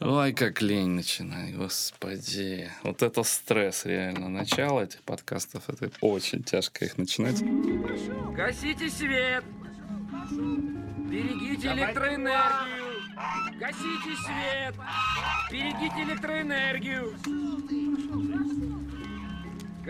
[0.00, 2.68] Ой, как лень начинать, господи.
[2.82, 4.28] Вот это стресс реально.
[4.28, 7.40] Начало этих подкастов, это очень тяжко их начинать.
[8.34, 9.44] Гасите свет!
[10.30, 13.02] Берегите электроэнергию!
[13.60, 14.74] Гасите свет!
[15.52, 17.14] Берегите электроэнергию!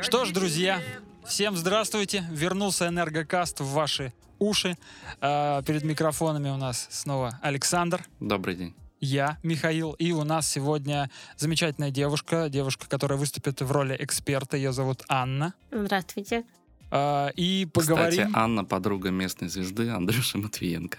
[0.02, 0.82] Что ж, друзья,
[1.24, 2.26] всем здравствуйте.
[2.30, 4.76] Вернулся Энергокаст в ваши уши.
[5.22, 8.04] А, перед микрофонами у нас снова Александр.
[8.20, 8.74] Добрый день.
[9.04, 14.72] Я, Михаил, и у нас сегодня замечательная девушка, девушка, которая выступит в роли эксперта, ее
[14.72, 15.52] зовут Анна.
[15.70, 16.44] Здравствуйте.
[16.90, 18.28] А, и поговорим...
[18.28, 20.96] Кстати, Анна подруга местной звезды Андрюши Матвиенко.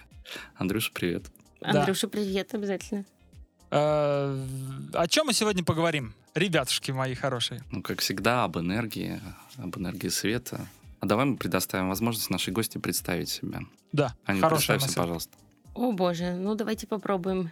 [0.54, 1.24] Андрюша, привет.
[1.60, 1.80] Да.
[1.80, 3.04] Андрюша, привет, обязательно.
[3.72, 4.40] А,
[4.92, 7.60] о чем мы сегодня поговорим, ребятушки мои хорошие?
[7.72, 9.20] Ну, как всегда, об энергии,
[9.58, 10.68] об энергии света.
[11.00, 13.62] А давай мы предоставим возможность нашей гости представить себя.
[13.90, 14.96] Да, Аня, хорошая представься, мысль.
[14.96, 15.32] пожалуйста.
[15.74, 17.50] О боже, ну давайте попробуем.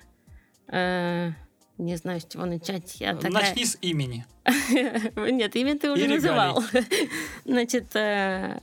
[0.68, 1.30] Э,
[1.78, 3.00] не знаю, с чего начать.
[3.00, 3.32] Я такая...
[3.32, 4.24] Начни с имени.
[5.16, 6.62] Нет, имя ты уже называл.
[7.44, 8.58] Значит, э,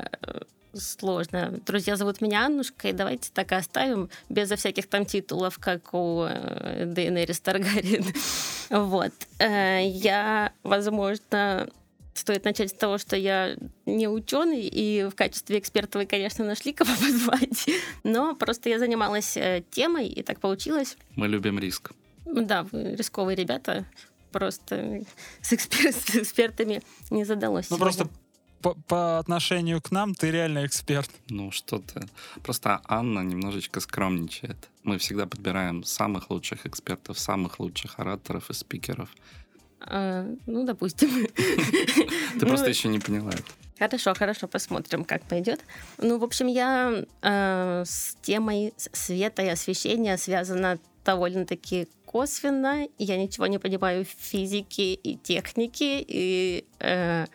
[0.73, 1.59] сложно.
[1.65, 6.23] Друзья зовут меня Аннушка, и давайте так и оставим, безо всяких там титулов, как у
[6.23, 8.05] э, Дейенерис Таргариен.
[8.69, 9.11] Вот.
[9.39, 11.67] Э, Я, возможно,
[12.13, 16.73] стоит начать с того, что я не ученый, и в качестве эксперта вы, конечно, нашли
[16.73, 17.69] кого позвать,
[18.03, 20.97] но просто я занималась э, темой, и так получилось.
[21.15, 21.91] Мы любим риск.
[22.25, 23.85] Да, вы рисковые ребята,
[24.31, 25.03] просто
[25.41, 27.69] с, экспер- с экспертами не задалось.
[27.69, 27.93] Ну, сегодня.
[27.97, 28.09] просто
[28.61, 31.09] по, по отношению к нам ты реально эксперт.
[31.29, 32.07] Ну, что-то.
[32.43, 34.69] Просто Анна немножечко скромничает.
[34.83, 39.09] Мы всегда подбираем самых лучших экспертов, самых лучших ораторов и спикеров.
[39.81, 41.09] А, ну, допустим.
[41.35, 43.43] Ты Ну, просто еще не поняла это.
[43.79, 45.59] Хорошо, хорошо, посмотрим, как пойдет.
[45.97, 52.87] Ну, в общем, я э, с темой света и освещения связана довольно-таки косвенно.
[52.99, 57.25] Я ничего не понимаю в физике и технике, и э,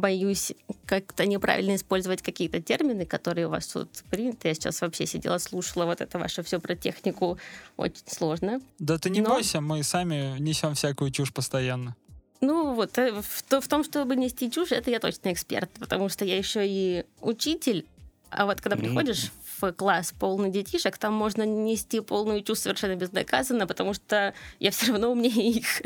[0.00, 0.52] боюсь
[0.86, 4.48] как-то неправильно использовать какие-то термины, которые у вас тут приняты.
[4.48, 7.38] Я сейчас вообще сидела, слушала вот это ваше все про технику.
[7.76, 8.60] Очень сложно.
[8.78, 11.94] Да ты не Но- бойся, мы сами несем всякую чушь постоянно.
[12.40, 16.08] Ну вот, э, в, то- в том, чтобы нести чушь, это я точно эксперт, потому
[16.08, 17.86] что я еще и учитель.
[18.30, 19.30] А вот когда приходишь
[19.60, 24.88] в класс полный детишек, там можно нести полную чушь совершенно безнаказанно, потому что я все
[24.90, 25.82] равно умнее их.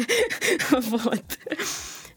[0.70, 1.22] Вот.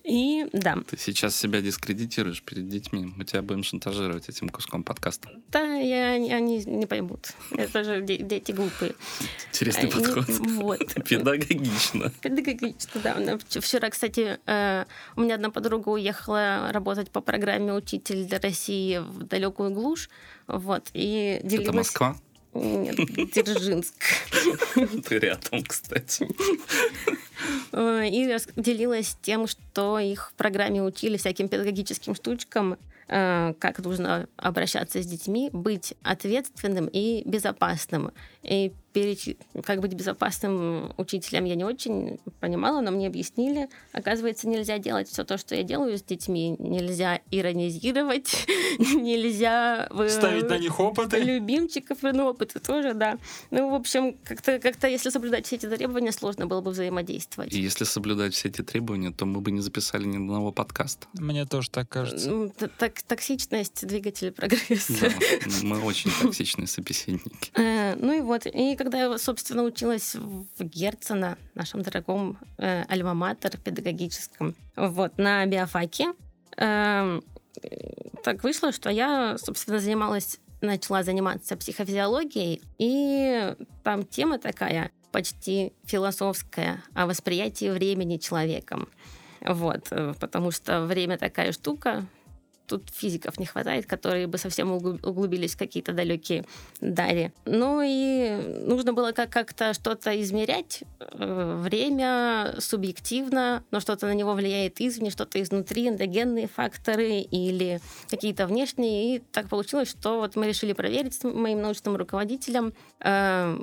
[0.04, 3.12] И да, Ты сейчас себя дискредитируешь перед детьми.
[3.16, 5.30] Мы тебя будем шантажировать этим куском подкаста.
[5.50, 7.34] да, я, они не поймут.
[7.52, 8.96] Это же де- дети глупые.
[9.50, 10.26] Интересный подход.
[10.28, 10.80] Вот.
[11.08, 12.12] Педагогично.
[12.22, 13.14] Педагогично, да.
[13.36, 14.86] Вч- Вчера, кстати, э,
[15.16, 20.10] у меня одна подруга уехала работать по программе «Учитель для России» в далекую глушь.
[20.48, 21.68] Вот, и делилась...
[21.68, 22.16] Это Москва?
[22.54, 22.96] Нет,
[23.34, 23.94] Дзержинск.
[25.08, 26.28] Ты рядом, кстати.
[27.72, 34.28] Э, И делилась тем, что их в программе учили всяким педагогическим штучкам, э, как нужно
[34.36, 38.12] обращаться с детьми, быть ответственным и безопасным.
[38.44, 43.70] И переч- как быть безопасным учителем я не очень понимала, но мне объяснили.
[43.94, 46.56] Оказывается, нельзя делать все то, что я делаю с детьми.
[46.60, 48.46] Нельзя иронизировать,
[48.80, 49.88] нельзя...
[49.90, 51.18] э, Ставить на них опыты.
[51.20, 53.18] Любимчиков, ну, опыты тоже, да.
[53.50, 57.54] Ну, в общем, как-то, как-то, если соблюдать все эти требования, сложно было бы взаимодействовать.
[57.54, 61.08] И если соблюдать все эти требования, то мы бы не записали ни одного подкаста.
[61.14, 62.50] Мне тоже так кажется.
[62.78, 64.94] Так- токсичность двигателя прогресса.
[65.02, 65.10] Да,
[65.64, 67.52] мы очень токсичные собеседники.
[67.62, 73.58] Э, Ну и вот, и когда я, собственно, училась в Герцена, нашем дорогом э, альма-матер
[73.58, 76.14] педагогическом, вот, на биофаке,
[76.58, 77.22] э,
[78.24, 83.54] так вышло, что я, собственно, занималась, начала заниматься психофизиологией, и
[83.84, 88.90] там тема такая почти философская о восприятии времени человеком.
[89.42, 92.08] Вот, э, потому что время такая штука,
[92.72, 96.46] тут физиков не хватает, которые бы совсем угл- углубились в какие-то далекие
[96.80, 97.34] дали.
[97.46, 100.84] Ну и нужно было как- как-то что-то измерять.
[101.00, 107.80] Э, Время субъективно, но что-то на него влияет извне, что-то изнутри, эндогенные факторы или
[108.10, 109.16] какие-то внешние.
[109.16, 113.58] И так получилось, что вот мы решили проверить с моим научным руководителем э,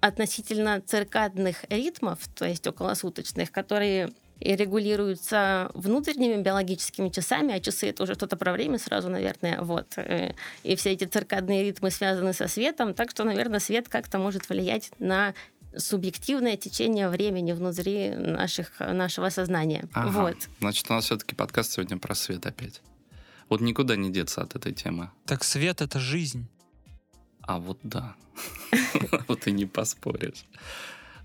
[0.00, 4.10] относительно циркадных ритмов, то есть околосуточных, которые
[4.40, 9.94] и регулируются внутренними биологическими часами, а часы это уже что-то про время сразу, наверное, вот.
[9.96, 14.48] Э, И все эти циркадные ритмы связаны со светом, так что, наверное, свет как-то может
[14.48, 15.34] влиять на
[15.76, 19.88] субъективное течение времени внутри наших, нашего сознания.
[19.92, 20.20] Ага.
[20.20, 20.36] Вот.
[20.60, 22.82] Значит, у нас все-таки подкаст сегодня про свет опять.
[23.48, 25.10] Вот никуда не деться от этой темы.
[25.24, 26.46] Так свет— это жизнь.
[27.42, 28.14] А вот да.
[29.28, 30.44] Вот и не поспоришь.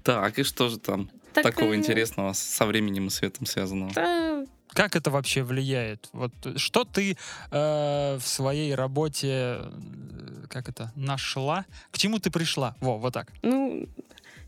[0.04, 3.92] Так, и что же там Так, такого э, интересного со временем и светом связанного?
[3.94, 6.10] да, Как это вообще влияет?
[6.14, 7.18] Вот э, что ты
[7.52, 11.66] э, в своей работе, э, как это, нашла?
[11.92, 12.76] К чему ты пришла?
[12.82, 13.32] Во, вот так.
[13.42, 13.88] ну,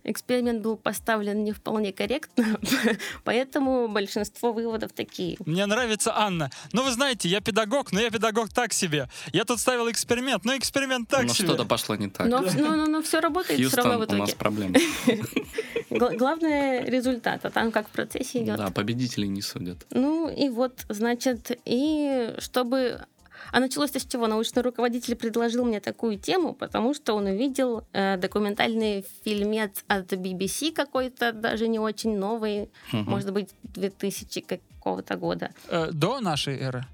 [0.04, 2.60] эксперимент был поставлен не вполне корректно,
[3.24, 5.38] поэтому большинство выводов такие.
[5.46, 6.50] Мне нравится Анна.
[6.72, 9.08] Ну, вы знаете, я педагог, но я педагог так себе.
[9.32, 11.48] Я тут ставил эксперимент, но эксперимент так Но себе.
[11.48, 12.28] что-то пошло не так.
[12.28, 14.40] Но, но, но, все работает все равно в Хьюстон, у нас итоге.
[14.40, 14.80] проблемы.
[15.90, 18.58] Гла- главное результат, а там как в процессе идет.
[18.58, 19.86] Да, победителей не судят.
[19.92, 23.06] Ну и вот, значит, и чтобы...
[23.51, 24.28] А началось-то с чего?
[24.28, 30.72] Научный руководитель предложил мне такую тему, потому что он увидел э, документальный фильмец от BBC
[30.74, 33.10] какой-то, даже не очень новый, Мгм.
[33.12, 35.51] может быть, 2000 какого-то года.
[35.69, 36.86] Э, до нашей эры.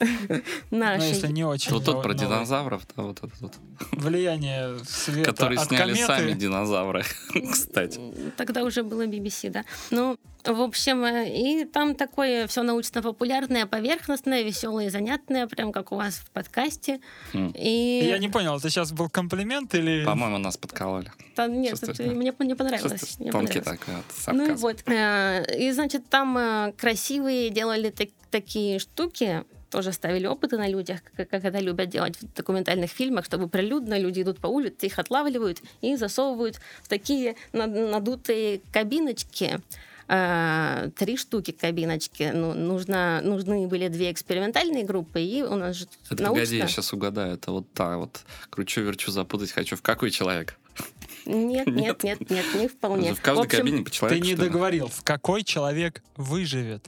[0.70, 1.08] Ну, Нашей.
[1.08, 1.72] если не очень.
[1.72, 2.18] Вот тот про новый.
[2.26, 3.54] динозавров, да, вот этот вот.
[3.92, 6.06] Влияние света Которые от сняли кометы.
[6.06, 7.04] сами динозавры,
[7.52, 8.00] кстати.
[8.36, 9.64] Тогда уже было BBC, да.
[9.90, 15.96] Ну, в общем, э, и там такое все научно-популярное, поверхностное, веселое, занятное, прям как у
[15.96, 17.00] вас в подкасте.
[17.34, 17.52] М.
[17.56, 20.04] И Я не понял, это сейчас был комплимент или...
[20.04, 21.10] По-моему, нас подкололи.
[21.34, 22.04] Та- нет, это да?
[22.12, 23.18] мне не понравилось.
[23.18, 23.80] Мне тонкий понравилось.
[24.24, 24.82] такой вот Ну и вот.
[24.88, 31.00] э, И, значит, там э, красивые делали так- такие штуки, тоже ставили опыты на людях,
[31.16, 34.98] как, как это любят делать в документальных фильмах, чтобы прилюдно люди идут по улице, их
[34.98, 39.60] отлавливают и засовывают в такие над- надутые кабиночки.
[40.10, 42.30] Э, Три штуки кабиночки.
[42.34, 46.40] Ну, нужно, нужны были две экспериментальные группы, и у нас же Это научно...
[46.44, 47.34] погоди, я сейчас угадаю.
[47.34, 49.76] Это вот та вот кручу-верчу запутать хочу.
[49.76, 50.56] В какой человек?
[51.26, 53.12] Нет, нет, нет, нет, не вполне.
[53.14, 54.48] В каждой В общем, кабине по Ты человеку, не что ли?
[54.48, 56.86] договорил, в какой человек выживет.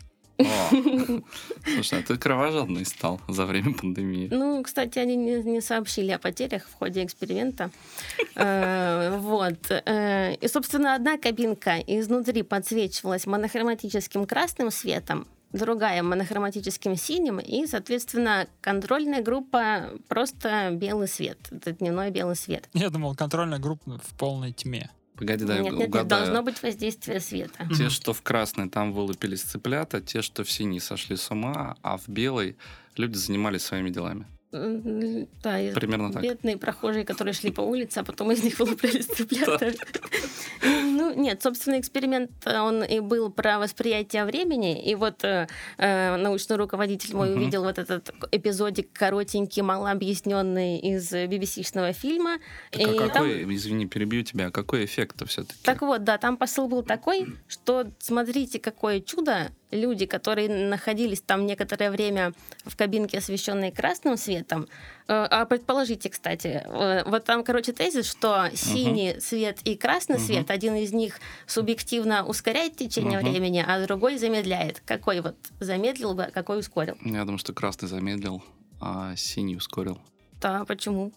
[1.74, 4.28] Слушай, а ты кровожадный стал за время пандемии.
[4.30, 7.70] Ну, кстати, они не, не сообщили о потерях в ходе эксперимента.
[8.34, 9.70] Э, Вот.
[9.70, 18.46] Э, И, собственно, одна кабинка изнутри подсвечивалась монохроматическим красным светом, другая монохроматическим синим, и, соответственно,
[18.60, 21.38] контрольная группа просто белый свет.
[21.50, 22.68] Это дневной белый свет.
[22.72, 24.90] Я думал, контрольная группа в полной тьме.
[25.20, 26.24] Погоди, дай нет, нет, нет, угадаю.
[26.24, 27.68] должно быть воздействие света.
[27.76, 31.98] Те, что в красной, там вылупились цыплята, те, что в синий, сошли с ума, а
[31.98, 32.56] в белой
[32.96, 34.26] люди занимались своими делами.
[34.52, 36.22] Да, Примерно так.
[36.22, 39.72] бедные прохожие, которые шли по улице, а потом из них вылуплялись цыплята.
[40.62, 45.48] Ну, нет, собственно, эксперимент, э, он и был про восприятие времени, и вот э,
[45.78, 52.38] э, научный руководитель мой увидел вот этот эпизодик коротенький, малообъясненный из BBC-шного фильма.
[52.70, 55.58] Так, а какой, извини, перебью тебя, а какой эффект-то все-таки?
[55.62, 61.46] Так вот, да, там посыл был такой, что смотрите, какое чудо, люди, которые находились там
[61.46, 62.32] некоторое время
[62.64, 64.66] в кабинке, освещенной красным светом,
[65.06, 70.24] э, а предположите, кстати, э, вот там, короче, тезис, что синий свет и красный Мгм.
[70.24, 73.30] свет, один из них субъективно ускоряет течение Мгм.
[73.30, 74.82] времени, а другой замедляет.
[74.84, 76.96] Какой вот замедлил бы, а какой ускорил?
[77.04, 78.42] Я думаю, что красный замедлил,
[78.80, 80.00] а синий ускорил.
[80.40, 81.12] Да, почему?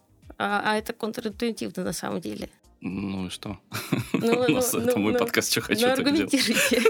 [0.46, 2.50] А, а это контринтуитивно на самом деле.
[2.82, 3.58] Ну и что?
[4.12, 6.82] Ну, У нас ну, это ну, мой ну, подкаст, что хочу, Ну, аргументируйте.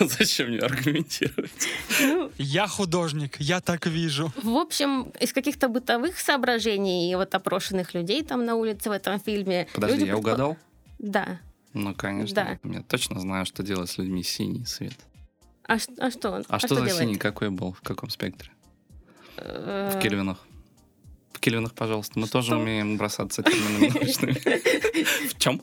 [0.00, 1.68] Зачем мне аргументировать?
[2.00, 4.32] Ну, Я художник, я так вижу.
[4.42, 9.20] В общем, из каких-то бытовых соображений и вот опрошенных людей там на улице в этом
[9.20, 9.68] фильме...
[9.72, 10.56] Подожди, я предпо- угадал?
[10.98, 11.38] Да.
[11.74, 12.34] Ну, конечно.
[12.34, 12.58] Да.
[12.68, 14.96] Я точно знаю, что делать с людьми синий свет.
[15.62, 16.44] А, а что он?
[16.48, 16.96] А, что, за делает?
[16.96, 17.18] синий?
[17.18, 17.72] Какой был?
[17.72, 18.50] В каком спектре?
[19.36, 20.44] Э, В кельвинах.
[21.38, 22.18] В кельвинах, пожалуйста.
[22.18, 22.58] Мы тоже Что?
[22.58, 24.32] умеем бросаться терминами научными.
[25.28, 25.62] В чем?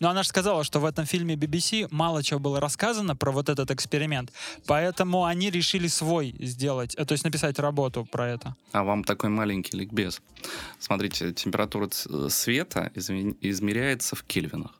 [0.00, 3.48] Но она же сказала, что в этом фильме BBC мало чего было рассказано про вот
[3.48, 4.32] этот эксперимент,
[4.66, 8.56] поэтому они решили свой сделать, э, то есть написать работу про это.
[8.72, 10.20] А вам такой маленький ликбез.
[10.80, 11.88] Смотрите, температура
[12.28, 14.72] света изме- измеряется в кельвинах.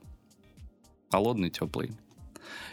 [1.12, 1.92] Холодный, теплый.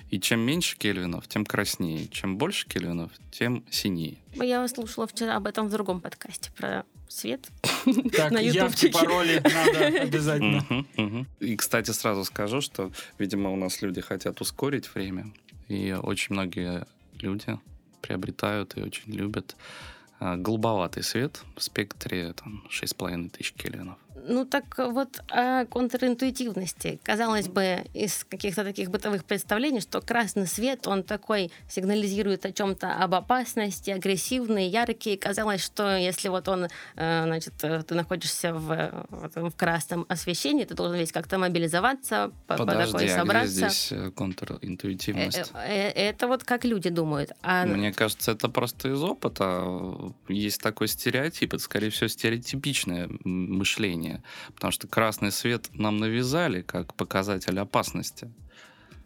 [0.10, 2.08] И чем меньше кельвинов, тем краснее.
[2.08, 4.18] Чем больше кельвинов, тем синее.
[4.34, 7.48] Я вас слушала вчера об этом в другом подкасте про свет.
[8.12, 8.92] Так, На явки, ютубчике.
[8.94, 10.86] пароли надо обязательно.
[11.40, 15.32] И, кстати, сразу скажу, что, видимо, у нас люди хотят ускорить время,
[15.68, 16.86] и очень многие
[17.20, 17.60] люди
[18.02, 19.56] приобретают и очень любят
[20.20, 23.98] а, голубоватый свет в спектре там, 6,5 тысяч кельвинов.
[24.28, 27.00] Ну так вот о контринтуитивности.
[27.04, 32.94] Казалось бы, из каких-то таких бытовых представлений, что красный свет, он такой сигнализирует о чем-то
[32.94, 35.18] об опасности, агрессивный, яркий.
[35.18, 40.74] Казалось, что если вот он, э, значит, э, ты находишься в, в красном освещении, ты
[40.74, 43.52] должен весь как-то мобилизоваться, по, по Подожди, такой а где собраться.
[43.52, 45.52] здесь э, контринтуитивность?
[45.54, 47.32] Это вот как люди думают.
[47.42, 49.64] А Мне кажется, это просто из опыта.
[50.28, 51.54] Есть такой стереотип.
[51.54, 54.09] Это, скорее всего, стереотипичное мышление.
[54.10, 54.24] Освещения,
[54.54, 58.32] потому что красный свет нам навязали как показатель опасности.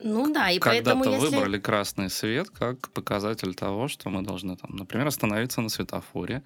[0.05, 1.36] Ну да, и поэтому Когда-то если...
[1.38, 6.41] выбрали красный свет как показатель того, что мы должны, там, например, остановиться на светофоре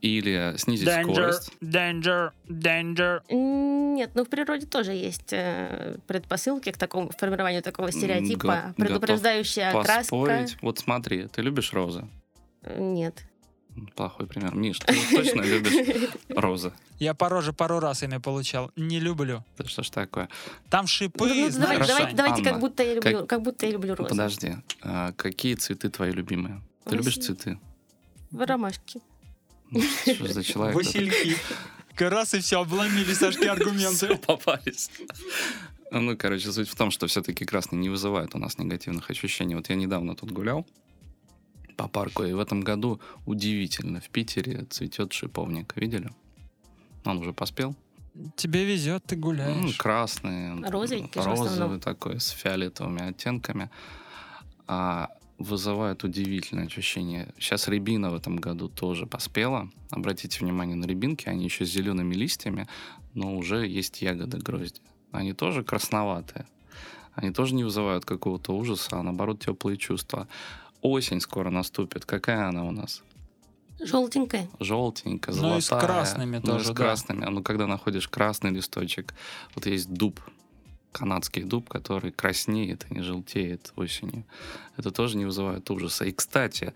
[0.00, 1.52] или снизить Danger, скорость.
[1.62, 3.20] danger, danger.
[3.30, 9.68] Нет, ну в природе тоже есть э, предпосылки к такому формированию такого стереотипа, Го- предупреждающая
[9.68, 9.98] окраска.
[9.98, 10.56] Поспорить.
[10.62, 12.04] Вот смотри, ты любишь розы?
[12.76, 13.22] Нет.
[13.96, 14.54] Плохой пример.
[14.54, 16.72] Миш, ты точно любишь розы?
[16.98, 18.70] Я по роже пару раз ими получал.
[18.76, 19.44] Не люблю.
[19.58, 20.28] Да что ж такое?
[20.70, 21.98] Там шипы, Ну, ну, знаешь, давайте, Хорошо.
[21.98, 24.08] давайте, давайте как Анна, будто я люблю, как- как будто я люблю розы.
[24.10, 24.56] Подожди.
[24.82, 26.60] а какие цветы твои любимые?
[26.84, 27.26] Ты любишь Василий.
[27.36, 27.58] цветы?
[28.30, 29.00] В ромашке.
[29.70, 30.74] Ну, Что за человек?
[30.76, 31.36] Васильки.
[31.98, 34.16] Раз и все, обломили Сашки аргументы.
[34.16, 34.90] Попались.
[35.90, 39.54] Ну, короче, суть в том, что все-таки красный не вызывает у нас негативных ощущений.
[39.54, 40.66] Вот я недавно тут гулял
[41.78, 45.76] по парку, и в этом году удивительно, в Питере цветет шиповник.
[45.76, 46.10] Видели?
[47.04, 47.74] Он уже поспел.
[48.36, 49.76] Тебе везет, ты Ну, гуляешь.
[49.76, 53.70] красный, Розовенький розовый такой, с фиолетовыми оттенками.
[54.66, 55.08] А
[55.38, 57.28] вызывает удивительное ощущение.
[57.38, 59.70] Сейчас рябина в этом году тоже поспела.
[59.90, 62.66] Обратите внимание на рябинки, они еще с зелеными листьями,
[63.14, 64.80] но уже есть ягоды грозди.
[65.12, 66.44] Они тоже красноватые.
[67.14, 70.26] Они тоже не вызывают какого-то ужаса, а наоборот теплые чувства.
[70.82, 72.04] Осень скоро наступит.
[72.04, 73.02] Какая она у нас?
[73.80, 74.48] Желтенькая.
[74.58, 75.58] желтенькая, Ну, золотая.
[75.58, 76.74] и с красными Ну, и тоже, с да.
[76.74, 77.24] красными.
[77.24, 79.14] А ну, когда находишь красный листочек,
[79.54, 80.20] вот есть дуб,
[80.90, 84.24] канадский дуб, который краснеет и не желтеет осенью.
[84.76, 86.04] Это тоже не вызывает ужаса.
[86.06, 86.74] И, кстати,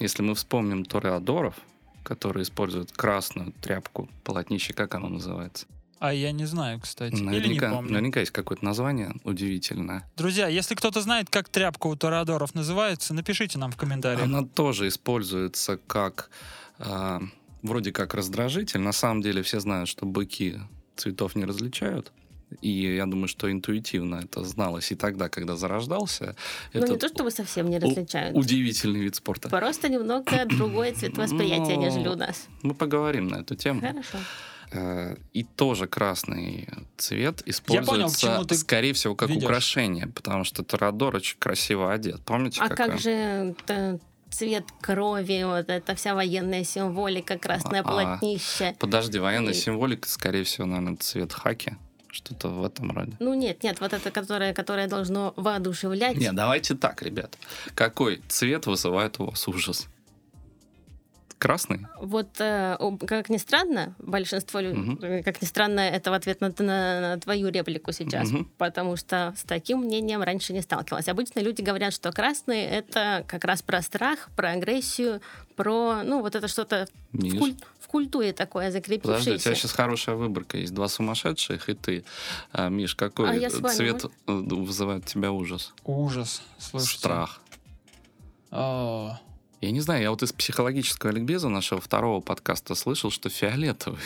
[0.00, 1.54] если мы вспомним тореадоров,
[2.02, 5.66] которые используют красную тряпку, полотнище, как оно называется?
[6.00, 7.14] А я не знаю, кстати.
[7.14, 7.92] Или не Наверняка, помню.
[7.92, 10.10] наверняка есть какое-то название удивительное.
[10.16, 14.22] Друзья, если кто-то знает, как тряпка у торадоров называется, напишите нам в комментариях.
[14.24, 16.30] Она тоже используется как
[16.78, 17.20] а,
[17.62, 18.80] вроде как раздражитель.
[18.80, 20.58] На самом деле все знают, что быки
[20.96, 22.12] цветов не различают.
[22.62, 26.34] И я думаю, что интуитивно это зналось и тогда, когда зарождался.
[26.72, 28.36] Ну, не то, чтобы совсем не различают.
[28.36, 29.48] удивительный вид спорта.
[29.48, 32.48] Просто немного другое цветовосприятие, Ну, нежели у нас.
[32.62, 33.80] Мы поговорим на эту тему.
[33.80, 34.18] Хорошо.
[34.72, 37.50] Э, И тоже красный цвет понял,
[38.08, 39.44] используется, ты скорее всего, как ведёшь.
[39.44, 42.20] украшение, потому что Торадор очень красиво одет.
[42.24, 42.98] Помните, А какой как он?
[43.00, 43.54] же
[44.30, 48.76] цвет крови, вот эта вся военная символика, красное А, полотнище.
[48.78, 51.76] Подожди, военная И- символика, скорее всего, наверное, цвет хаки.
[52.12, 53.12] Что-то в этом роде.
[53.20, 56.16] Ну нет, нет, вот это, которое, которое должно воодушевлять.
[56.16, 57.38] Не, давайте так, ребят.
[57.76, 59.86] Какой цвет вызывает у вас ужас?
[61.40, 61.86] Красный?
[61.98, 62.76] Вот, э,
[63.08, 67.48] как ни странно, большинство, э, как ни странно, это в ответ на, на- на твою
[67.48, 68.28] реплику сейчас,
[68.58, 71.08] потому что с таким мнением раньше не сталкивалась.
[71.08, 75.22] Обычно люди говорят, что красный это как раз про страх, про агрессию,
[75.56, 79.38] про, ну, вот это что-то в, куль- в культуре такое Подожди, у закрепившееся.
[79.44, 80.74] тебя сейчас хорошая выборка есть.
[80.74, 82.04] Два сумасшедших и ты.
[82.52, 85.72] А, Миш, какой А цвет вызывает у тебя ужас?
[85.84, 86.42] Ужас.
[86.58, 86.98] Слушайте.
[86.98, 87.40] Страх.
[88.50, 89.18] О,
[89.60, 94.00] Я не знаю, я вот из психологического ликбеза нашего второго подкаста слышал, что фиолетовый.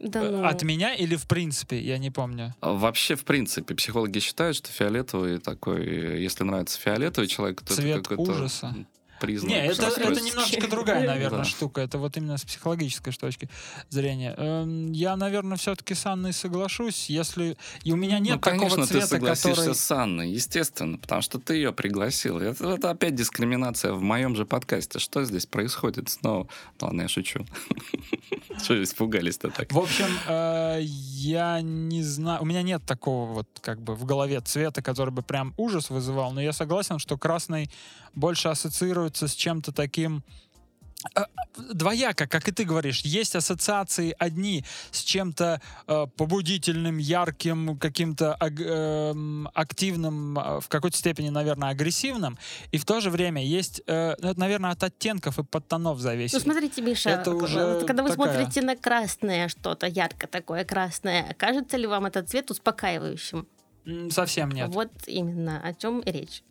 [0.00, 0.44] Да ну.
[0.44, 1.80] От меня или в принципе?
[1.80, 2.54] Я не помню.
[2.60, 7.98] А Вообще, в принципе, психологи считают, что фиолетовый такой, если нравится фиолетовый человек, то Цвет
[7.98, 8.74] это какой-то ужаса.
[9.20, 9.50] Признак.
[9.50, 11.44] Не, это, это немножечко другая, наверное, Да.
[11.44, 11.80] штука.
[11.80, 13.48] Это вот именно с психологической точки
[13.90, 14.34] зрения.
[14.36, 17.56] Эм, Я, наверное, все-таки с Анной соглашусь, если...
[17.84, 19.74] И у меня нет ну, конечно, такого ты цвета, согласишься который...
[19.74, 22.38] с Анной, естественно, потому что ты ее пригласил.
[22.38, 24.98] Это, это опять дискриминация в моем же подкасте.
[24.98, 26.48] Что здесь происходит снова?
[26.80, 27.44] Ладно, я шучу.
[28.62, 29.72] Что испугались-то так?
[29.72, 34.40] В общем, э, я не знаю, у меня нет такого вот как бы в голове
[34.40, 37.70] цвета, который бы прям ужас вызывал, но я согласен, что красный
[38.18, 40.22] больше ассоциируется с чем-то таким
[41.16, 41.20] э,
[41.72, 48.60] двояко, как и ты говоришь, есть ассоциации одни с чем-то э, побудительным, ярким, каким-то аг-
[48.60, 52.36] эм, активным, э, в какой-то степени, наверное, агрессивным,
[52.72, 56.34] и в то же время есть, э, ну, это, наверное, от оттенков и подтонов зависит.
[56.34, 61.34] Ну, смотрите, Миша, Это уже когда вы такая- смотрите на красное что-то, ярко такое красное,
[61.38, 63.46] кажется ли вам этот цвет успокаивающим?
[64.10, 64.68] Совсем нет.
[64.70, 66.42] Вот именно о чем речь.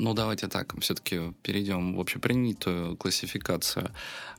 [0.00, 3.90] Ну, давайте так, все-таки перейдем в общепринятую классификацию.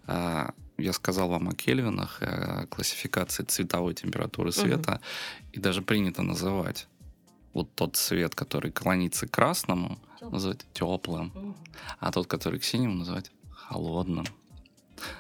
[0.06, 5.00] А, Я сказал вам о кельвинах, о классификации цветовой температуры света,
[5.56, 6.88] и даже принято называть
[7.54, 10.32] вот тот цвет, который клонится к красному, Тёплым.
[10.34, 11.56] называть теплым,
[12.00, 14.26] а тот, который к синему, называть холодным.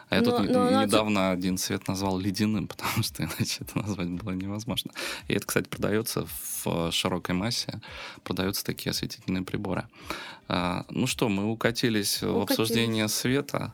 [0.09, 3.77] А я Но- тут но- но- недавно один цвет назвал ледяным, потому что иначе это
[3.79, 4.91] назвать было невозможно.
[5.27, 6.27] И это, кстати, продается
[6.63, 7.81] в широкой массе,
[8.23, 9.87] продаются такие осветительные приборы.
[10.47, 12.59] А, ну что, мы укатились в Укатились.
[12.59, 13.73] обсуждение света.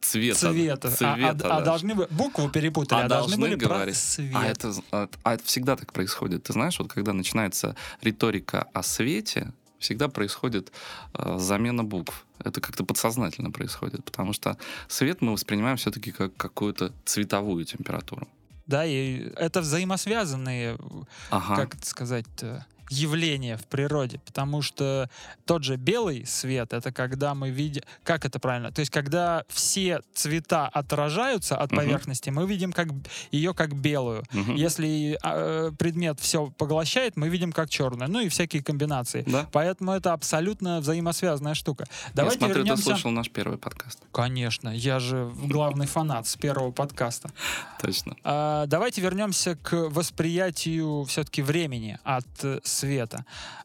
[0.00, 0.52] цвета.
[0.52, 0.88] цвета.
[0.88, 1.64] А- а- цвета, а, да.
[1.64, 3.96] должны бы букву перепутали, а, А должны должны были про говорить.
[3.96, 4.32] свет.
[4.34, 6.42] А это, а, а это всегда так происходит.
[6.42, 9.52] Ты знаешь, вот когда начинается риторика о свете,
[9.82, 10.72] всегда происходит
[11.14, 12.24] э, замена букв.
[12.38, 14.56] Это как-то подсознательно происходит, потому что
[14.88, 18.26] свет мы воспринимаем все-таки как какую-то цветовую температуру.
[18.66, 20.78] Да, и это взаимосвязанные,
[21.30, 21.56] Ага.
[21.56, 22.26] как это сказать
[22.90, 25.08] явления в природе, потому что
[25.44, 30.00] тот же белый свет это когда мы видим, как это правильно, то есть когда все
[30.14, 31.80] цвета отражаются от Мгм.
[31.80, 32.88] поверхности, мы видим как
[33.30, 34.24] ее как белую.
[34.32, 34.54] Мгм.
[34.54, 39.24] Если э, предмет все поглощает, мы видим как черную, ну и всякие комбинации.
[39.26, 39.46] Да?
[39.52, 41.86] Поэтому это абсолютно взаимосвязанная штука.
[42.14, 42.82] Давайте Я смотрю, ты вернемся.
[42.84, 44.00] слушал наш первый подкаст.
[44.12, 47.30] Конечно, я же главный фанат с первого подкаста.
[47.80, 48.16] Точно.
[48.24, 52.81] А, Давайте вернемся к восприятию все-таки времени от э, света.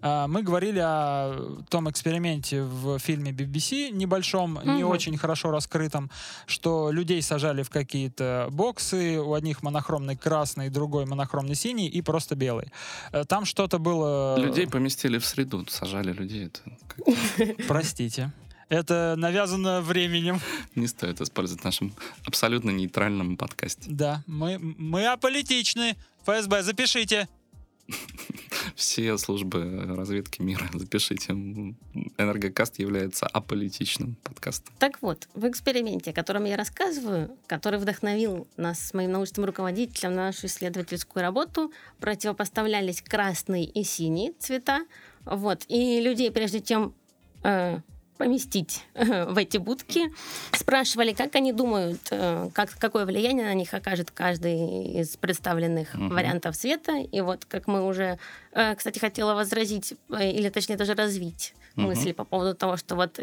[0.02, 4.92] А, Мы говорили о том эксперименте в фильме BBC небольшом, не Мгм.
[4.92, 6.10] очень хорошо раскрытом,
[6.46, 12.36] что людей сажали в какие-то боксы, у одних монохромный красный, другой монохромный синий и просто
[12.36, 12.72] белый.
[13.12, 14.38] Э, Там что-то было...
[14.40, 16.46] Людей поместили в среду, сажали людей.
[16.48, 18.32] Это как- Простите.
[18.70, 20.42] Это навязано временем.
[20.76, 21.94] не стоит использовать в нашем
[22.26, 23.84] абсолютно нейтральном подкасте.
[23.90, 25.96] Да, мы, мы аполитичны.
[26.26, 27.30] ФСБ, запишите.
[28.76, 31.34] Все службы разведки мира, запишите.
[32.18, 34.74] Энергокаст является аполитичным подкастом.
[34.80, 40.14] Так вот, в эксперименте, о котором я рассказываю, который вдохновил нас с моим научным руководителем
[40.16, 44.86] на нашу исследовательскую работу, противопоставлялись красный и синий цвета.
[45.26, 45.66] Вот.
[45.68, 46.94] И людей, прежде чем
[47.44, 47.80] э,
[48.18, 50.10] поместить э, в эти будки,
[50.54, 56.10] спрашивали, как они думают, э, как, какое влияние на них окажет каждый из представленных Мгм.
[56.10, 56.98] вариантов света.
[56.98, 58.20] И вот, как мы уже,
[58.52, 61.88] э, кстати, хотела возразить, или точнее даже развить Мгм.
[61.90, 63.20] мысли по поводу того, что вот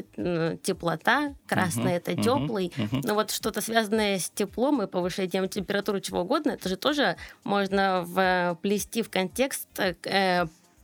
[0.62, 3.00] теплота, красный Мгм, это теплый, мгм.
[3.02, 8.04] но вот что-то связанное с теплом и повышением температуры чего угодно, это же тоже можно
[8.56, 9.68] вплести в контекст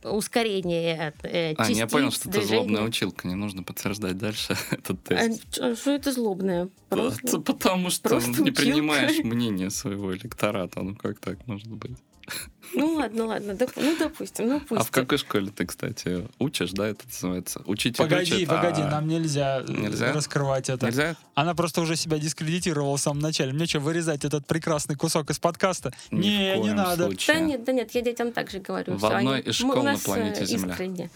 [0.03, 2.87] э, ускорения э, А, частиц, я понял, что ты злобная движения.
[2.87, 5.43] училка, не нужно подтверждать дальше этот А тест.
[5.51, 6.69] чё- Что это злобное?
[6.89, 7.27] Просто.
[7.27, 8.61] Это потому что просто не училка.
[8.61, 10.81] принимаешь мнение своего электората.
[10.81, 11.97] Ну как так может быть?
[12.73, 14.79] Ну ладно, ладно, доп- ну допустим, ну пусть.
[14.81, 17.61] А в какой школе ты, кстати, учишь, да, это называется?
[17.65, 20.13] Учитель Погоди, учит, погоди, а нам нельзя, э, Нельзя?
[20.13, 20.85] раскрывать это.
[20.85, 21.17] Нельзя?
[21.35, 23.51] Она просто уже себя дискредитировала в самом начале.
[23.51, 25.91] Мне что, вырезать этот прекрасный кусок из подкаста?
[26.11, 27.07] Ни в не, не надо.
[27.07, 27.35] случае.
[27.35, 28.93] Да нет, да нет, я детям также говорю.
[28.93, 30.71] В всё, одной они- из мы- у школ на нас, э, планете Земля.
[30.71, 31.09] искренне.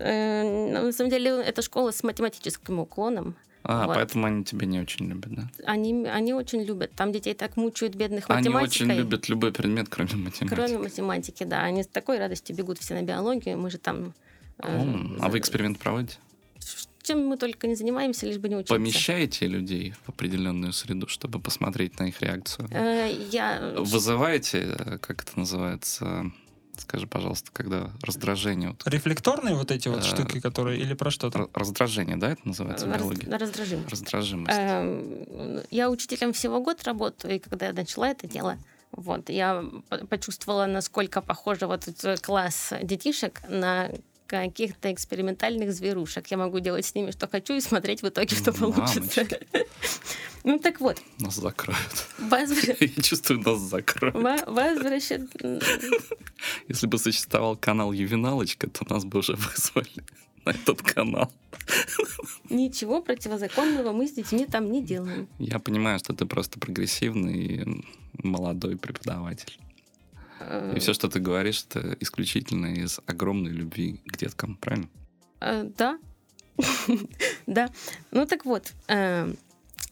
[0.00, 3.36] Э, На самом деле, это школа с математическим уклоном.
[3.64, 3.96] А, Вот.
[3.96, 5.48] поэтому они тебя не очень любят, да?
[5.66, 6.92] Они, они очень любят.
[6.94, 8.86] Там детей так мучают бедных Они математикой.
[8.86, 10.54] очень любят любой предмет, кроме математики.
[10.54, 11.62] Кроме математики, да.
[11.64, 13.58] Они с такой радостью бегут все на биологию.
[13.58, 14.14] Мы же там...
[14.62, 16.16] э, М, А вы эксперимент проводите?
[17.02, 18.74] Чем мы только не занимаемся, лишь бы не учиться.
[18.74, 22.68] Помещаете людей в определенную среду, чтобы посмотреть на их реакцию?
[22.70, 23.74] Э, Я...
[23.78, 26.30] Вызываете, э, как это называется,
[26.80, 30.80] скажи, пожалуйста, когда раздражение, вот, Рефлекторные вот эти вот Э, штуки, которые...
[30.80, 31.42] Или про что там?
[31.42, 33.28] р- раздражение, да, это называется в биологии?
[33.28, 33.90] раздражимость.
[33.90, 34.58] Раздражимость.
[34.58, 38.58] Эм, Я учителем всего год работаю, и когда я начала это дело,
[38.92, 43.90] вот, я по- почувствовала, насколько похоже вот этот класс детишек на
[44.28, 46.26] каких-то экспериментальных зверушек.
[46.28, 49.00] Я могу делать с ними, что хочу, и смотреть в итоге, что получится.
[49.24, 49.38] Мамочки.
[50.44, 52.06] Ну так вот, Нас закроют.
[52.18, 54.14] возвра- Я чувствую, нас закроют.
[54.14, 55.26] во- возвраща-
[56.68, 60.04] Если бы существовал канал Ювеналочка, то нас бы уже вызвали
[60.44, 61.32] на этот канал.
[62.50, 65.28] Ничего противозаконного мы с детьми там не делаем.
[65.38, 67.84] Я понимаю, что ты просто прогрессивный и
[68.22, 69.58] молодой преподаватель.
[70.40, 74.88] Э, И все, что ты говоришь, это исключительно из огромной любви к деткам, правильно?
[75.40, 75.98] Э, Да.
[77.46, 77.68] Да.
[78.10, 79.32] Ну так вот, э,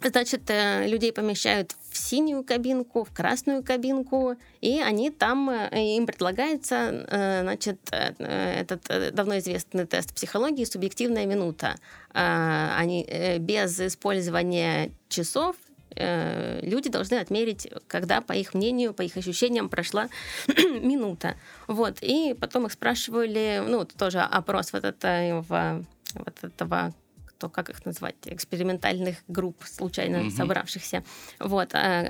[0.03, 0.43] значит,
[0.85, 7.07] людей помещают в синюю кабинку, в красную кабинку, и они там, им предлагается,
[7.43, 11.77] значит, этот давно известный тест психологии «Субъективная минута».
[12.13, 13.07] Они
[13.39, 15.57] без использования часов
[15.97, 20.09] э, люди должны отмерить, когда, по их мнению, по их ощущениям, прошла
[20.47, 21.37] минута.
[21.67, 21.99] Вот.
[22.03, 26.95] И потом их спрашивали, ну, тоже опрос вот этого, вот этого
[27.37, 30.31] кто, как их назвать, экспериментальных групп, случайно Мгм.
[30.31, 31.05] собравшихся.
[31.39, 31.71] Вот.
[31.75, 32.07] а,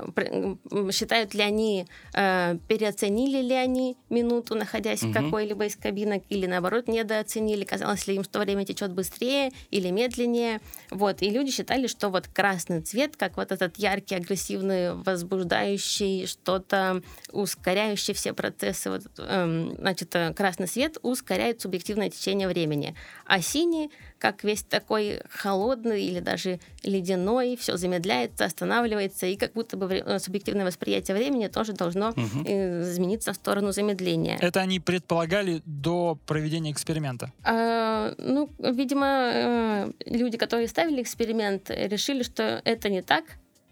[0.92, 5.12] считают ли они, э, переоценили ли они минуту, находясь в Мгм.
[5.12, 10.60] какой-либо из кабинок, или наоборот недооценили, казалось ли им, что время течет быстрее или медленнее.
[10.90, 11.22] Вот.
[11.22, 18.14] И люди считали, что вот красный цвет, как вот этот яркий, агрессивный, возбуждающий, что-то ускоряющий
[18.14, 24.44] все процессы, вот, эм, значит, э, красный свет ускоряет субъективное течение времени, а синий как
[24.44, 30.64] весь такой холодный или даже ледяной, все замедляется, останавливается, и как будто бы вре- субъективное
[30.64, 32.14] восприятие времени тоже должно
[32.46, 34.38] э, измениться в сторону замедления.
[34.40, 37.32] Это они предполагали до проведения эксперимента.
[37.44, 43.24] А, ну, видимо, э, люди, которые ставили эксперимент, э, решили, что это не так,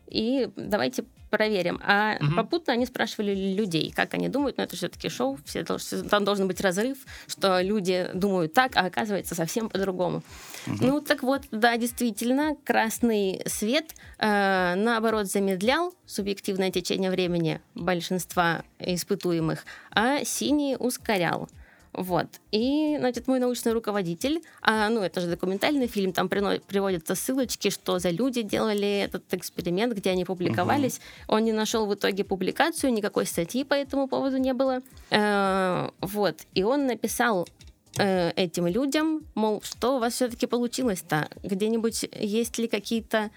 [0.09, 1.81] и давайте проверим.
[1.85, 2.37] А Мгм.
[2.37, 6.47] попутно они спрашивали людей, как они думают, но это все-таки шоу, все должны- там должен
[6.47, 10.23] быть разрыв, что люди думают так, а оказывается совсем по-другому.
[10.67, 19.65] Ну, так вот, да, действительно, красный свет, э, наоборот, замедлял субъективное течение времени большинства испытуемых,
[19.91, 21.49] а синий ускорял.
[21.95, 22.27] Вот.
[22.51, 28.01] И, значит, мой научный руководитель, а, ну, это же документальный фильм, там приводятся ссылочки, что
[28.01, 31.01] за люди делали этот эксперимент, где они публиковались.
[31.29, 34.81] Он не нашел в итоге публикацию, никакой статьи по этому поводу не было.
[35.11, 36.41] Э, вот.
[36.55, 37.49] И он написал
[37.97, 41.29] э, этим людям, мол, что у вас все-таки получилось-то?
[41.45, 43.31] Где-нибудь есть ли какие-то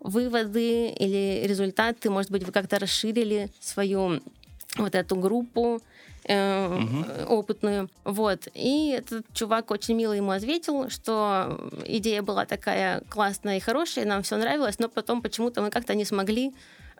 [0.00, 2.10] выводы или результаты?
[2.10, 4.20] Может быть, вы как-то расширили свою
[4.76, 5.80] вот эту группу
[6.32, 7.04] э, Мгм.
[7.28, 7.88] опытную.
[8.04, 8.48] Вот.
[8.54, 14.22] И этот чувак очень мило ему ответил, что идея была такая классная и хорошая, нам
[14.22, 16.52] все нравилось, но потом почему-то мы как-то не смогли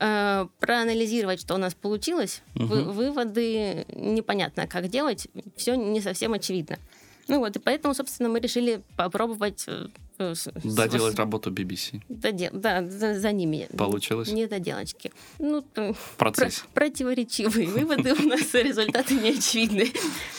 [0.02, 2.42] э, проанализировать, что у нас получилось.
[2.54, 2.92] Вы- Мгм.
[2.92, 6.78] выводы непонятно, как делать, все не совсем очевидно.
[7.28, 9.88] Ну вот, и поэтому, собственно, мы решили попробовать э,
[10.64, 12.02] Доделать работу BBC.
[12.08, 13.68] доде- да, за, за ними.
[13.76, 14.30] Получилось?
[14.32, 15.10] Не доделочки.
[15.38, 16.32] Ну, В про-
[16.74, 19.92] противоречивые выводы у нас, результаты не очевидны.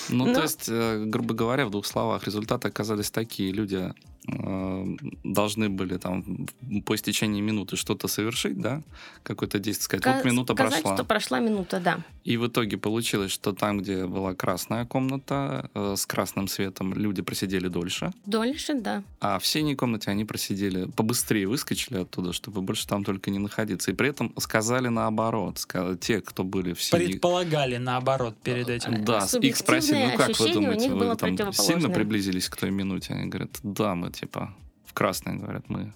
[0.10, 3.52] Ну, то есть, э, грубо говоря, в двух словах, результаты оказались такие.
[3.52, 3.94] Люди
[4.28, 6.48] должны были там
[6.86, 8.82] по истечении минуты что-то совершить, да,
[9.24, 10.06] какое-то действие сказать.
[10.06, 10.96] Вот Ка- минута сказать, прошла.
[10.96, 12.00] что прошла минута, да.
[12.24, 17.22] И в итоге получилось, что там, где была красная комната э, с красным светом, люди
[17.24, 19.04] просидели дольше, Дольше, да.
[19.20, 23.90] а в синей комнате они просидели, побыстрее выскочили оттуда, чтобы больше там только не находиться.
[23.92, 25.58] И при этом сказали наоборот.
[25.58, 27.08] Сказали, те, кто были в синей...
[27.08, 29.04] Предполагали наоборот перед этим.
[29.04, 33.14] Да, их спросили, ну как вы думаете, вы там сильно приблизились к той минуте?
[33.14, 34.54] Они говорят, да, мы типа
[34.86, 35.94] в красной, говорят, мы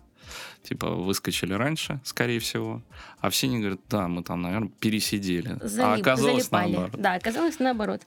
[0.63, 2.81] типа выскочили раньше, скорее всего,
[3.19, 5.49] а в синей говорят, да, мы там, наверное, пересидели.
[5.61, 6.71] а Залип- оказалось залипали.
[6.71, 7.01] наоборот.
[7.01, 8.01] Да, оказалось наоборот.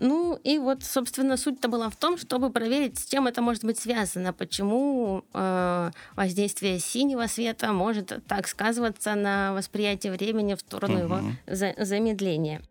[0.00, 3.78] Ну и вот, собственно, суть-то была в том, чтобы проверить, с чем это может быть
[3.78, 11.16] связано, почему э, воздействие синего света может так сказываться на восприятие времени в сторону его
[11.16, 11.36] Мгм.
[11.48, 12.62] за- замедления.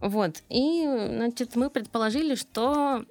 [0.00, 0.42] Вот.
[0.48, 3.04] И, значит, мы предположили, что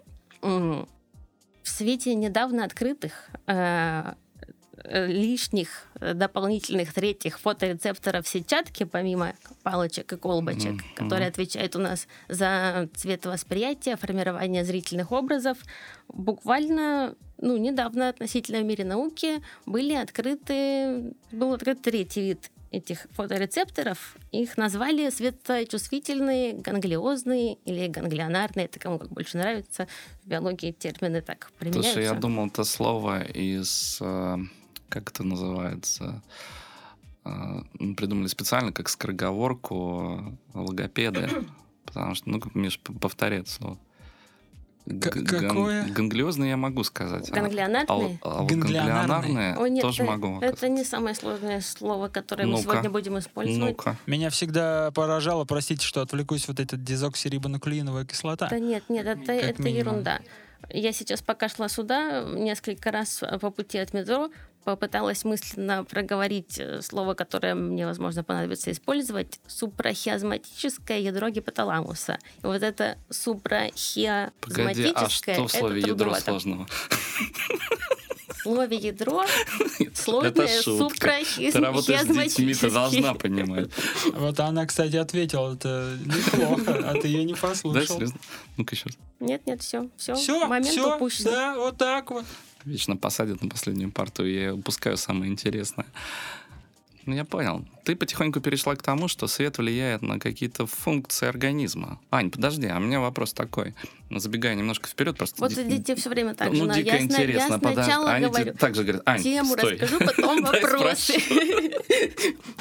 [1.66, 4.14] в свете недавно открытых э,
[4.84, 10.84] э, лишних э, дополнительных третьих фоторецепторов сетчатки, помимо палочек и колбочек, Мгм.
[10.96, 15.58] которые отвечают у нас за цветовосприятие, формирование зрительных образов,
[16.08, 24.18] буквально ну, недавно относительно в мире науки были открыты, был открыт третий вид этих фоторецепторов.
[24.32, 29.88] Их назвали светочувствительные, ганглиозные или ганглионарные, это кому как больше нравится.
[30.24, 31.94] В биологии термины так применяются.
[31.94, 34.38] Слушай, я думал, это слово из, э,
[34.90, 36.22] как это называется,
[37.24, 37.30] э,
[37.80, 41.30] ну, придумали специально как скороговорку логопеды,
[41.86, 43.78] потому что, ну, Миш, п- повторяй это слово.
[44.86, 45.86] Какое?
[45.90, 47.30] Ганглиозные я могу сказать.
[47.32, 48.20] а- Ганглионарные?
[48.22, 48.94] А, вот Ганглионарные?
[48.94, 50.40] ганглионарные О, нет, тоже это, могу.
[50.42, 52.64] это не самое сложное слово, которое мы Ну-ка.
[52.64, 53.60] сегодня будем использовать.
[53.72, 53.98] Ну-ка.
[54.06, 58.48] Меня всегда поражало, простите, что отвлекусь, вот эта дезоксирибонуклеиновая кислота.
[58.50, 59.94] Да нет, нет, это, это минимум.
[59.94, 60.20] ерунда.
[60.70, 64.30] Я сейчас, пока шла сюда, несколько раз по пути от метро
[64.66, 69.40] попыталась мысленно проговорить э, слово, которое мне, возможно, понадобится использовать.
[69.48, 72.18] Супрахиазматическое ядро гипоталамуса.
[72.44, 74.34] И вот это супрахиазматическое...
[74.42, 76.68] Погоди, а что в слове ядро сложного?
[78.28, 79.26] В слове ядро
[79.94, 81.14] сложное шутка.
[81.36, 83.70] Ты работаешь с детьми, ты должна понимать.
[84.14, 87.96] Вот она, кстати, ответила, это неплохо, а ты ее не Да, послушал.
[87.96, 88.20] серьезно?
[88.58, 88.98] Ну-ка еще раз.
[89.20, 91.26] Нет, нет, все, все, Все, момент все, упущен.
[91.26, 92.26] да, вот так вот.
[92.66, 95.86] Вечно посадят на последнюю парту, и я упускаю самое интересное.
[97.06, 97.64] Ну, я понял.
[97.84, 102.00] Ты потихоньку перешла к тому, что свет влияет на какие-то функции организма.
[102.10, 103.76] Ань, подожди, а у меня вопрос такой.
[104.10, 105.40] Ну, Забегая немножко вперед, просто...
[105.40, 106.66] Вот ди- дети все время так ну, же.
[106.66, 107.54] на- дико я, интересно.
[107.54, 107.76] я подожди.
[107.84, 109.74] сначала тебе говорю, так же говорят, Ань, тему стой.
[109.74, 111.14] расскажу, потом вопросы.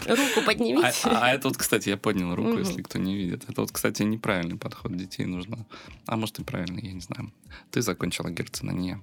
[0.06, 0.92] Руку А, поднимите.
[1.04, 3.44] а это вот, кстати, я поднял руку, если кто не видит.
[3.48, 5.64] Это вот, кстати, неправильный подход детей нужно.
[6.06, 7.32] А может и правильный, я не знаю.
[7.70, 8.98] Ты закончила Герцена, не.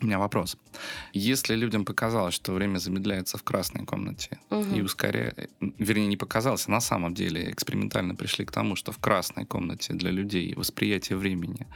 [0.00, 0.56] У меня вопрос.
[1.12, 4.74] Если людям показалось, что время замедляется в красной комнате Мгм.
[4.74, 8.98] и ускоряет, вернее, не показалось, а на самом деле экспериментально пришли к тому, что в
[8.98, 11.66] красной комнате для людей восприятие времени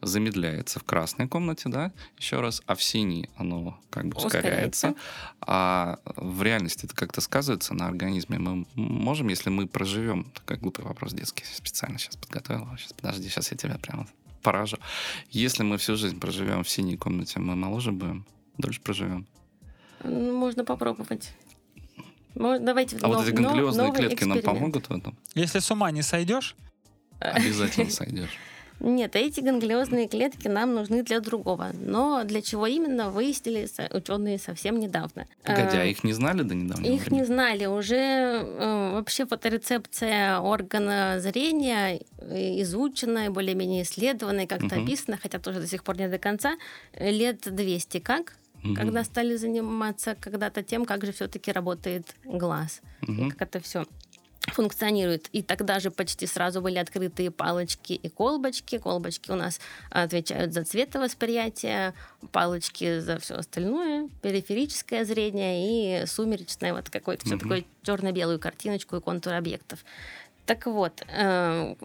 [0.00, 4.88] замедляется в красной комнате, да, еще раз, а в синей оно как бы ускоряется.
[4.88, 4.94] Ускоряется.
[5.40, 8.40] А в реальности это как-то сказывается на организме.
[8.40, 13.52] Мы можем, если мы проживем, такой глупый вопрос детский, специально сейчас подготовил, сейчас подожди, сейчас
[13.52, 14.08] я тебя прямо
[14.42, 14.76] поражу.
[15.30, 18.26] Если мы всю жизнь проживем в синей комнате, мы моложе будем,
[18.58, 19.26] дольше проживем.
[20.04, 21.32] Ну, Можно попробовать.
[22.34, 24.44] Мо- Давайте А вот эти ганглиозные клетки нам эксперимент.
[24.44, 25.18] помогут в этом?
[25.34, 26.56] Если с ума не сойдешь,
[27.20, 28.30] Обязательно сойдешь.
[28.84, 31.70] Нет, эти ганглиозные клетки нам нужны для другого.
[31.74, 35.26] Но для чего именно, выяснили ученые совсем недавно.
[35.44, 37.24] Погоди, а Э, их не знали до недавнего Их не времени?
[37.24, 37.66] знали.
[37.66, 44.84] Уже э, вообще фоторецепция органа зрения э, изучена, более-менее исследована, и как-то Мгм.
[44.84, 46.56] описана, хотя тоже до сих пор не до конца,
[46.98, 48.34] лет 200 как,
[48.76, 53.30] когда стали заниматься когда-то тем, как же все-таки работает глаз, Мгм.
[53.30, 53.84] как это все
[54.48, 55.28] функционирует.
[55.32, 58.78] И тогда же почти сразу были открыты и палочки, и колбочки.
[58.78, 61.94] Колбочки у нас отвечают за цветовосприятие,
[62.32, 67.40] палочки за все остальное, периферическое зрение и сумеречное, вот какой-то все Мгм.
[67.42, 69.84] такое черно-белую картиночку и контур объектов.
[70.44, 71.76] Так вот, э,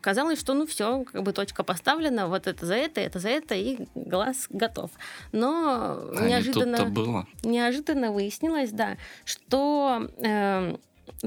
[0.00, 3.56] казалось, что ну все, как бы точка поставлена, вот это за это, это за это,
[3.56, 4.92] и глаз готов.
[5.32, 7.26] Но А не неожиданно тут-то было.
[7.42, 10.76] неожиданно выяснилось, да, что э,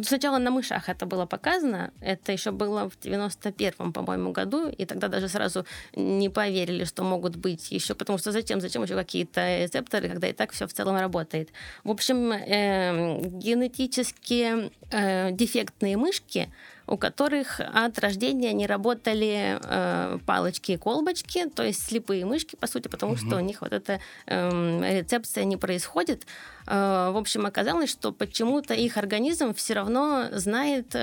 [0.03, 5.07] сначала на мышах это было показано, это еще было в 91-м, по-моему, году, и тогда
[5.07, 10.09] даже сразу не поверили, что могут быть еще, потому что зачем, зачем еще какие-то рецепторы,
[10.09, 11.49] когда и так все в целом работает.
[11.83, 16.49] В общем, э, генетически э, дефектные мышки,
[16.87, 22.67] у которых от рождения не работали э, палочки и колбочки, то есть слепые мышки, по
[22.67, 26.25] сути, потому что у них вот эта эм, рецепция не происходит.
[26.65, 30.95] Э, в общем, оказалось, что почему-то их организм все равно знает,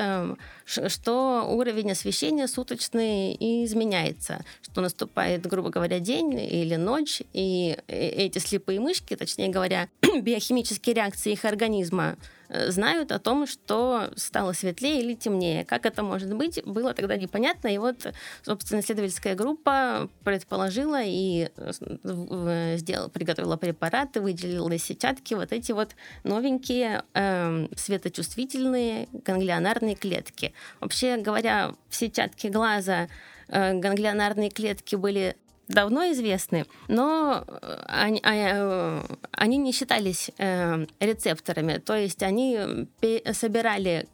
[0.64, 8.08] ш- что уровень освещения суточный изменяется, что наступает, грубо говоря, день или ночь, и э-
[8.08, 9.88] эти слепые мышки, точнее говоря,
[10.22, 15.64] биохимические реакции их организма э, знают о том, что стало светлее или темнее.
[15.64, 17.68] Как это может быть, было тогда непонятно.
[17.68, 21.70] И вот, собственно, исследовательская группа предположила и э,
[22.02, 30.52] в- сделала, приготовила препараты, выделила сетчатки, вот эти вот новенькие эм, светочувствительные ганглионарные клетки.
[30.80, 33.08] Вообще говоря, в сетчатке глаза
[33.48, 35.36] э, ганглионарные клетки были
[35.68, 42.86] давно известны, но э, они, а, э, они не считались э, рецепторами, то есть они
[43.32, 44.06] собирали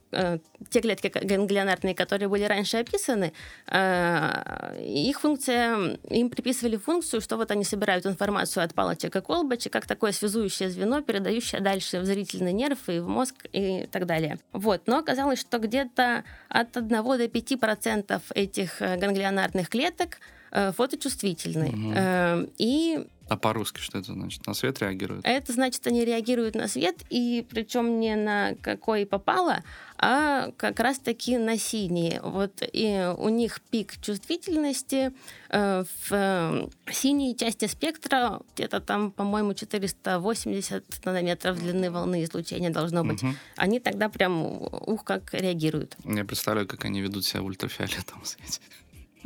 [0.70, 3.32] те клетки ганглионарные, которые были раньше описаны,
[3.70, 9.86] их функция, им приписывали функцию, что вот они собирают информацию от палочек и колбочек, как
[9.86, 14.40] такое связующее звено, передающее дальше в зрительный нерв и в мозг и так далее.
[14.52, 14.82] Вот.
[14.86, 20.18] Но оказалось, что где-то от 1 до 5 процентов этих ганглионарных клеток
[20.52, 21.70] фоточувствительны.
[21.70, 21.92] Мгм.
[21.96, 24.46] Э, И А по-русски что это значит?
[24.46, 25.24] На свет реагирует?
[25.24, 29.62] это значит, они реагируют на свет, и причем не на какой попало,
[30.02, 32.20] а как раз-таки на синие.
[32.22, 35.12] Вот и у них пик чувствительности
[35.50, 43.04] э, в э, синей части спектра где-то там, по-моему, 480 нанометров длины волны излучения должно
[43.04, 43.22] быть.
[43.22, 43.36] Мгм.
[43.56, 45.96] Они тогда прям ух как реагируют.
[46.04, 48.60] Я представляю, как они ведут себя в ультрафиолетовом свете.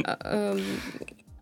[0.03, 0.57] А,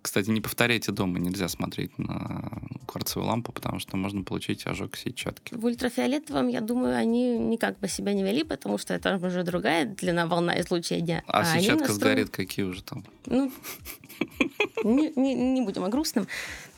[0.03, 2.51] Кстати, не повторяйте дома, нельзя смотреть на
[2.87, 5.55] кварцевую лампу, потому что можно получить ожог сетчатки.
[5.55, 9.85] В ультрафиолетовом, я думаю, они никак бы себя не вели, потому что это уже другая
[9.87, 11.23] длина волна излучения.
[11.29, 13.05] А, они сетчатка настроены- сгорит, какие уже там?
[13.27, 13.53] Ну,
[14.85, 16.27] не, не- не будем о грустном.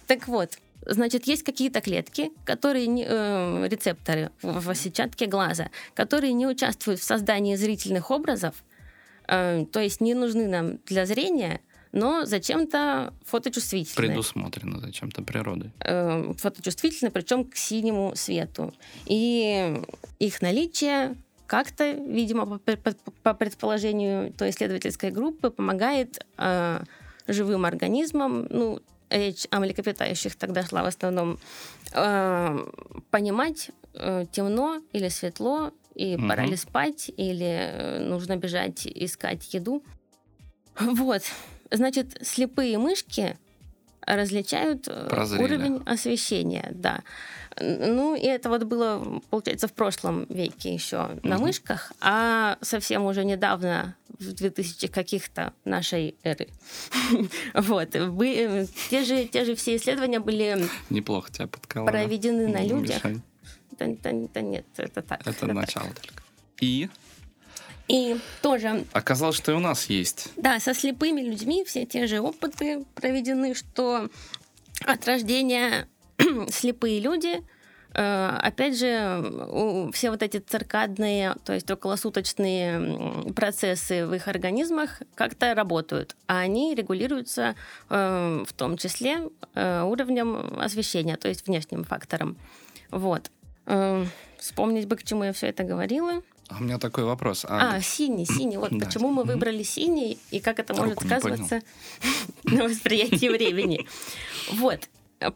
[0.06, 6.34] Так вот, значит, есть какие-то клетки, которые не- э, рецепторы в, в сетчатке глаза, которые
[6.34, 8.54] не участвуют в создании зрительных образов,
[9.28, 11.60] э, то есть не нужны нам для зрения,
[11.92, 14.08] но зачем-то фоточувствительны.
[14.08, 15.70] Предусмотрено зачем-то природой.
[15.80, 18.72] э, фоточувствительны, причем к синему свету.
[19.06, 19.80] И
[20.18, 26.80] их наличие как-то, видимо, по, по- по предположению той исследовательской группы, помогает э,
[27.28, 31.38] живым организмам, ну, речь о млекопитающих тогда шла в основном,
[31.92, 32.58] э,
[33.10, 36.28] понимать, э, темно или светло, и Мгм.
[36.28, 39.82] пора ли спать, или э, нужно бежать искать еду.
[40.80, 41.22] Вот.
[41.70, 43.36] Значит, слепые мышки
[44.06, 45.42] различают э, Прозрели.
[45.44, 47.00] уровень освещения, да.
[47.60, 51.44] Ну, и это вот было, получается, в прошлом веке еще на Мгм.
[51.46, 56.48] мышках, а совсем уже недавно, в 2000 каких-то нашей эры.
[57.54, 57.94] Вот.
[57.94, 61.90] э, Те же, те же все исследования были Неплохо тебя подколола.
[61.90, 63.04] проведены на людях.
[63.04, 63.20] мешай.
[63.78, 65.20] Да, да- да нет, это так.
[65.26, 65.52] Это так.
[65.52, 66.22] начало только.
[66.60, 66.88] И
[67.88, 70.30] И тоже Оказалось, что и у нас есть.
[70.36, 74.08] Да, со слепыми людьми все те же опыты проведены, что
[74.86, 75.88] от рождения
[76.48, 77.42] слепые люди,
[77.94, 85.54] э, опять же, все вот эти циркадные, то есть околосуточные процессы в их организмах как-то
[85.54, 87.54] работают, а они регулируются
[87.90, 92.36] э, в том числе э, уровнем освещения, то есть внешним фактором.
[92.90, 93.30] Вот.
[93.66, 94.04] Э,
[94.38, 96.22] Вспомнить бы, к чему я все это говорила.
[96.48, 97.46] А у меня такой вопрос.
[97.48, 98.58] А, А, синий, синий.
[98.58, 98.84] Вот Да.
[98.84, 101.20] почему мы выбрали синий и как это может Руку поднял.
[101.20, 101.60] сказываться
[102.44, 103.86] на восприятии времени.
[104.52, 104.80] Вот.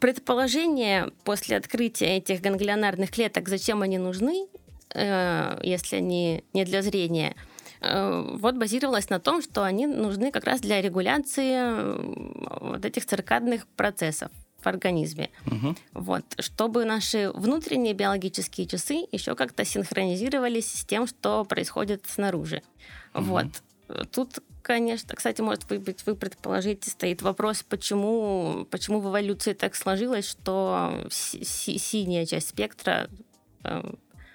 [0.00, 4.46] Предположение после открытия этих ганглионарных клеток, зачем они нужны,
[4.94, 7.34] э, если они не для зрения,
[7.80, 13.06] э, вот базировалось на том, что они нужны как раз для регуляции э, вот этих
[13.06, 14.30] циркадных процессов
[14.68, 15.30] в организме.
[15.46, 15.76] мгм.
[15.94, 22.62] Вот, чтобы наши внутренние биологические часы еще как-то синхронизировались с тем, что происходит снаружи.
[23.14, 23.46] Вот.
[24.12, 30.28] Тут, конечно, кстати, может быть, вы предположите, стоит вопрос, почему, почему в эволюции так сложилось,
[30.28, 33.08] что си- си- синяя часть спектра
[33.64, 33.94] э,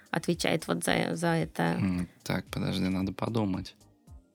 [0.09, 1.79] отвечает вот за, за это.
[2.23, 3.75] Так, подожди, надо подумать.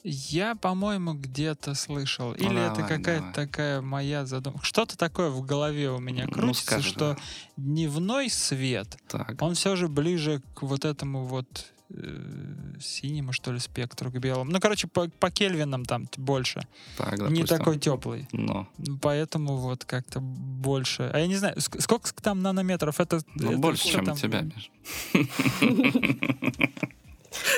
[0.04, 2.32] Я, по-моему, где-то слышал.
[2.32, 3.34] Или это давай, какая-то давай.
[3.34, 4.64] такая моя задумка.
[4.64, 7.16] Что-то такое в голове у меня Ну, крутится, скажи, что да.
[7.56, 9.40] дневной свет, Так.
[9.42, 14.50] он все же ближе к вот этому вот э, синему, что ли, спектру, к белому.
[14.52, 16.66] Ну, короче, по, по Кельвинам там больше.
[16.96, 18.28] Так, Не такой теплый.
[18.32, 18.68] Но.
[19.02, 21.10] Поэтому вот как-то больше.
[21.12, 23.00] А я не знаю, ск- сколько там нанометров?
[23.00, 24.16] Это, Ну, это больше, чем у там?
[24.16, 24.70] тебя, Миш.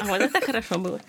[0.00, 1.00] А вот это хорошо было.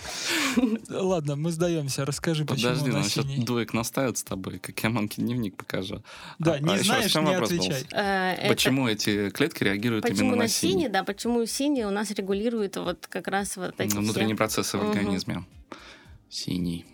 [0.89, 2.05] Ладно, мы сдаемся.
[2.05, 3.43] Расскажи, почему Подожди, она нам сейчас синий.
[3.45, 6.03] двоек наставят с тобой, как я мамке дневник покажу.
[6.39, 7.81] Да, А- не а знаешь, не отвечай.
[7.91, 10.87] Это- Почему эти клетки реагируют Почему именно на на синий, синий?
[10.89, 14.37] да, почему синий у нас регулирует вот как раз вот эти Внутренние все...
[14.37, 15.43] процессы в организме.
[16.29, 16.85] Синий.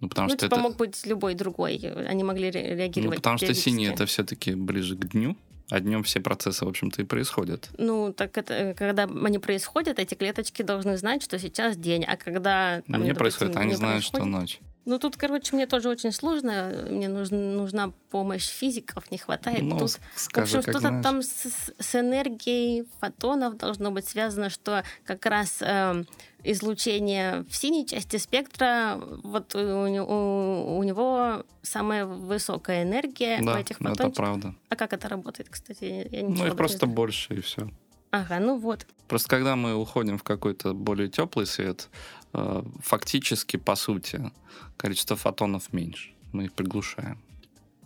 [0.00, 0.62] Ну, потому Ну, что типа это...
[0.62, 1.76] мог быть любой другой,
[2.08, 5.36] они могли Ну, реагировать потому что синий это все-таки ближе к дню,
[5.70, 7.68] а днем все процессы, в общем-то, и происходят.
[7.78, 12.16] Ну, так это, э, когда они происходят, эти клеточки должны знать, что сейчас день, а
[12.16, 12.82] когда...
[12.86, 14.60] там, не допустим, происходит, они не знают, что происходит- ночь.
[14.86, 19.60] Ну, тут, короче, мне тоже очень сложно, мне нужна, нужна помощь физиков, не хватает.
[19.62, 24.48] Ну, тут с- В скажи, общем, что-то там с, с- энергией фотонов должно быть связано,
[24.48, 26.06] что как раз эм,
[26.44, 33.60] излучение в синей части спектра, вот у, у- у него самая высокая энергия в Да,
[33.60, 34.16] этих ну, это фотончиках.
[34.16, 34.54] правда.
[34.68, 36.08] А как это работает, кстати?
[36.10, 36.94] Я, Ну, их просто знаю.
[36.94, 37.68] больше, и все.
[38.10, 38.86] Ага, ну вот.
[39.08, 41.88] Просто когда мы уходим в какой-то более теплый свет,
[42.32, 44.30] э, фактически, по сути,
[44.76, 46.10] количество фотонов меньше.
[46.32, 47.18] Мы их приглушаем.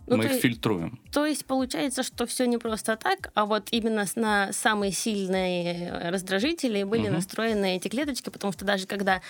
[0.07, 0.99] Ну, мы их фильтруем.
[1.11, 6.83] То есть получается, что все не просто так, а вот именно на самые сильные раздражители
[6.83, 7.13] были Мгм.
[7.15, 9.21] настроены эти клеточки, потому что даже когда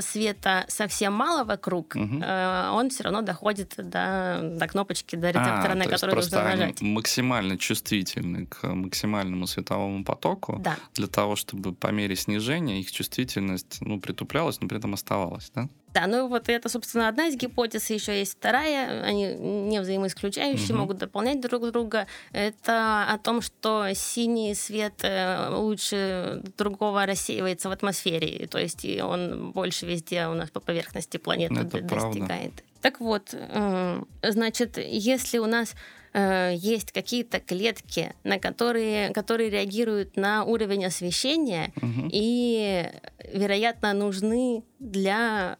[0.00, 2.22] света совсем мало вокруг, Мгм.
[2.22, 6.14] э, он все равно доходит до, до кнопочки, до А, рецептора, на то есть который
[6.16, 6.80] нужно нажать.
[6.80, 10.58] максимально чувствительны к максимальному световому потоку.
[10.60, 15.50] Да, Для того, чтобы по мере снижения их чувствительность ну, притуплялась, но при этом оставалась,
[15.54, 15.68] да?
[15.94, 20.78] Да, ну вот это, собственно, одна из гипотез, еще есть вторая, они не взаимоисключающие, Мгм.
[20.78, 22.06] могут дополнять друг друга.
[22.32, 29.52] Это о том, что синий свет э, лучше другого рассеивается в атмосфере, то есть он
[29.52, 32.06] больше везде у нас по поверхности планеты Это д- правда.
[32.18, 32.52] достигает.
[32.82, 35.74] Так вот, э, значит, если у нас
[36.12, 42.08] э, есть какие-то клетки, на которые, которые реагируют на уровень освещения, Мгм.
[42.12, 42.86] и,
[43.32, 45.56] вероятно, нужны для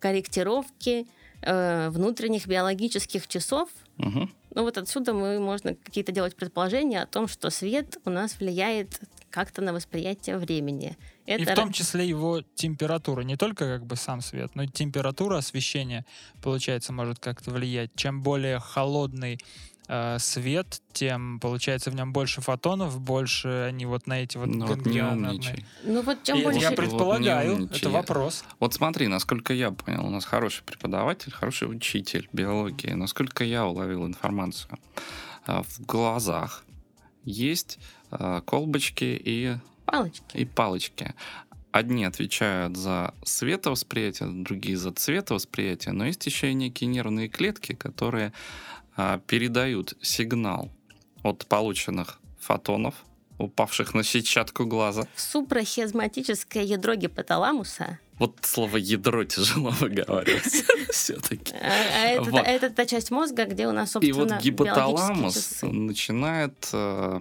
[0.00, 1.06] корректировки
[1.42, 3.68] э, внутренних биологических часов.
[3.96, 4.32] Мгм.
[4.54, 9.00] Ну вот отсюда мы можно какие-то делать предположения о том, что свет у нас влияет
[9.30, 10.96] как-то на восприятие времени.
[11.26, 14.66] И Это в том числе его температура, не только как бы сам свет, но и
[14.66, 16.04] температура освещения,
[16.42, 17.90] получается, может как-то влиять.
[17.94, 19.38] Чем более холодный
[19.90, 24.66] э, свет, тем, получается, в нем больше фотонов, больше они вот на эти вот Ну
[24.66, 25.64] вот не умничай.
[25.82, 26.60] Ну вот чем это больше...
[26.60, 27.78] я Вот предполагаю, умничай.
[27.78, 28.44] это вопрос.
[28.60, 32.92] Вот смотри, насколько я понял, у нас хороший преподаватель, хороший учитель биологии.
[32.92, 34.78] Насколько я уловил информацию.
[35.46, 36.64] А, В глазах
[37.24, 37.78] есть
[38.10, 40.36] а, колбочки и, Палочки.
[40.36, 41.14] и палочки.
[41.72, 48.32] Одни отвечают за световосприятие, другие за цветовосприятие, но есть еще и некие нервные клетки, которые
[49.26, 50.70] передают сигнал
[51.22, 52.94] от полученных фотонов,
[53.38, 55.06] упавших на сетчатку глаза.
[55.14, 57.98] В супрахизматическое ядро гипоталамуса.
[58.18, 61.54] Вот слово ядро тяжело выговаривать все-таки.
[61.54, 62.46] А, а это, Вот.
[62.46, 67.20] это та часть мозга, где у нас, И собственно, вот биологические гипоталамус начинает э,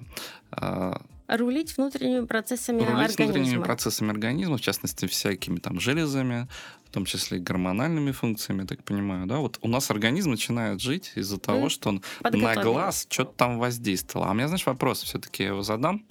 [0.51, 0.93] э,
[1.29, 3.25] рулить внутренними процессами Рулить организма.
[3.25, 6.47] внутренними процессами организма, в частности, всякими там железами,
[6.85, 9.37] в том числе и гормональными функциями, я так понимаю, да?
[9.37, 11.69] Вот у нас организм начинает жить из-за того, Мгм.
[11.69, 14.25] что он на глаз что-то там воздействовал.
[14.25, 16.03] А у меня, знаешь, вопрос все-таки я его задам,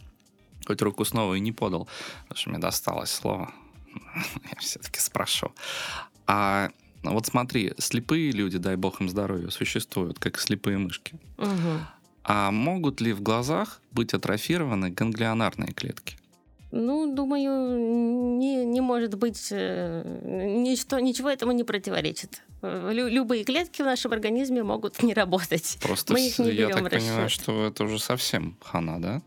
[0.66, 1.88] хоть руку снова и не подал,
[2.22, 3.52] потому что мне досталось слово.
[4.52, 5.50] Я все-таки спрошу.
[6.26, 6.70] А
[7.02, 11.18] вот смотри, слепые люди, дай бог им здоровья, существуют, как слепые мышки.
[11.38, 11.86] Мгм.
[12.30, 16.16] А могут ли в глазах быть атрофированы ганглионарные клетки?
[16.70, 17.78] Ну, думаю,
[18.36, 20.02] не, не может быть, э,
[20.62, 22.42] ничто, ничего этому не противоречит.
[22.60, 25.78] Э, лю- любые клетки в нашем организме могут не работать.
[25.80, 27.40] Просто Мы их не я берем так в понимаю, расчет.
[27.44, 29.22] что это уже совсем хана, да?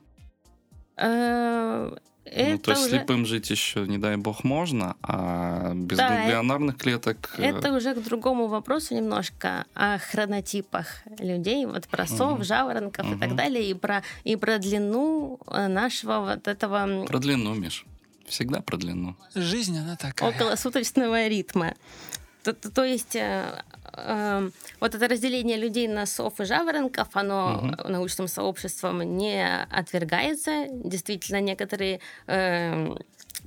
[2.26, 2.90] Э, Это ну, то есть уже...
[2.92, 7.34] слепым жить еще, не дай бог, можно, а без Да, ганглионарных клеток...
[7.38, 10.88] э, Это уже к другому вопросу немножко о хронотипах
[11.20, 12.44] людей, вот про сов, Мгм.
[12.44, 17.56] жаворонков и так далее, и про, и про длину э, нашего вот этого Про длину,
[17.56, 17.86] Миш.
[18.28, 19.16] Всегда про длину.
[19.36, 20.30] Жизнь, она такая.
[20.30, 21.74] околосуточного ритма.
[22.44, 23.16] То, то- то есть
[23.94, 27.92] э, э, вот это разделение людей на сов и жаворонков, оно Мгм.
[27.92, 30.68] научным сообществом не отвергается.
[30.70, 32.96] Действительно, некоторые э,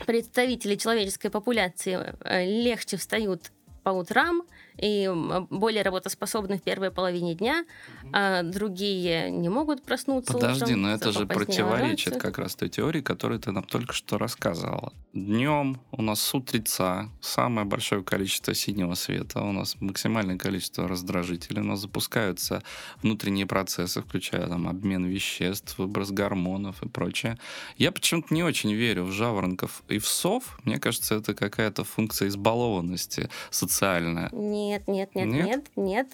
[0.07, 3.51] представители человеческой популяции э, легче встают
[3.83, 4.43] по утрам
[4.77, 5.11] и
[5.51, 7.65] более работоспособны в первой половине дня,
[8.13, 12.29] а другие не могут проснуться Подожди, утром, но это же противоречит ложатся.
[12.29, 14.93] как раз той теории, которую ты нам только что рассказывала.
[15.13, 21.61] Днем у нас с утреца самое большое количество синего света, у нас максимальное количество раздражителей,
[21.61, 22.63] у нас запускаются
[23.03, 27.39] внутренние процессы, включая там обмен веществ, выброс гормонов и прочее.
[27.77, 30.59] Я почему-то не очень верю в жаворонков и в сов.
[30.65, 34.31] Мне кажется, это какая-то функция избалованности социальная.
[34.69, 35.47] Нет, нет, нет, Нет?
[35.47, 35.65] нет,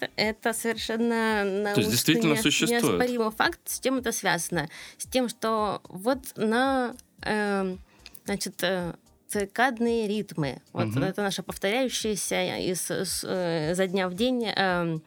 [0.01, 2.83] нет, Это совершенно научный, действительно не- существует?
[2.83, 3.59] неоспоримый факт.
[3.65, 4.69] С чем это связано?
[4.97, 6.93] С тем, что вот на
[7.23, 7.79] эм,
[8.25, 8.93] значит, э,
[9.27, 11.03] циркадные ритмы, вот Мгм.
[11.03, 15.01] это наша повторяющаяся из, с- э, за дня в день эм,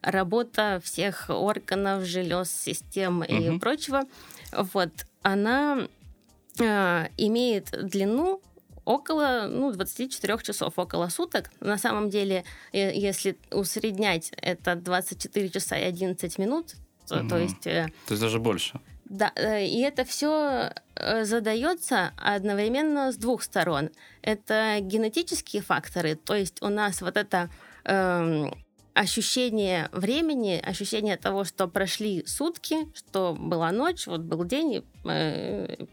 [0.00, 3.60] работа всех органов, желез, систем и Мгм.
[3.60, 4.02] прочего.
[4.52, 4.90] Вот
[5.22, 5.88] она
[6.60, 8.40] э, имеет длину
[8.88, 11.50] около ну, 24 часов, около суток.
[11.60, 16.74] На самом деле, э, если усреднять, это 24 часа и 11 минут.
[17.06, 17.42] То, то Мгм.
[17.42, 18.80] есть, э, То есть даже больше.
[19.04, 20.72] да, э, и это все
[21.22, 23.90] задается одновременно с двух сторон.
[24.22, 27.50] Это генетические факторы, то есть у нас вот это
[27.84, 28.50] эм,
[28.94, 34.84] ощущение времени, ощущение того, что прошли сутки, что была ночь, вот был день, и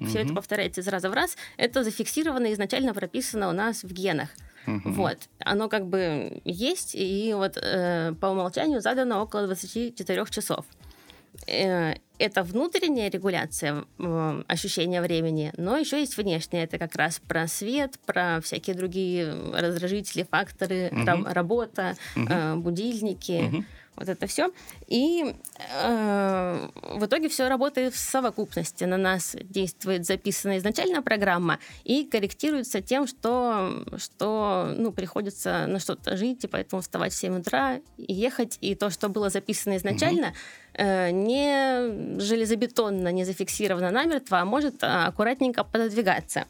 [0.05, 4.29] все это повторяется из раза в раз, это зафиксировано, изначально прописано у нас в генах.
[4.65, 4.93] Мгм.
[4.93, 5.17] Вот.
[5.39, 10.65] Оно как бы есть, и вот э, по умолчанию задано около 24 часов.
[11.47, 13.83] Э, это внутренняя регуляция
[14.47, 16.63] ощущения времени, но еще есть внешняя.
[16.63, 23.41] Это как раз про свет, про всякие другие раздражители, факторы, раб- работа, э, будильники.
[23.41, 23.65] Мгм.
[23.95, 24.51] Вот это все.
[24.87, 25.35] И
[25.71, 28.83] э, в итоге все работает в совокупности.
[28.83, 36.17] На нас действует записанная изначально программа и корректируется тем, что, что ну, приходится на что-то
[36.17, 38.57] жить, и поэтому вставать в 7 утра и ехать.
[38.61, 40.33] И то, что было записано изначально,
[40.73, 46.45] э, не железобетонно, не зафиксировано намертво, а может а, аккуратненько пододвигаться.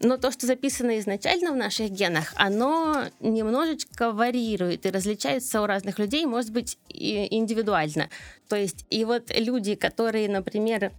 [0.00, 5.98] Но то, что записано изначально в наших генах, оно немножечко варьирует и различается у разных
[5.98, 8.08] людей, может быть, и индивидуально.
[8.48, 10.92] То есть, и вот люди, которые, например,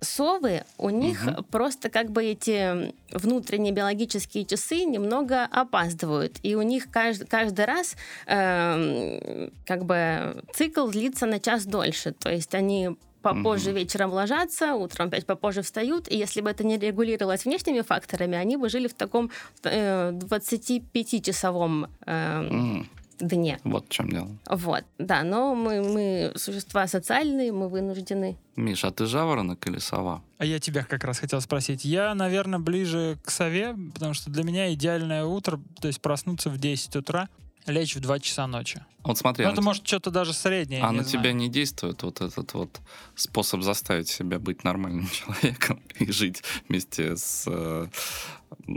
[0.00, 1.44] совы, у них Мгм.
[1.44, 6.38] просто как бы эти внутренние биологические часы немного опаздывают.
[6.42, 7.94] И у них каждый, каждый раз
[8.26, 12.12] эм, как бы цикл длится на час дольше.
[12.12, 13.78] То есть они попозже Мгм.
[13.78, 18.56] вечером ложатся, утром опять попозже встают, и если бы это не регулировалось внешними факторами, они
[18.56, 19.30] бы жили в таком
[19.64, 22.88] э, 25-часовом э, М,
[23.20, 23.58] дне.
[23.64, 24.28] Вот в чем дело.
[24.50, 28.36] Вот, да, но мы, мы существа социальные, мы вынуждены.
[28.56, 30.22] Миша, а ты жаворонок или сова?
[30.38, 31.84] А я тебя как раз хотел спросить.
[31.84, 36.58] Я, наверное, ближе к сове, потому что для меня идеальное утро, то есть проснуться в
[36.58, 37.28] 10 утра,
[37.66, 38.84] лечь в 2 часа ночи.
[39.04, 40.82] Вот смотри, Ну, а это может что-то даже среднее.
[40.82, 41.24] А на знаю.
[41.24, 42.80] тебя не действует вот этот вот
[43.14, 47.86] способ заставить себя быть нормальным человеком и жить вместе с э,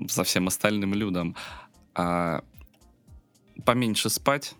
[0.07, 1.35] со всем остальным людом,
[1.93, 2.43] а
[3.65, 4.55] поменьше спать,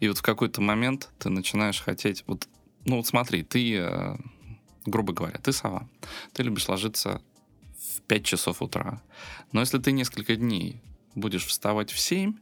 [0.00, 2.48] и вот в какой-то момент ты начинаешь хотеть вот,
[2.84, 4.16] ну вот смотри, ты, э,
[4.86, 5.88] грубо говоря, ты сова,
[6.32, 7.20] ты любишь ложиться
[7.96, 9.02] в 5 часов утра,
[9.52, 10.80] но если ты несколько дней
[11.14, 12.40] будешь вставать в 7, то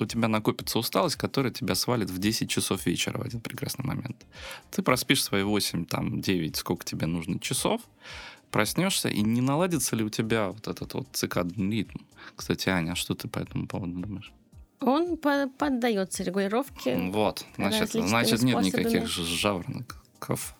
[0.00, 4.26] у тебя накопится усталость, которая тебя свалит в 10 часов вечера в один прекрасный момент.
[4.70, 7.80] Ты проспишь свои 8, там, 9, сколько тебе нужно часов,
[8.50, 11.98] проснешься, и не наладится ли у тебя вот этот вот цикадный ритм?
[12.36, 14.32] Кстати, Аня, а что ты по этому поводу думаешь?
[14.80, 16.96] Он по- поддается регулировке.
[16.96, 20.56] Вот, значит, значит нет никаких жаворонков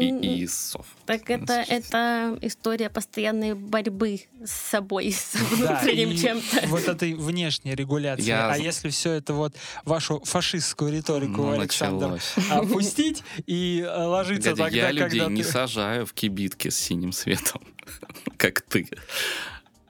[0.00, 0.86] и, и сов.
[1.06, 6.66] Так это, это история постоянной борьбы с собой, с Да, внутренним и чем-то.
[6.68, 8.24] Вот этой внешней регуляции.
[8.24, 9.54] Я А если все это вот
[9.84, 12.50] вашу фашистскую риторику, Ну, Александр, началось.
[12.50, 16.76] опустить и э, ложиться Погоди, тогда, я людей когда не ты- сажаю в кибитки с
[16.76, 17.60] синим светом,
[18.36, 18.88] как ты.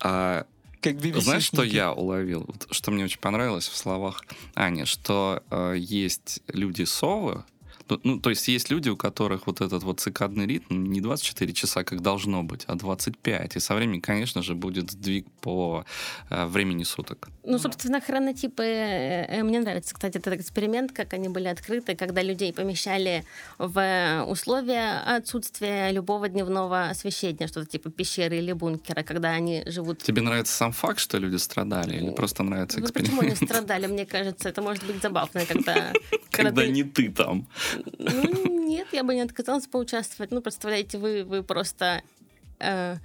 [0.03, 0.47] А
[0.81, 2.45] как BBC знаешь, что я уловил?
[2.47, 7.45] Вот Что мне очень понравилось в словах Ани, что э, есть люди-совы,
[7.91, 11.53] ну, ну, то есть есть люди, у которых вот этот вот цикадный ритм не 24
[11.53, 13.57] часа, как должно быть, а 25.
[13.57, 15.85] И со временем, конечно же, будет сдвиг по
[16.31, 17.29] э, времени суток.
[17.45, 18.63] Ну, собственно, хронотипы...
[18.63, 23.25] э, э, Мне нравится, кстати, этот эксперимент, как они были открыты, когда людей помещали
[23.59, 30.03] в условия отсутствия любого дневного освещения, что-то типа пещеры или бункера, когда они живут...
[30.03, 33.65] Тебе нравится сам факт, что люди страдали, или просто нравится Ну, почему они эксперимент?
[33.65, 33.87] страдали?
[33.87, 35.93] Мне кажется, это может быть забавно, когда...
[36.31, 37.47] Когда не ты там.
[37.99, 40.31] Ну, нет, я бы не отказалась поучаствовать.
[40.31, 42.03] Ну, представляете, вы, вы просто...
[42.59, 42.97] э,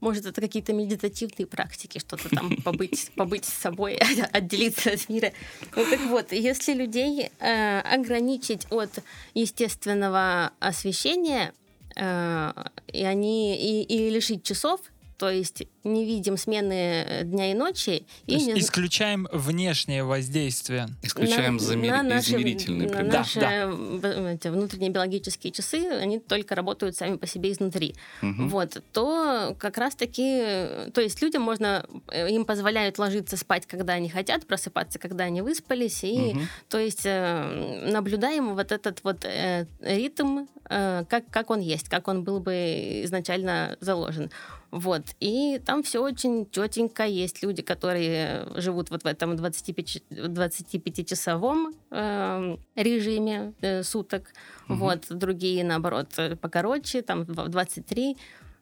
[0.00, 3.96] может, это какие-то медитативные практики, что-то там побыть, побыть с собой,
[4.32, 5.32] отделиться от мира.
[5.76, 8.90] Ну, так вот, если людей э, ограничить от
[9.34, 11.54] естественного освещения,
[11.94, 12.52] э,
[12.88, 14.80] и они и, и лишить часов,
[15.22, 20.02] то есть не видим смены э, дня и ночи, То и есть не, исключаем внешнее
[20.02, 20.88] воздействие.
[21.00, 23.12] Исключаем на- замер- на наши- измерительные на приборы.
[23.12, 24.32] Да, наши да.
[24.32, 27.94] эти внутренние биологические часы, они только работают сами по себе изнутри.
[28.20, 28.48] Мгм.
[28.48, 34.08] Вот, то как раз-таки, то есть людям можно, э, им позволяют ложиться спать, когда они
[34.10, 36.48] хотят, просыпаться, когда они выспались, и, Мгм.
[36.68, 42.08] то есть, э, наблюдаем вот этот вот э, ритм, э, как, как он есть, как
[42.08, 44.28] он был бы изначально заложен.
[44.72, 45.02] Вот.
[45.20, 47.04] И там все очень четенько.
[47.04, 54.32] Есть люди, которые живут вот в этом 25 25-часовом э, режиме э, суток.
[54.68, 54.78] Мгм.
[54.78, 55.06] Вот.
[55.10, 58.16] Другие, наоборот, э, покороче, там в 23.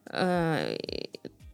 [0.06, 0.76] Э,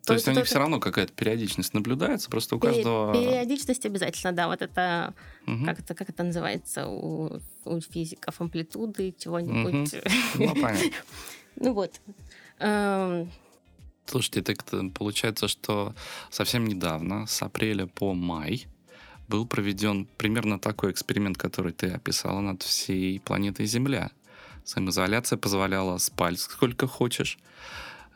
[0.06, 3.12] То есть у них все равно какая-то периодичность наблюдается, просто у каждого...
[3.12, 4.46] Периодичность обязательно, да.
[4.46, 5.12] Вот это,
[5.44, 5.66] Мгм.
[5.66, 9.94] как это, как это называется у, у физиков, амплитуды, чего-нибудь.
[10.36, 10.90] Ну, понятно.
[11.58, 12.00] Ну вот.
[14.06, 15.94] Слушайте, так получается, что
[16.30, 18.66] совсем недавно, с апреля по май,
[19.28, 24.10] был проведен примерно такой эксперимент, который ты описала над всей планетой Земля.
[24.64, 27.38] Самоизоляция позволяла спать сколько хочешь,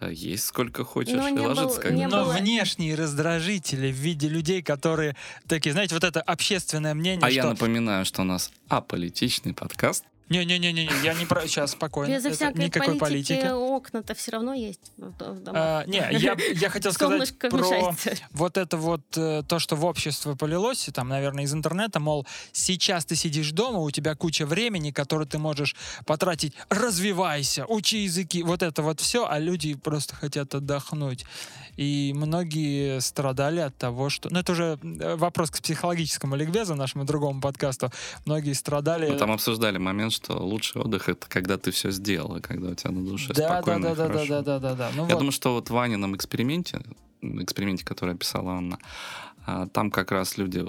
[0.00, 3.96] э, есть сколько хочешь, Но и ложиться был- как не Но было- внешние раздражители в
[3.96, 5.16] виде людей, которые
[5.48, 7.34] такие, знаете, вот это общественное мнение, А что...
[7.36, 10.04] я напоминаю, что у нас аполитичный подкаст.
[10.30, 11.40] Не-не-не, я не про...
[11.42, 12.12] Сейчас, спокойно.
[12.12, 13.52] Это всякой никакой политики, политики.
[13.52, 14.92] окна-то все равно есть.
[15.48, 18.12] А, не, я, я хотел сказать про мешается.
[18.30, 22.28] вот это вот э, то, что в общество полилось, и там, наверное, из интернета, мол,
[22.52, 25.74] сейчас ты сидишь дома, у тебя куча времени, которое ты можешь
[26.06, 31.26] потратить, развивайся, учи языки, вот это вот все, а люди просто хотят отдохнуть.
[31.80, 34.28] И многие страдали от того, что...
[34.30, 37.90] Ну, это уже э, вопрос к психологическому ликбезу, нашему другому подкасту.
[38.26, 39.08] Многие страдали...
[39.08, 42.90] Мы там обсуждали момент, что лучший отдых это когда ты все сделал, когда у тебя
[42.90, 44.28] на душе да, да, спокойно да, да, да, хорошо.
[44.28, 44.90] да, да, да, да.
[44.94, 45.18] Ну, Я вот.
[45.20, 46.82] думаю, что вот в Ванином эксперименте,
[47.22, 48.78] эксперименте, который описала Анна,
[49.50, 50.64] а, там как раз люди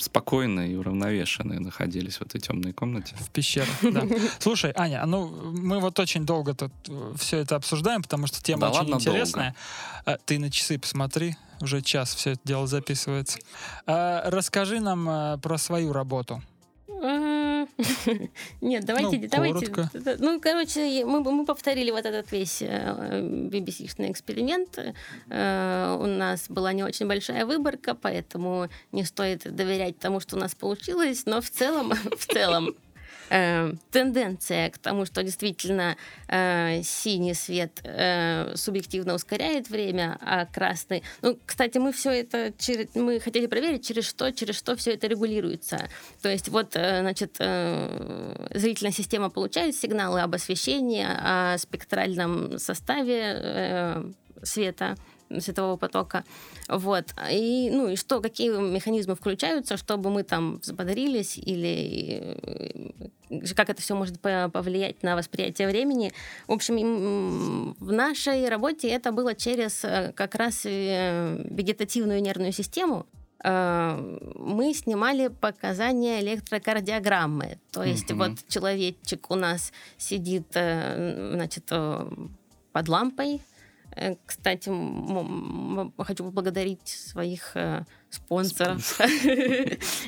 [0.00, 3.14] спокойные и уравновешенные находились в этой темной комнате.
[3.20, 4.02] В пещерах, да.
[4.40, 6.72] Слушай, Аня, а ну мы вот очень долго тут
[7.16, 9.54] все это обсуждаем, потому что тема Да очень ладно, интересная.
[10.04, 13.38] А, Ты на часы посмотри, уже час все это дело записывается.
[13.86, 16.42] Расскажи нам а, про свою работу.
[18.60, 19.66] Нет, давайте, Ну, давайте.
[19.66, 20.16] коротко.
[20.18, 24.78] Ну, короче, мы, мы повторили вот этот весь э, BBC-шный эксперимент.
[25.28, 30.38] Э, У нас была не очень большая выборка, поэтому не стоит доверять тому, что у
[30.38, 31.26] нас получилось.
[31.26, 32.74] Но в целом, в целом,
[33.30, 35.96] э, тенденция к тому, что действительно
[36.28, 41.02] э, синий свет э, субъективно ускоряет время, а красный...
[41.22, 42.52] Ну, кстати, мы все это...
[42.58, 45.88] через- Мы хотели проверить, через что, через что все это регулируется.
[46.22, 53.20] То есть вот, э, значит, э, зрительная система получает сигналы об освещении, о спектральном составе
[53.36, 54.04] э,
[54.42, 54.96] света,
[55.40, 56.24] светового потока.
[56.68, 57.06] Вот.
[57.30, 62.38] И, ну, и что, какие механизмы включаются, чтобы мы там взбодрились или
[63.30, 66.12] э, как это все может по- повлиять на восприятие времени.
[66.46, 73.06] В общем, в нашей работе это было через э, как раз э, вегетативную нервную систему,
[73.44, 77.58] мы снимали показания электрокардиограммы.
[77.70, 78.18] То есть Мгм.
[78.18, 81.66] вот человечек у нас сидит, значит,
[82.72, 83.42] под лампой.
[83.96, 84.68] Э, Кстати,
[86.02, 89.00] хочу поблагодарить своих э, спонсоров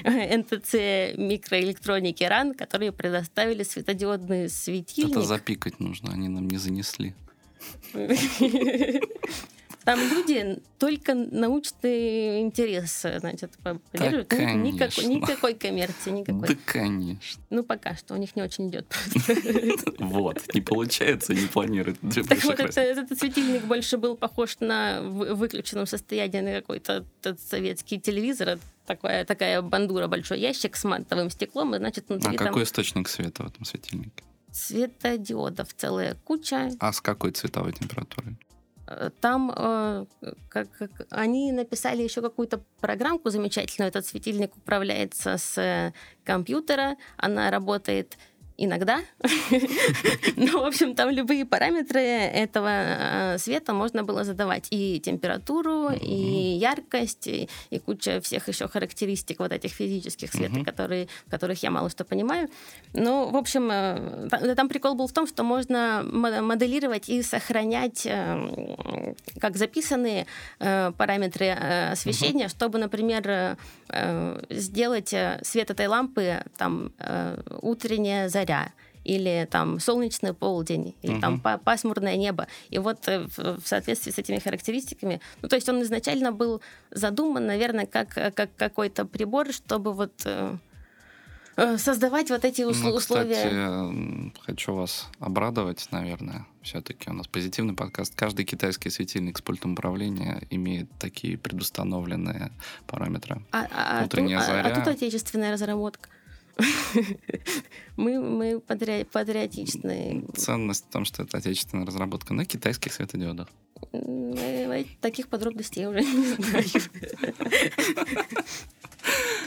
[0.04, 0.74] НТЦ
[1.16, 5.16] микроэлектроники РАН, которые предоставили светодиодные светильник.
[5.16, 7.14] Это запикать нужно, они нам не занесли.
[9.84, 14.30] Там люди только научный интерес, значит, поддерживают.
[14.32, 16.48] Ну, никакой, никакой коммерции, никакой.
[16.48, 17.42] Да, конечно.
[17.50, 18.86] Ну, пока что у них не очень идет.
[19.98, 21.98] Вот, не получается, не планирует.
[22.02, 27.04] в Так вот, этот светильник больше был похож на выключенном состоянии на какой-то
[27.48, 28.58] советский телевизор.
[28.86, 33.08] Такая, такая бандура, большой ящик с матовым стеклом, и, значит, А внутри там какой источник
[33.08, 34.24] света в этом светильнике?
[34.50, 36.70] светодиодов целая куча.
[36.80, 38.36] А с какой цветовой температурой?
[38.90, 40.06] Э, Там э,
[40.48, 43.88] как, как- они написали еще какую-то программку замечательную.
[43.90, 45.92] Этот светильник управляется с э,
[46.24, 46.96] компьютера.
[47.16, 48.16] Она работает
[48.58, 49.00] иногда.
[50.36, 54.68] Ну, в общем, там любые параметры этого э, света можно было задавать.
[54.70, 56.14] И температуру, и
[56.60, 60.64] яркость, и, и куча всех еще характеристик вот этих физических света, Мгм.
[60.64, 62.48] которые, которых я мало что понимаю.
[62.94, 67.22] Ну, в общем, э, та- там прикол был в том, что можно мо- моделировать и
[67.22, 70.26] сохранять э, как записанные
[70.58, 71.50] параметры
[71.92, 73.56] освещения, чтобы, например,
[74.50, 78.72] сделать свет этой лампы там э, утренняя заря
[79.04, 81.40] или там солнечный полдень, или там Мгм.
[81.42, 82.46] па- пасмурное небо.
[82.68, 87.46] И вот э, в соответствии с этими характеристиками, ну то есть он изначально был задуман,
[87.46, 90.56] наверное, как, как какой-то прибор, чтобы вот э,
[91.56, 93.34] э, создавать вот эти усл- Ну, условия.
[93.34, 96.44] кстати, м, хочу вас обрадовать, наверное.
[96.62, 98.14] Все-таки у нас позитивный подкаст.
[98.14, 102.50] Каждый китайский светильник с пультом управления имеет такие предустановленные
[102.86, 103.40] параметры.
[103.52, 104.74] А, а- а Утренняя а- а заря.
[104.74, 106.10] тут отечественная разработка.
[107.96, 110.24] Мы, мы патри- патриотичные.
[110.36, 113.48] Ценность в том, что это отечественная разработка на китайских светодиодах.
[113.92, 116.64] Э, Таких подробностей я уже не знаю.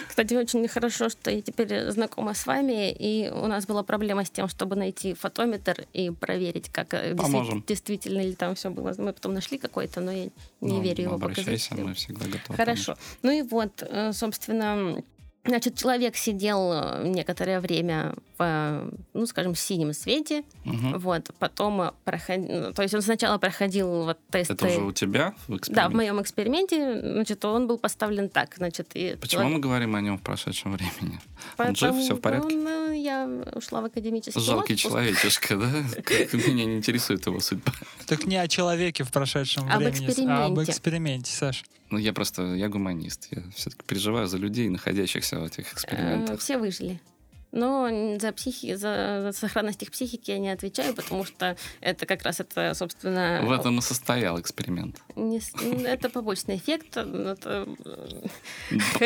[0.08, 4.30] Кстати, очень хорошо, что я теперь знакома с вами, и у нас была проблема с
[4.30, 7.60] тем, чтобы найти фотометр и проверить, как э, Поможем.
[7.60, 8.94] действи- действительно ли там все было.
[8.98, 11.16] Мы потом нашли какой-то, но я не Ну, верю его.
[11.16, 12.58] Обращайся, мы всегда готовы.
[12.58, 12.98] Хорошо.
[13.24, 15.02] Ну и вот, э, собственно,
[15.46, 21.00] значит, человек сидел э, некоторое время в, э, ну, скажем, синем свете, Мгм.
[21.00, 24.54] вот, потом проходил, то есть он сначала проходил вот тесты.
[24.54, 25.96] Это уже у тебя в Да, в эксперименте?
[25.96, 30.22] моем эксперименте, значит, он был поставлен так, значит, и Почему мы говорим о нем в
[30.22, 31.20] прошедшем времени?
[31.58, 32.56] Он жив, все в порядке?
[32.56, 34.90] Ну, я ушла в академический Жалкий отпуск.
[34.90, 35.68] человечишка, да?
[36.38, 37.72] Меня не интересует его судьба.
[38.06, 40.72] Так не о человеке в прошедшем времени, а об эксперименте.
[40.72, 41.64] эксперименте, Саш.
[41.92, 43.28] Ну, я просто, я гуманист.
[43.32, 46.40] Я все-таки переживаю за людей, находящихся в этих Э, экспериментах.
[46.40, 47.00] Все выжили.
[47.52, 52.24] Но за, психи, за, за сохранность их психики я не отвечаю, потому что это как
[52.24, 53.42] раз это, собственно...
[53.46, 54.98] В этом и состоял эксперимент.
[55.16, 55.54] не с-
[55.86, 56.96] это побочный эффект.
[56.98, 57.68] Это,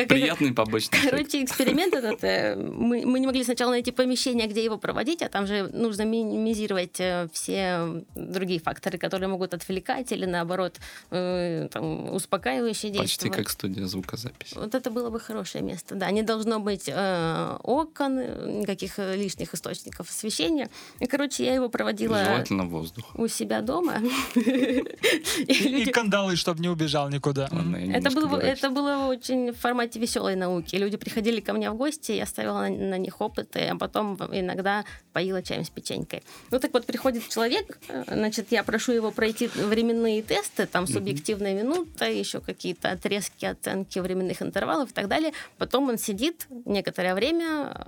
[0.08, 1.12] Приятный побочный эффект.
[1.12, 5.30] Короче, эксперимент этот, э, мы, мы не могли сначала найти помещение, где его проводить, а
[5.30, 10.78] там же нужно минимизировать э, все другие факторы, которые могут отвлекать или, наоборот,
[11.12, 13.32] э, там, успокаивающие Почти действия.
[13.32, 14.56] как студия звукозаписи.
[14.56, 16.12] Вот это было бы хорошее место, да.
[16.12, 20.70] Не должно быть э, окон, никаких э, лишних источников освещения.
[21.00, 23.06] И, короче, я его проводила Желательно воздух.
[23.16, 24.02] у себя дома.
[24.36, 27.50] И кандалы, чтобы не убежал никуда.
[27.94, 30.76] Это было, это было очень в формате веселой науки.
[30.76, 34.86] Люди приходили ко мне в гости, я ставила на, на них опыты, а потом иногда
[35.14, 36.24] поила чаем с печенькой.
[36.52, 41.54] Ну так вот, приходит человек, э, значит, я прошу его пройти временные тесты, там субъективная
[41.54, 45.32] минута, еще какие-то отрезки, оценки временных интервалов и так далее.
[45.58, 47.88] Потом он сидит некоторое время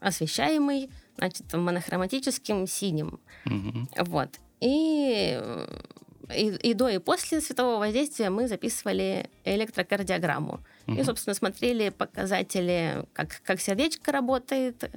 [0.00, 3.20] освещаемый, значит, монохроматическим синим.
[3.44, 3.88] Мгм.
[3.98, 4.28] Вот.
[4.60, 5.40] И,
[6.34, 10.60] и, и до, и после светового воздействия мы записывали электрокардиограмму.
[10.86, 11.04] И, Мгм.
[11.04, 14.90] собственно, смотрели показатели, как, как сердечко работает,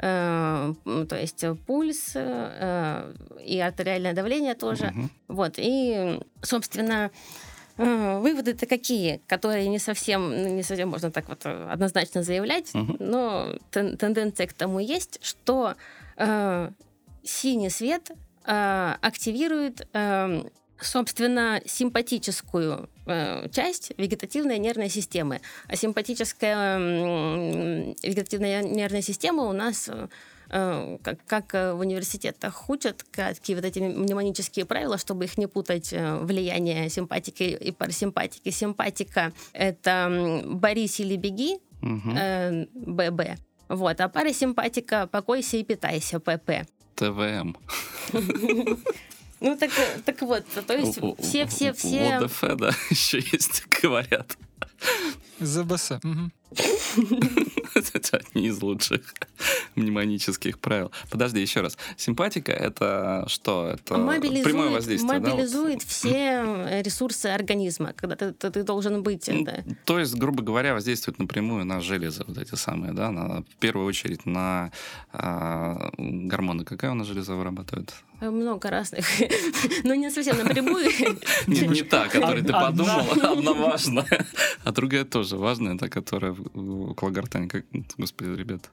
[0.00, 4.86] э, то есть пульс э, и артериальное давление тоже.
[4.86, 5.10] Мгм.
[5.28, 5.54] Вот.
[5.56, 7.10] И, собственно, э,
[7.78, 12.96] выводы-то какие, которые не совсем, ну, не совсем можно так вот э, однозначно заявлять, Мгм.
[12.98, 15.74] но тен- тенденция к тому есть, что
[16.16, 16.70] э,
[17.22, 18.10] синий свет
[18.44, 20.42] э, активирует, э,
[20.80, 25.40] собственно, симпатическую э, часть вегетативной нервной системы.
[25.68, 30.08] А симпатическая м, вегетативная нервная система у нас э, э,
[30.48, 35.92] как, как э, в университетах учат, какие вот эти мнемонические правила, чтобы их не путать,
[35.92, 38.50] э, влияние симпатики и парасимпатики.
[38.50, 43.38] Симпатика— это м, «борись или беги», э, ББ.
[43.68, 46.66] Вот, а парасимпатика «покойся и питайся», ПП.
[46.94, 47.56] ТВМ.
[49.40, 52.18] Ну так, э, так вот, то есть У- у- все, все, у- все...
[52.18, 54.36] У ОДФ, да, еще есть, говорят.
[55.40, 55.92] ЗБС.
[57.74, 59.02] Это одни из лучших
[59.74, 60.90] мнемонических правил.
[61.10, 61.76] Подожди, еще раз.
[61.96, 63.68] Симпатика— это что?
[63.68, 69.28] Это прямое мобилизует, воздействие, да, мобилизует все ресурсы организма, когда ты, ты- ты должен быть.
[69.28, 69.64] Ну, это.
[69.84, 73.86] То есть, грубо говоря, воздействует напрямую на железы вот эти самые, да, на, в первую
[73.86, 74.72] очередь на
[75.12, 76.64] а, гормоны.
[76.64, 77.94] Какая у нас железа вырабатывает?
[78.20, 79.06] Много разных.
[79.84, 80.86] Но не совсем напрямую.
[81.46, 84.26] Не, та, которой ты подумала, одна важная,
[84.64, 87.48] а другая тоже важная, та, которая около гортани.
[87.48, 87.64] Как,
[87.96, 88.70] господи, ребят.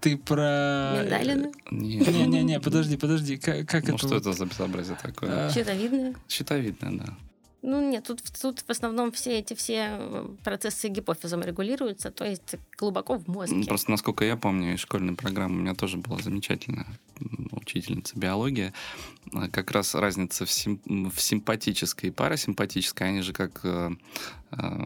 [0.00, 1.00] Ты про...
[1.02, 3.36] Миндалины, Не, Не-не-не, подожди, подожди.
[3.38, 3.98] Как, как ну это?
[3.98, 4.20] что вот?
[4.20, 5.48] это за безобразие такое?
[5.48, 6.14] А, щитовидные.
[6.28, 7.16] Щитовидное, да.
[7.68, 13.18] Ну нет, тут, тут в основном все эти все процессы гипофизом регулируются, то есть глубоко
[13.18, 13.64] в мозге.
[13.66, 16.86] Просто, насколько я помню, из школьной программы у меня тоже была замечательная
[17.50, 18.72] учительница биологии.
[19.32, 23.90] А, Как раз разница в, сим- в симпатической и парасимпатической, они же как э,
[24.52, 24.84] э,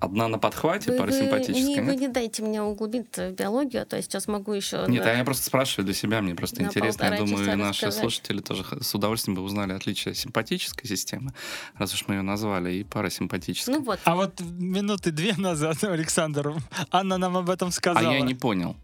[0.00, 1.62] одна на подхвате, Вы, вы парасимпатическая.
[1.62, 2.00] не, вы нет?
[2.00, 4.84] не дайте мне углубиться в биологию, то есть сейчас могу еще...
[4.88, 7.04] Нет, на- а я просто спрашиваю для себя, мне просто на интересно.
[7.04, 8.00] Я думаю, и наши рассказать.
[8.00, 11.32] слушатели тоже с удовольствием бы узнали отличие симпатической системы,
[11.76, 13.74] раз уж мы ее назвали, и парасимпатической.
[13.74, 16.54] Ну вот, А вот минуты две назад, Александр,
[16.90, 18.12] Анна нам об этом а сказала.
[18.12, 18.76] я не понял.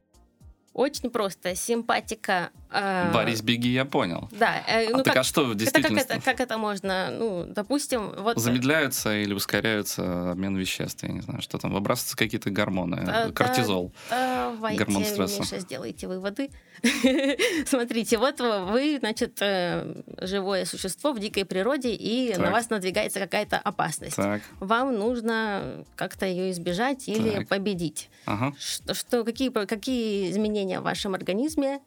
[0.72, 1.54] очень просто.
[1.54, 2.50] Симпатика...
[2.70, 4.28] э, Борис, беги, я понял.
[4.32, 4.62] Да.
[4.66, 6.12] э, а ну так как, а что в это, как, действительности?
[6.12, 8.38] это, как это можно, ну, допустим, вот...
[8.38, 13.92] Замедляются или ускоряются обмен веществ, я не знаю, что там, выбрасываются какие-то гормоны, Да, кортизол.
[14.10, 15.40] Давайте, Гормон стресса.
[15.40, 16.50] Миша, сделайте выводы.
[17.66, 22.38] Смотрите, вот вы, значит, э, живое существо в дикой природе, и Так.
[22.44, 24.16] на вас надвигается какая-то опасность.
[24.16, 27.48] Так, Вам нужно как-то ее избежать или Так.
[27.48, 28.10] победить.
[28.26, 28.54] ага.
[28.58, 31.80] Что, что- какие, какие изменения в вашем организме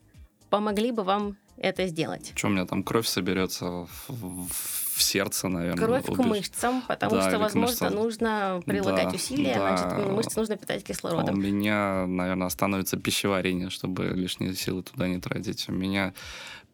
[0.50, 2.32] помогли бы вам это сделать?
[2.36, 5.86] Что у меня там кровь соберется в, в- сердце, наверное.
[5.86, 6.26] Кровь к убежит.
[6.26, 7.94] мышцам, потому Да, что, к возможно, мышцам.
[7.96, 9.78] нужно прилагать Да, усилия, да.
[9.78, 11.40] значит, мышцы нужно питать У кислородом.
[11.40, 15.70] меня, наверное, остановится пищеварение, чтобы лишние силы туда не тратить.
[15.70, 16.14] У меня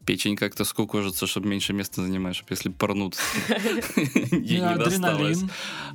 [0.06, 3.18] печень как-то скукожится, чтобы меньше места занимать, чтобы если порнуть,
[4.32, 5.44] ей не досталось.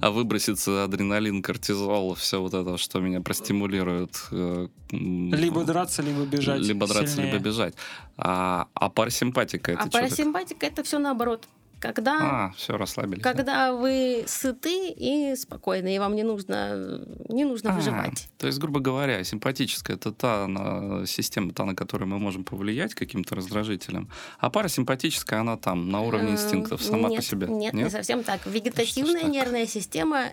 [0.00, 4.22] А выбросится адреналин, кортизол, все вот это, что меня простимулирует.
[4.32, 6.60] э, Либо драться, либо бежать.
[6.60, 7.74] Либо драться, либо бежать.
[8.16, 10.08] А, а парасимпатика это А что такое?
[10.08, 11.46] парасимпатика это все наоборот.
[11.80, 13.22] Когда, А, все, расслабились.
[13.22, 13.32] да?
[13.32, 18.28] когда вы сыты и спокойны, и вам не нужно, не нужно А, выживать.
[18.38, 22.94] То есть, грубо говоря, симпатическая это та на- система, та, на которую мы можем повлиять
[22.94, 24.08] каким-то раздражителем,
[24.38, 27.46] а парасимпатическая, она там, на уровне Э, инстинктов, сама нет, по себе.
[27.48, 28.44] Нет, не совсем так.
[28.46, 30.24] Вегетативная нервная система,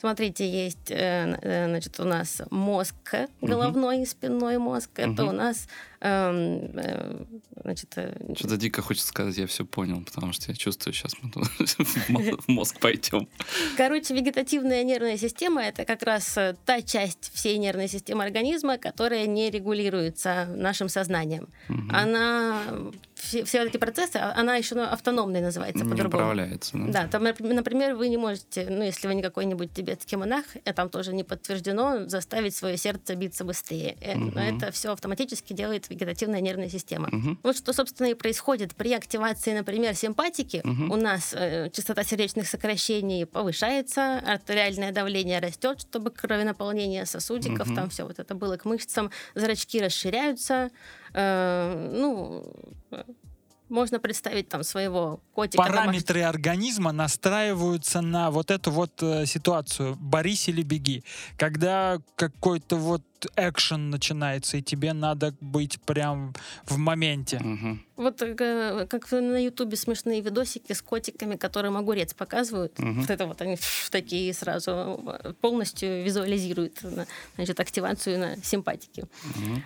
[0.00, 2.94] смотрите, есть, э, э, значит, у нас мозг
[3.40, 4.90] головной и спинной мозг.
[4.96, 5.68] Это у нас,
[6.00, 7.24] эм, э,
[7.62, 7.92] значит,
[8.36, 11.30] Что-то дико хочется сказать, я все понял, потому что я чувствую, сейчас мы
[11.66, 13.28] в мо- в мозг пойдем.
[13.76, 19.50] Короче, вегетативная нервная система это как раз та часть всей нервной системы организма, которая не
[19.50, 21.48] регулируется нашим сознанием.
[21.90, 22.62] Она
[23.18, 26.24] все, все эти процессы, а- она еще ну, автономной называется Не по-другому.
[26.24, 26.72] управляется.
[26.78, 26.86] да?
[27.04, 30.72] Да, там, напр- например, вы не можете, ну, если вы не какой-нибудь тибетский монах, э,
[30.72, 33.96] там тоже не подтверждено, заставить свое сердце биться быстрее.
[34.00, 37.08] Э, Но это все автоматически делает вегетативная нервная система.
[37.10, 37.38] Мгм.
[37.42, 40.60] Вот что, собственно, и происходит при активации, например, симпатики.
[40.64, 40.90] Мгм.
[40.90, 47.76] У нас э, частота сердечных сокращений повышается, артериальное давление растет, чтобы кровенаполнение сосудиков, Мгм.
[47.76, 50.70] там все вот это было к мышцам, зрачки расширяются.
[51.14, 52.44] Э, ну,
[53.68, 55.58] можно представить там своего котика.
[55.58, 55.84] домашнего.
[55.84, 59.96] Параметры организма настраиваются на вот эту вот э, ситуацию.
[59.96, 61.04] Борись или беги.
[61.36, 63.02] Когда какой-то вот
[63.36, 67.38] экшен начинается, и тебе надо быть прям в моменте.
[67.38, 67.84] Мгм.
[67.96, 72.78] Вот э, как на Ютубе смешные видосики с котиками, которым огурец показывают.
[72.78, 73.00] Мгм.
[73.00, 73.58] Вот это вот они
[73.90, 77.06] такие сразу э, полностью визуализируют на-
[77.36, 79.04] значит, активацию на симпатики.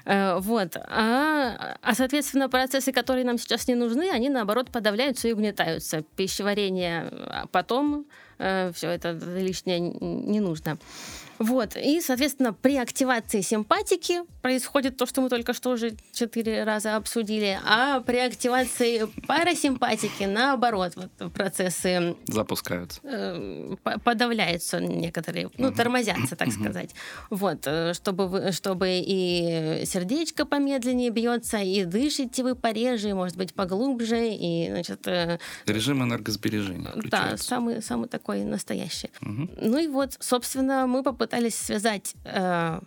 [0.04, 0.76] Э, Вот.
[0.76, 6.02] А, а, соответственно, процессы, которые нам сейчас не нужны, они, наоборот, подавляются и угнетаются.
[6.16, 8.06] Пищеварение а потом,
[8.38, 10.78] все это лишнее не нужно.
[11.42, 11.76] Вот.
[11.76, 17.58] И, соответственно, при активации симпатики происходит то, что мы только что уже четыре раза обсудили,
[17.66, 23.00] а при активации парасимпатики, наоборот, вот процессы Запускаются.
[23.02, 26.90] э, по- подавляются некоторые, ну, тормозятся, так сказать.
[27.30, 33.52] Вот, э, чтобы, чтобы и сердечко помедленнее бьется, и дышите вы пореже, и, может быть,
[33.54, 39.10] поглубже, и, значит, э, Режим энергосбережения да, самый, самый такой настоящий.
[39.20, 39.50] Мгм.
[39.60, 42.80] Ну и вот, собственно, мы попытались связать э,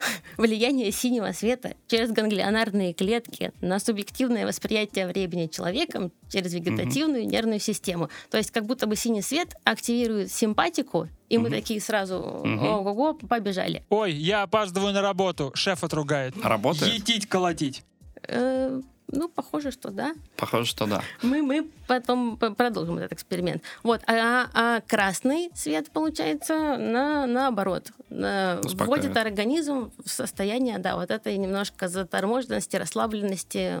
[0.36, 8.08] влияние синего света через ганглионарные клетки на субъективное восприятие времени человеком через вегетативную нервную систему.
[8.30, 13.84] То есть как будто бы синий свет активирует симпатику, и мы такие сразу ого-го, побежали.
[13.88, 16.34] Ой, я опаздываю на работу, шеф отругает.
[16.42, 16.92] Работает?
[16.92, 17.84] Етить, колотить.
[18.28, 18.80] Э,
[19.12, 20.14] ну, похоже, что да.
[20.36, 21.02] Похоже, что да.
[21.22, 23.62] Мы, мы потом продолжим этот эксперимент.
[23.82, 27.92] Вот, а, а красный цвет, получается, на, наоборот.
[28.08, 33.80] На- вводит организм в состояние, да, вот этой немножко заторможенности, расслабленности,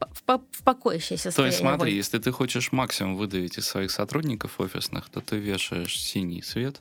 [0.00, 1.50] в, в покоящееся То состояние.
[1.50, 1.96] есть смотри, вводит.
[1.96, 6.80] если ты хочешь максимум выдавить из своих сотрудников офисных, то ты вешаешь синий свет,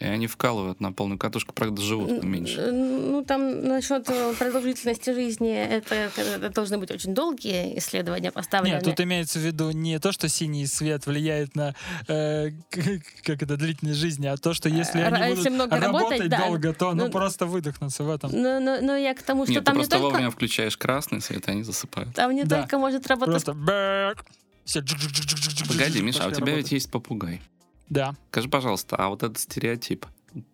[0.00, 2.58] и они вкалывают на полную катушку, правда, живут меньше.
[2.58, 8.74] Э, Ну, там насчет э, продолжительности жизни, это, это должны быть очень долгие исследования поставлены.
[8.76, 11.74] Нет, тут имеется в виду не то, что синий свет влияет на
[12.08, 12.50] э,
[13.24, 16.28] как это длительность жизни, а то, что если Э, они ра- будут много работать, работать
[16.30, 16.38] да.
[16.46, 18.30] долго, то ну, Ну, просто выдохнутся в этом.
[18.32, 20.12] Но, но- но я к тому, что Нет, ты там не просто только...
[20.12, 22.14] вовремя включаешь красный свет, и они засыпают.
[22.14, 22.60] Там не Да.
[22.62, 24.14] только может работать Просто.
[24.64, 24.82] Все
[25.68, 26.72] Погоди, Миша, а у тебя ведь работать.
[26.72, 27.40] есть попугай.
[27.90, 28.14] Да.
[28.30, 30.06] Скажи, пожалуйста, а вот этот стереотип,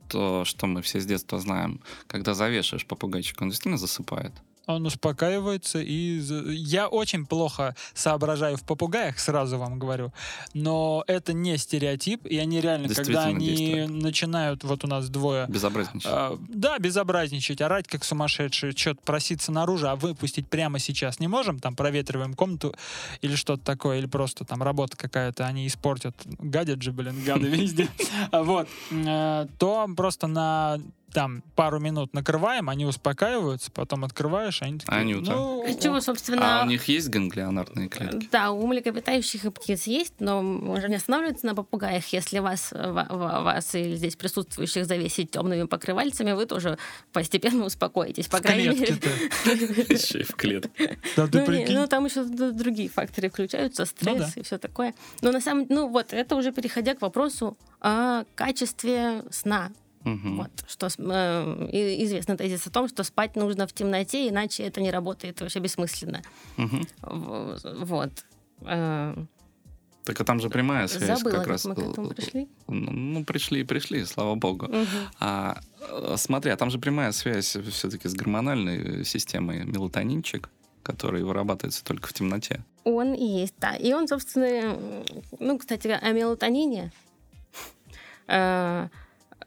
[0.08, 4.32] то, что мы все с детства знаем, когда завешаешь попугайчика, он действительно засыпает?
[4.66, 6.20] Он успокаивается и...
[6.54, 10.12] Я очень плохо соображаю в попугаях, сразу вам говорю.
[10.54, 13.90] Но это не стереотип, и они реально, когда они действует.
[13.90, 16.10] начинают, вот у нас двое Безобразничать.
[16.12, 21.58] А, да, безобразничать, орать как сумасшедшие, что-то проситься наружу, а выпустить прямо сейчас не можем,
[21.58, 22.74] там проветриваем комнату
[23.22, 27.88] или что-то такое, или просто там работа какая-то, они испортят, гадят же, блин, гады везде,
[28.32, 30.78] вот, э, то просто на
[31.12, 35.30] там пару минут накрываем, они успокаиваются, потом открываешь, они такие, Анюта.
[35.32, 36.60] ну, Чего, собственно...
[36.60, 38.28] А у них есть ганглионарные клетки?
[38.30, 42.06] Да, у млекопитающих и птиц есть, но можно не останавливаться на попугаях.
[42.08, 46.76] Если вас, ва- ва- вас или здесь присутствующих завесить темными покрывальцами, вы тоже
[47.12, 48.26] постепенно успокоитесь.
[48.28, 48.94] По в крайней мере.
[49.88, 50.98] Еще и в клетке.
[51.16, 51.26] Ну,
[51.68, 54.30] ну, там еще другие факторы включаются, стресс Ну да.
[54.36, 54.94] и все такое.
[55.22, 59.70] Но на самом ну вот, это уже переходя к вопросу о качестве сна.
[60.06, 60.36] Мгм.
[60.36, 64.80] Вот, что э, и- известный тезис о том, что спать нужно в темноте, иначе это
[64.80, 66.22] не работает, вообще бессмысленно.
[67.02, 68.10] В- Вот.
[68.62, 69.14] Э,
[70.04, 71.64] Так а там же прямая связь Забыла, как как раз.
[71.64, 72.48] мы к этому пришли.
[72.68, 74.66] Ну, ну, пришли и пришли, слава богу.
[74.66, 74.86] Мгм.
[75.18, 80.48] А э, смотри, а там же прямая связь все-таки с гормональной системой мелатонинчик,
[80.84, 82.64] который вырабатывается только в темноте.
[82.84, 83.74] Он и есть, да.
[83.74, 85.04] И он, собственно, э,
[85.40, 86.92] ну, кстати, о мелатонине.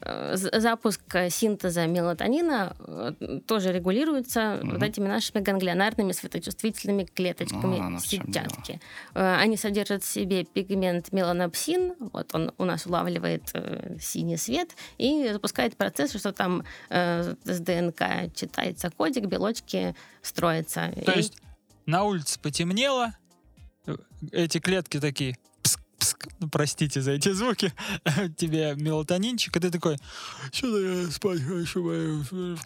[0.01, 4.71] Э, Запуск синтеза мелатонина э, тоже регулируется Мгм.
[4.75, 8.79] вот этими нашими ганглионарными светочувствительными клеточками ну сетчатки.
[9.13, 14.69] Э, Они содержат в себе пигмент меланопсин, вот он у нас улавливает э, синий свет
[14.97, 20.93] и запускает процесс, что там э, с ДНК читается кодик, белочки строятся.
[21.05, 21.37] То И- есть
[21.85, 23.13] на улице потемнело,
[24.31, 25.35] эти клетки такие,
[25.99, 27.73] пск, ну, простите за эти звуки,
[28.37, 29.97] тебе мелатонинчик, и ты такой,
[30.51, 32.57] что-то я спать хочу.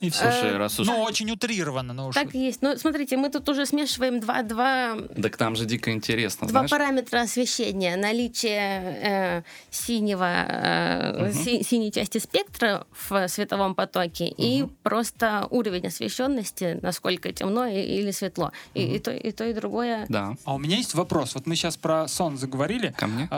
[0.00, 0.30] Э, И все.
[0.30, 0.86] Слушай, раз уж...
[0.86, 2.14] Ну, очень утрированно, но уж...
[2.14, 2.62] Так и есть.
[2.62, 6.70] Но смотрите, мы тут уже смешиваем два, два, Так там же дико интересно, два знаешь?
[6.70, 7.96] параметра освещения.
[7.96, 11.32] Наличие э, синего, э, Мгм.
[11.32, 14.76] си- синей части спектра в световом потоке и Мгм.
[14.82, 18.52] просто уровень освещенности, насколько темно и- или светло.
[18.74, 20.06] И, и то, и то, и другое.
[20.08, 21.34] Да, А у меня есть вопрос.
[21.34, 22.94] Вот мы сейчас про сон заговорили.
[22.96, 23.28] ко мне.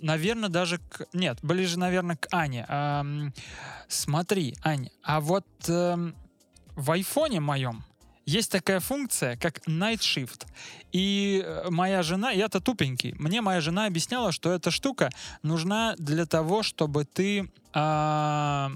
[0.00, 1.06] Наверное, даже к...
[1.12, 2.64] Нет, ближе, наверное, к Ане.
[2.68, 3.32] Ам,
[3.88, 6.14] смотри, Аня, а вот эм,
[6.76, 7.84] в айфоне моем
[8.26, 10.46] есть такая функция, как Night Shift.
[10.92, 15.10] И э, моя жена, я-то тупенький, мне моя жена объясняла, что эта штука
[15.42, 18.72] нужна для того, чтобы ты а,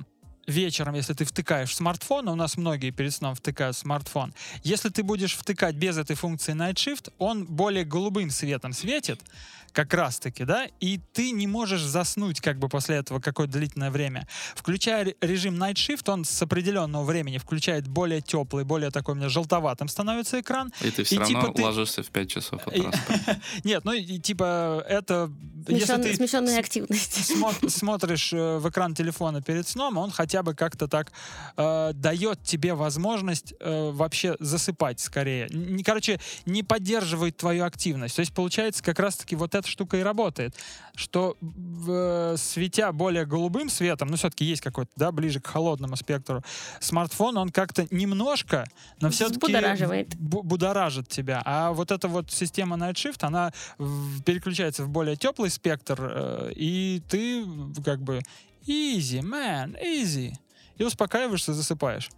[0.46, 4.34] вечером, если ты втыкаешь в смартфон, а у нас многие перед сном втыкают в смартфон,
[4.62, 9.20] если ты будешь втыкать без этой функции Night Shift, он более голубым светом светит,
[9.72, 14.28] как раз-таки, да, и ты не можешь заснуть как бы после этого какое-то длительное время.
[14.54, 19.16] Включая ре- режим Night Shift, он с определенного времени включает более теплый, более такой у
[19.16, 20.72] меня желтоватым становится экран.
[20.80, 22.92] И ты все и равно типа ты- ложишься в 5 часов утра.
[23.64, 25.32] Нет, ну и типа это
[25.66, 27.32] если Смещен- ты Смещенная активность.
[27.32, 31.12] смо- смотришь э, в экран телефона перед сном, он хотя бы как-то так
[31.56, 35.48] э, дает тебе возможность э, вообще засыпать скорее.
[35.50, 38.16] Не, короче, не поддерживает твою активность.
[38.16, 40.54] То есть, получается, как раз-таки вот эта штука и работает,
[40.94, 46.42] что в- светя более голубым светом, ну, все-таки есть какой-то, да, ближе к холодному спектру,
[46.80, 48.64] смартфон, он как-то немножко,
[49.00, 50.14] но все-таки Взбудораживает.
[50.16, 51.42] будоражит тебя.
[51.44, 53.52] А вот эта вот система Night Shift, она
[54.24, 57.44] переключается в более теплый спектр, э, и ты
[57.84, 58.20] как бы
[58.66, 60.34] easy, man, easy.
[60.76, 62.10] И успокаиваешься, засыпаешь.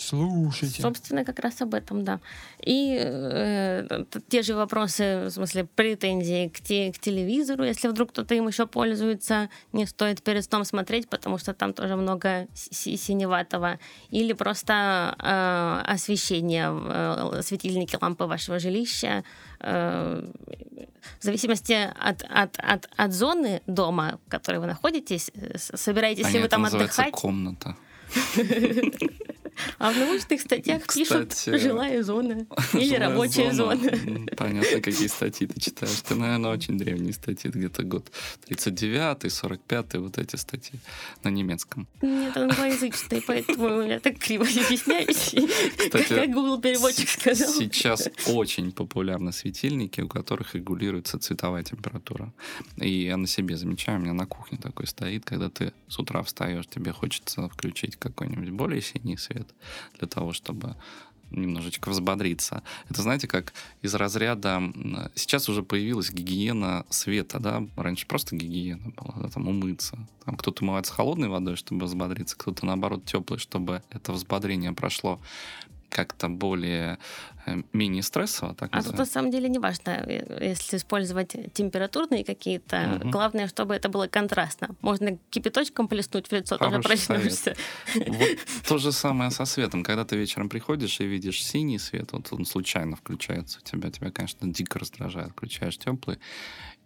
[0.00, 0.80] Слушайте.
[0.82, 2.20] Собственно, как раз об этом, да.
[2.60, 8.34] И э, те же вопросы, в смысле, претензии к, те- к телевизору, если вдруг кто-то
[8.34, 13.78] им еще пользуется, не стоит перед сном смотреть, потому что там тоже много си- синеватого.
[14.10, 19.22] Или просто э, освещение, э, светильники, лампы вашего жилища.
[19.60, 20.24] э,
[21.20, 26.30] в зависимости от, от, от, от зоны дома, в которой вы находитесь, э, собираетесь А
[26.30, 27.20] ли вы там называется отдыхать.
[27.20, 27.76] комната.
[29.78, 33.88] А в научных статьях пишут Кстати, жилая зона или рабочая зона.
[33.88, 36.00] М, Понятно, какие статьи ты читаешь.
[36.02, 38.10] Ты, наверное, очень древние статьи, где-то год
[38.48, 40.78] 39-й, 45-й, вот эти статьи
[41.22, 41.86] на немецком.
[42.02, 45.34] Нет, англоязычный, поэтому я так криво изъясняюсь.
[45.78, 47.52] Кстати, Как Google переводчик сказал.
[47.52, 52.32] Сейчас очень популярны светильники, у которых регулируется цветовая температура.
[52.76, 56.22] И я на себе замечаю, у меня на кухне такой стоит, когда ты с утра
[56.22, 59.39] встаешь, тебе хочется включить какой-нибудь более синий свет
[59.98, 60.76] для того, чтобы
[61.30, 62.62] немножечко взбодриться.
[62.88, 64.60] Это, знаете, как из разряда...
[65.14, 67.62] Сейчас уже появилась гигиена света, да?
[67.76, 69.98] Раньше просто гигиена была, да, там умыться.
[70.24, 75.20] Там кто-то умывается холодной водой, чтобы взбодриться, кто-то, наоборот, теплый, чтобы это взбодрение прошло
[75.90, 76.98] как-то более
[77.46, 78.98] э, менее стрессово, так А тут назовем.
[78.98, 82.76] на самом деле не важно, э, если использовать температурные какие-то.
[83.00, 83.10] Мгм.
[83.10, 84.68] Главное, чтобы это было контрастно.
[84.80, 87.22] Можно кипяточком плеснуть в лицо, тоже Хороший совет.
[87.22, 87.56] проснешься.
[87.94, 88.28] Вот
[88.68, 89.82] то же самое со светом.
[89.82, 94.10] Когда ты вечером приходишь и видишь синий свет, вот он случайно включается у тебя, тебя,
[94.10, 95.30] конечно, дико раздражает.
[95.32, 96.18] Включаешь теплый,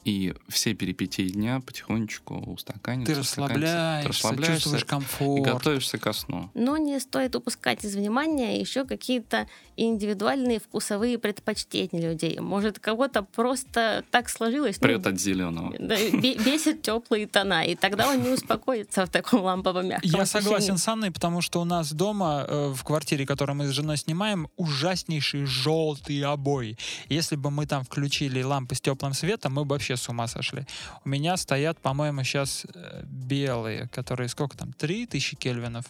[0.04, 3.12] и все перипетии дня потихонечку устаканятся.
[3.14, 5.42] Ты расслабляешься, расслабляешься чувствуешь и комфорт.
[5.44, 6.50] готовишься ко сну.
[6.54, 12.38] Но не стоит упускать из внимания еще какие-то индивидуальные вкусовые предпочтения людей.
[12.38, 14.76] Может, кого-то просто так сложилось.
[14.80, 15.74] ну, Прет от зеленого.
[15.78, 20.22] Да, бе- бесит теплые тона, и тогда он не успокоится в таком ламповом мягком Я
[20.22, 20.44] освещении.
[20.44, 23.96] согласен с Анной, потому что у нас дома, э, в квартире, которую мы с женой
[23.96, 26.76] снимаем, ужаснейшие желтые обои.
[27.08, 30.66] Если бы мы там включили лампы с теплым светом, мы бы вообще с ума сошли.
[31.04, 32.66] У меня стоят, по-моему, сейчас
[33.04, 35.84] белые, которые сколько там, 3000 кельвинов?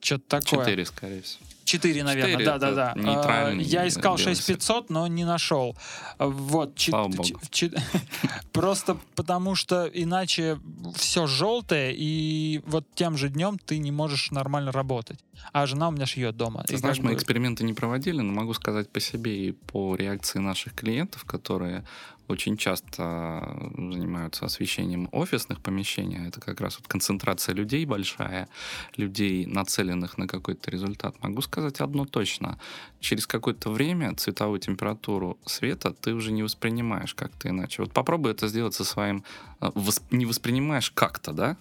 [0.00, 0.64] Что-то такое.
[0.64, 1.44] Четыре, скорее всего.
[1.64, 3.50] 4, наверное, Четыре да, да, да.
[3.60, 5.76] Я искал белый 6500, но не нашел.
[6.18, 6.76] Вот.
[6.76, 7.40] ч- богу.
[7.50, 7.78] чет-
[8.52, 10.58] Просто потому что иначе
[10.96, 15.18] все желтое, и вот тем же днем ты не можешь нормально работать.
[15.52, 16.62] А жена у меня шьет дома.
[16.64, 19.94] Ты И знаешь, мы бы- эксперименты не проводили, но могу сказать по себе и по
[19.96, 21.84] реакции наших клиентов, которые
[22.28, 26.28] очень часто занимаются освещением офисных помещений.
[26.28, 28.48] Это как раз вот концентрация людей большая,
[28.96, 31.16] людей, нацеленных на какой-то результат.
[31.22, 32.58] Могу сказать одно точно.
[33.00, 37.80] Через какое-то время цветовую температуру света ты уже не воспринимаешь как-то иначе.
[37.82, 39.24] Вот попробуй это сделать со своим...
[39.62, 39.70] э,
[40.10, 41.56] Не воспринимаешь как-то, да?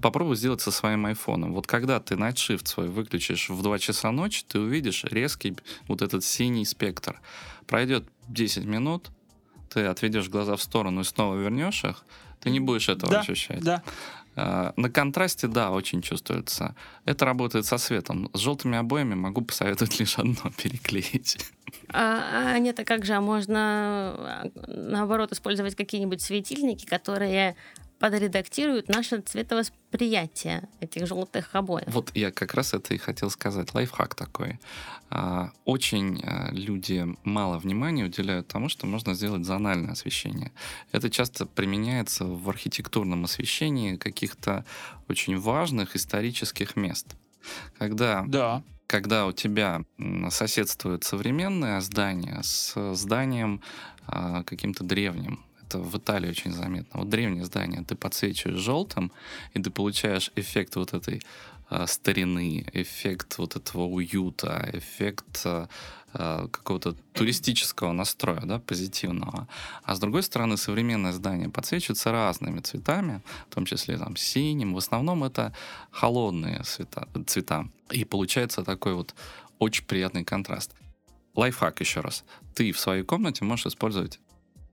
[0.00, 1.52] Попробуй сделать со своим айфоном.
[1.52, 5.56] Вот когда ты Night Shift свой выключишь в 2 часа ночи, ты увидишь резкий
[5.86, 7.20] вот этот синий спектр.
[7.66, 9.08] Пройдет 10 минут,
[9.70, 12.04] ты отведешь глаза в сторону и снова вернешь их,
[12.40, 13.60] ты не будешь этого Да, ощущать.
[13.60, 13.82] Да.
[14.36, 16.76] А, На контрасте, да, очень чувствуется.
[17.04, 18.30] Это работает со светом.
[18.34, 21.38] С желтыми обоями могу посоветовать лишь одно переклеить.
[21.88, 27.56] А, а нет, а как же, а можно а, наоборот использовать какие-нибудь светильники, которые
[27.98, 31.84] подредактируют наше цветовосприятие этих желтых обоев.
[31.88, 33.74] Вот я как раз это и хотел сказать.
[33.74, 34.58] Лайфхак такой.
[35.10, 40.52] А, Очень а, люди мало внимания уделяют тому, что можно сделать зональное освещение.
[40.92, 44.64] Это часто применяется в архитектурном освещении каких-то
[45.08, 47.16] очень важных исторических мест.
[47.78, 48.62] Когда Да.
[48.86, 49.82] когда у тебя
[50.30, 53.60] соседствует современное здание с зданием
[54.06, 55.44] а, каким-то древним.
[55.68, 57.00] Это в Италии очень заметно.
[57.00, 59.12] Вот древнее здание ты подсвечиваешь желтым,
[59.52, 61.20] и ты получаешь эффект вот этой
[61.68, 65.68] а, старины, эффект вот этого уюта, эффект а,
[66.48, 69.46] какого-то туристического настроя, да, позитивного.
[69.82, 74.72] А с другой стороны, современное здание подсвечивается разными цветами, в том числе там синим.
[74.72, 75.52] В основном это
[75.90, 77.08] холодные цвета.
[77.26, 77.68] цвета.
[77.90, 79.14] И получается такой вот
[79.58, 80.74] очень приятный контраст.
[81.34, 82.24] Лайфхак еще раз.
[82.54, 84.18] Ты в своей комнате можешь использовать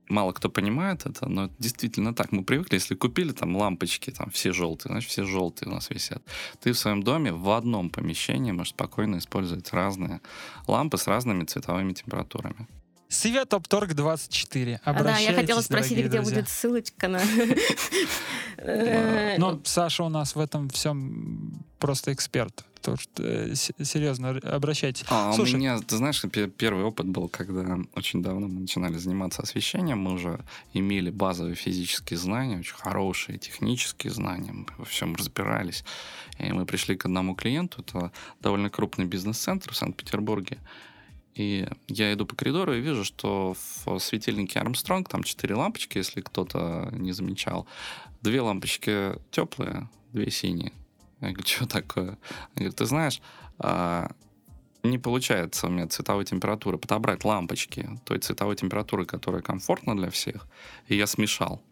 [0.08, 2.32] мало кто понимает это, но действительно так.
[2.32, 6.22] Мы привыкли, если купили там лампочки, там все желтые, значит, все желтые у нас висят.
[6.60, 10.20] Ты в своем доме в одном помещении можешь спокойно использовать разные
[10.66, 12.66] лампы с разными цветовыми температурами.
[13.08, 14.80] Светопторг 24.
[14.84, 16.22] А, да, я хотела спросить, где друзья.
[16.22, 17.20] будет ссылочка на...
[19.38, 22.64] Но Саша у нас в этом всем просто эксперт.
[22.82, 25.04] То что, э, серьезно, обращайтесь.
[25.08, 25.54] А Слушай.
[25.54, 29.98] у меня, ты знаешь, пе- первый опыт был, когда очень давно мы начинали заниматься освещением,
[29.98, 30.38] мы уже
[30.72, 35.84] имели базовые физические знания, очень хорошие технические знания, мы во всем разбирались.
[36.38, 40.58] И мы пришли к одному клиенту, это довольно крупный бизнес-центр в Санкт-Петербурге.
[41.36, 46.22] И я иду по коридору и вижу, что в светильнике Армстронг, там четыре лампочки, если
[46.22, 47.66] кто-то не замечал.
[48.22, 50.72] Две лампочки теплые, две синие.
[51.20, 52.10] Я говорю, что такое?
[52.10, 53.20] Он говорит, ты знаешь,
[53.58, 54.10] а,
[54.82, 60.46] не получается у меня цветовой температуры подобрать лампочки той цветовой температуры, которая комфортна для всех.
[60.88, 61.62] И я смешал.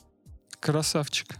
[0.60, 1.36] Красавчик.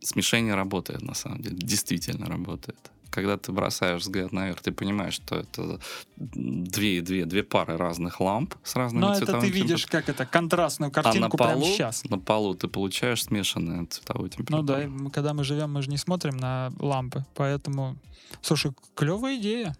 [0.00, 1.56] Смешение работает, на самом деле.
[1.56, 2.90] Действительно работает.
[3.10, 5.80] Когда ты бросаешь взгляд наверх, ты понимаешь, что это
[6.16, 10.26] две, две, две пары разных ламп с разными Но это цветовыми ты видишь, как это,
[10.26, 12.04] контрастную А на картинку прямо полу, сейчас.
[12.04, 14.66] на полу ты получаешь смешанную цветовую Ну температуру.
[14.66, 17.96] да, мы- когда мы живем, мы же не смотрим на лампы, поэтому...
[18.42, 19.76] Слушай, клевая идея.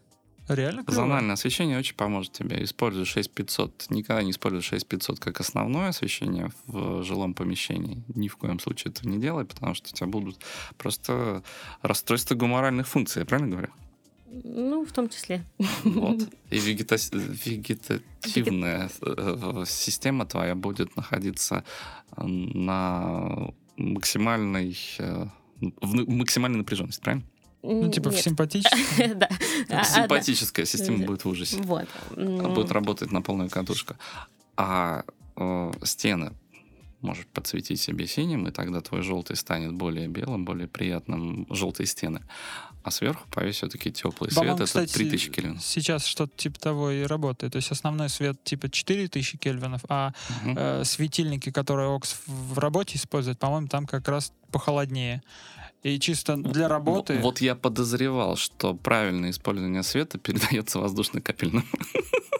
[0.51, 1.07] Реально клевая.
[1.07, 2.65] Зональное освещение очень поможет тебе.
[2.65, 3.87] Используй 6500.
[3.91, 8.03] Никогда не используй 6500 как основное освещение в жилом помещении.
[8.09, 10.41] Ни в коем случае этого не делай, потому что у тебя будут
[10.77, 11.45] просто
[11.83, 13.21] расстройства гуморальных функций.
[13.21, 13.69] Я правильно говорю?
[14.33, 15.45] Ну, в том числе.
[15.85, 16.19] Вот.
[16.51, 21.65] И вегета- вегетативная э, система твоя будет находиться
[22.17, 25.27] на максимальной э,
[25.61, 27.25] в максимальной напряженности, правильно?
[27.63, 28.23] Ну, типа Нет.
[29.17, 29.29] Да.
[29.31, 29.35] А,
[29.69, 29.85] а, да.
[29.85, 31.57] Симпатическая система будет в ужасе.
[31.59, 31.87] Вот.
[32.17, 33.97] М, будет работать на полную катушку.
[34.57, 35.05] А
[35.37, 36.33] э, стены
[37.01, 41.47] можешь подсветить себе синим, и тогда твой желтый станет более белым, более приятным.
[41.51, 42.21] Желтые стены.
[42.83, 44.37] А сверху повесь все-таки теплый свет.
[44.37, 45.63] По-моему, Это кстати, 3000 кельвинов.
[45.63, 47.53] Сейчас что-то типа того и работает.
[47.53, 50.55] То есть основной свет типа 4000 кельвинов, а Мгм.
[50.59, 55.23] э, светильники, которые Окс в в работе использует, по-моему, там как раз похолоднее.
[55.83, 57.15] И чисто для работы...
[57.19, 61.65] В- Вот я подозревал, что правильное использование света передается воздушно-капельным.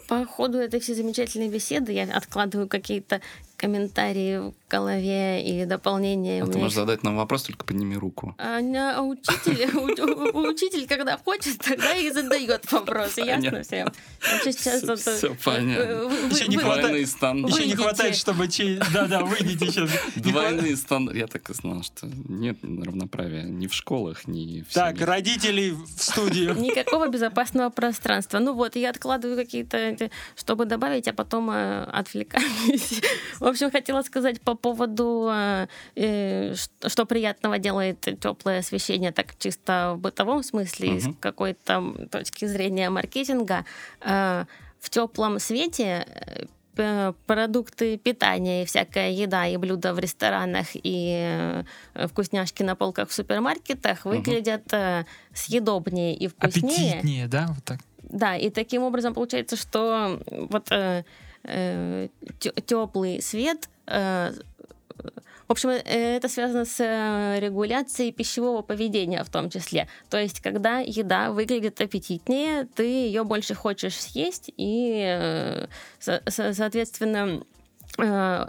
[0.07, 3.21] По ходу этой всей замечательной беседы я откладываю какие-то
[3.61, 6.43] комментарии в голове и дополнения.
[6.43, 8.33] А ты можешь задать нам вопрос, только подними руку.
[8.39, 9.69] А, а учитель,
[10.33, 13.21] учитель, когда хочет, тогда и задает вопросы.
[13.21, 13.87] Ясно всем?
[14.31, 16.09] Вообще сейчас это- всё понятно.
[16.31, 17.57] Ещё не хватает- Двойные стандарты.
[17.57, 18.79] Еще не хватает, чтобы чей...
[18.93, 19.89] Да-да, выйдите сейчас.
[20.15, 21.19] Двойные стандарты.
[21.19, 25.85] Я так и знал, что нет равноправия ни в школах, ни в Так, родители в
[26.01, 26.55] студию.
[26.55, 28.39] Никакого безопасного пространства.
[28.39, 33.01] Ну вот, я откладываю какие-то, чтобы добавить, а потом э, отвлекаюсь.
[33.51, 36.53] Общем, хотела сказать по поводу, э, э,
[36.87, 41.13] что приятного делает теплое освещение, так чисто в бытовом смысле, из Мгм.
[41.19, 43.65] какой-то точки зрения маркетинга.
[44.01, 44.45] Э,
[44.79, 46.45] В теплом свете э,
[46.75, 53.09] п- продукты питания и всякая еда и блюда в ресторанах и э, вкусняшки на полках
[53.09, 56.93] в супермаркетах выглядят э, съедобнее и вкуснее.
[56.93, 57.45] Аппетитнее, да?
[57.49, 57.79] Вот так.
[58.03, 61.03] Да, и таким образом получается, что вот э,
[62.65, 64.31] теплый свет э,
[65.47, 65.81] в общем, э,
[66.15, 69.89] это связано с э, регуляцией пищевого поведения в том числе.
[70.09, 75.67] То есть, когда еда выглядит аппетитнее, ты ее больше хочешь съесть, и, э,
[75.99, 77.43] со- со- соответственно,
[77.97, 78.45] э,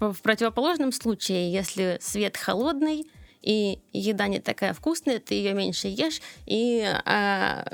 [0.00, 3.04] в противоположном случае, если свет холодный,
[3.46, 7.64] и еда не такая вкусная, ты ее меньше ешь, и а,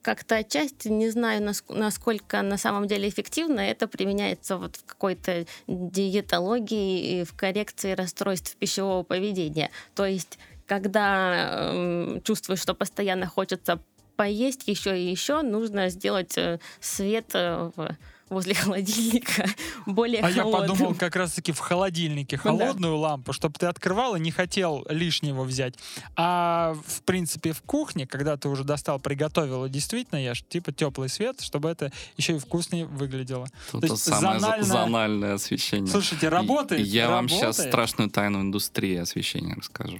[0.00, 5.44] как-то отчасти, не знаю, наск- насколько на самом деле эффективно, это применяется вот в какой-то
[5.66, 9.70] диетологии и в коррекции расстройств пищевого поведения.
[9.94, 13.80] То есть, когда эм, чувствуешь, что постоянно хочется
[14.16, 17.96] поесть еще и еще, нужно сделать э, свет э, в-
[18.30, 19.46] возле холодильника
[19.86, 20.68] более А я холодным.
[20.76, 22.64] подумал как раз-таки в холодильнике Ну да.
[22.66, 25.74] холодную лампу, чтобы ты открывал и не хотел лишнего взять.
[26.16, 31.08] А в принципе в кухне, когда ты уже достал, приготовил и действительно ешь, типа теплый
[31.08, 33.46] свет, чтобы это еще и вкуснее выглядело.
[33.70, 35.90] То, То то есть самое зональное- зональное освещение.
[35.90, 36.80] Слушайте, работает.
[36.80, 37.68] И Я вам сейчас работает.
[37.72, 39.98] страшную тайну индустрии освещения расскажу.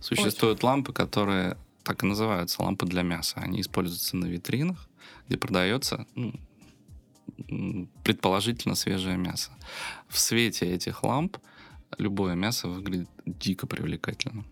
[0.00, 3.34] Существуют лампы, которые так и называются, лампы для мяса.
[3.40, 4.88] Они используются на витринах,
[5.28, 6.32] где продается ну,
[8.04, 9.50] предположительно свежее мясо.
[10.08, 11.36] В свете этих ламп
[11.98, 14.44] любое мясо выглядит дико привлекательно.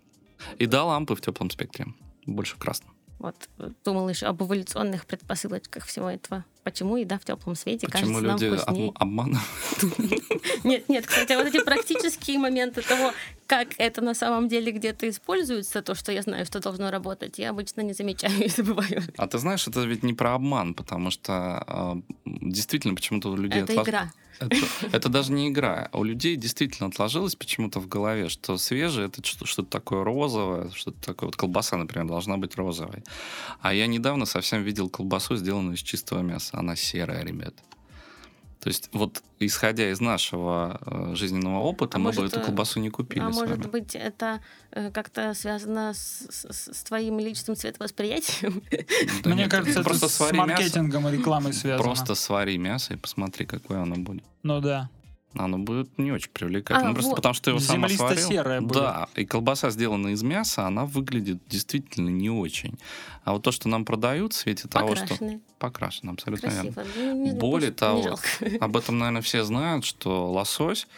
[0.59, 1.87] И да, лампы в теплом спектре,
[2.27, 2.95] больше в красном.
[3.19, 3.49] Вот,
[3.85, 6.45] думал еще об эволюционных предпосылочках всего этого.
[6.65, 8.89] Почему еда в теплом свете Почему кажется нам люди вкуснее.
[8.91, 9.43] об- обманывают?
[10.65, 13.13] Нет, нет, кстати, вот эти практические моменты того,
[13.47, 17.51] как это на самом деле где-то используется, то, что я знаю, что должно работать, я
[17.51, 19.03] обычно не замечаю и забываю.
[19.17, 21.95] А ты знаешь, это ведь не про обман, потому что э,
[22.27, 23.63] действительно почему-то у людей...
[23.63, 24.13] Это отлож- игра.
[24.41, 24.57] Это,
[24.93, 25.89] это даже не игра.
[25.93, 30.99] У людей действительно отложилось почему-то в голове, что свежее это что- что-то такое розовое, что-то
[31.05, 31.27] такое.
[31.29, 33.03] Вот колбаса, например, должна быть розовой.
[33.61, 36.58] А я недавно совсем видел колбасу, сделанную из чистого мяса.
[36.59, 37.55] Она серая, ребят.
[38.61, 42.45] То есть вот исходя из нашего э, жизненного опыта, А мы может, бы эту э,
[42.45, 43.71] колбасу не купили А с может вами.
[43.71, 44.41] быть, это
[44.73, 48.61] э, как-то связано с, с- с твоим личным цветовосприятием?
[49.23, 50.51] Да Мне нет, кажется, это просто с свари мясо.
[50.53, 51.83] маркетингом и рекламой связано.
[51.85, 54.25] Просто свари мясо и посмотри, какое оно будет.
[54.43, 54.91] Ну да.
[55.39, 56.90] Оно будет не очень привлекательно.
[56.90, 57.16] А, просто вот.
[57.16, 58.16] потому что его сама сварил.
[58.16, 58.73] Землисто-серое будет.
[58.73, 62.78] Да, и колбаса, сделанная из мяса, она выглядит действительно не очень.
[63.24, 65.06] А вот то, что нам продают в свете того, что...
[65.59, 66.73] Покрашено, абсолютно верно.
[66.73, 66.94] Красиво.
[66.97, 68.27] Ну, не- Более не того, жалко.
[68.60, 70.89] об этом, наверное, все знают, что лосось,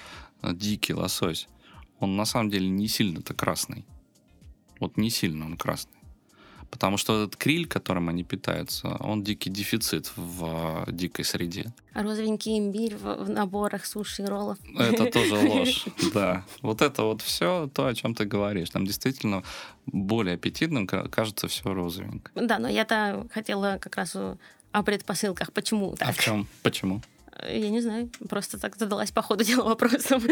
[0.43, 1.49] э, дикий лосось,
[1.99, 3.85] он на самом деле не сильно-то красный.
[4.79, 6.00] Вот не сильно он красный.
[6.71, 11.73] Потому что этот криль, которым они питаются, он дикий дефицит в э, дикой среде.
[11.95, 14.57] А розовенький имбирь в, в наборах суши и роллов.
[14.79, 16.45] Это тоже ложь, да.
[16.63, 18.71] Вот это вот все то, о чем ты говоришь.
[18.71, 19.43] Там действительно
[19.87, 22.31] более аппетитным ка- кажется все розовенько.
[22.35, 24.15] Да, но я-то хотела как раз
[24.73, 25.53] о предпосылках.
[25.53, 26.15] Почему А так?
[26.17, 26.47] в чем?
[26.63, 27.03] Почему?
[27.49, 30.23] Я не знаю, просто так задалась по ходу дела вопросом.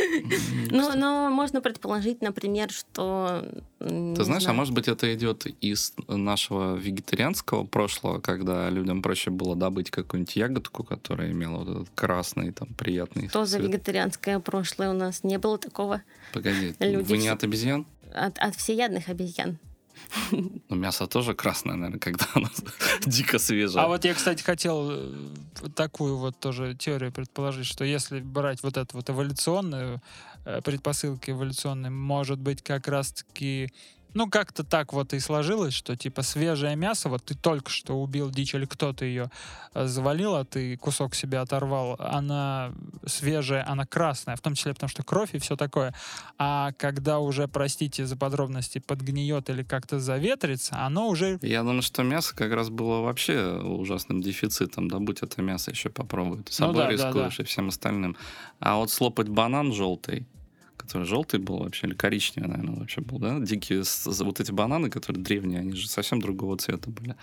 [0.70, 3.44] Но, но можно предположить, например, что...
[3.78, 9.30] Ты знаешь, а знаю, может быть это идет из нашего вегетарианского прошлого, когда людям проще
[9.30, 14.90] было добыть какую-нибудь ягодку, которая имела вот этот красный, там, приятный Что за вегетарианское прошлое
[14.90, 15.24] у нас?
[15.24, 16.02] Не было такого
[16.32, 17.86] Погоди, Люди вы не от обезьян?
[18.14, 19.58] от, от всеядных обезьян.
[20.30, 22.48] Ну, мясо тоже красное, наверное, когда оно
[23.06, 23.82] дико свежее.
[23.82, 25.14] А вот я, кстати, хотел э,
[25.74, 30.00] такую вот тоже теорию предположить, что если брать вот эту вот эволюционную,
[30.44, 33.72] э, предпосылки эволюционные, может быть, как раз-таки
[34.14, 38.30] ну, как-то так вот и сложилось, что, типа, свежее мясо, вот ты только что убил
[38.30, 39.30] дичь, или кто-то ее
[39.74, 42.72] э, завалил, а ты кусок себе оторвал, она
[43.06, 45.94] свежая, она красная, в том числе потому что кровь и все такое.
[46.38, 52.02] А когда уже, простите за подробности, подгниет или как-то заветрится, оно уже Я думаю, что
[52.02, 54.88] мясо как раз было вообще ужасным дефицитом.
[54.88, 56.42] Да будь это мясо еще попробуй.
[56.42, 58.16] Ты собой Ну да, да, рискуешь и всем остальным.
[58.60, 60.26] А вот слопать банан желтый,
[60.88, 63.38] который желтый был вообще, или коричневый, наверное, вообще был, да?
[63.38, 67.14] Дикие вот эти бананы, которые древние, они же совсем другого цвета были.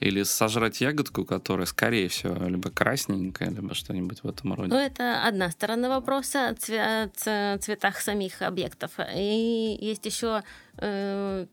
[0.00, 4.68] Или сожрать ягодку, которая, скорее всего, либо красненькая, либо что-нибудь в этом роде.
[4.68, 8.90] Ну, это одна сторона вопроса о цветах самих объектов.
[9.14, 10.42] И есть еще
[10.76, 11.46] э,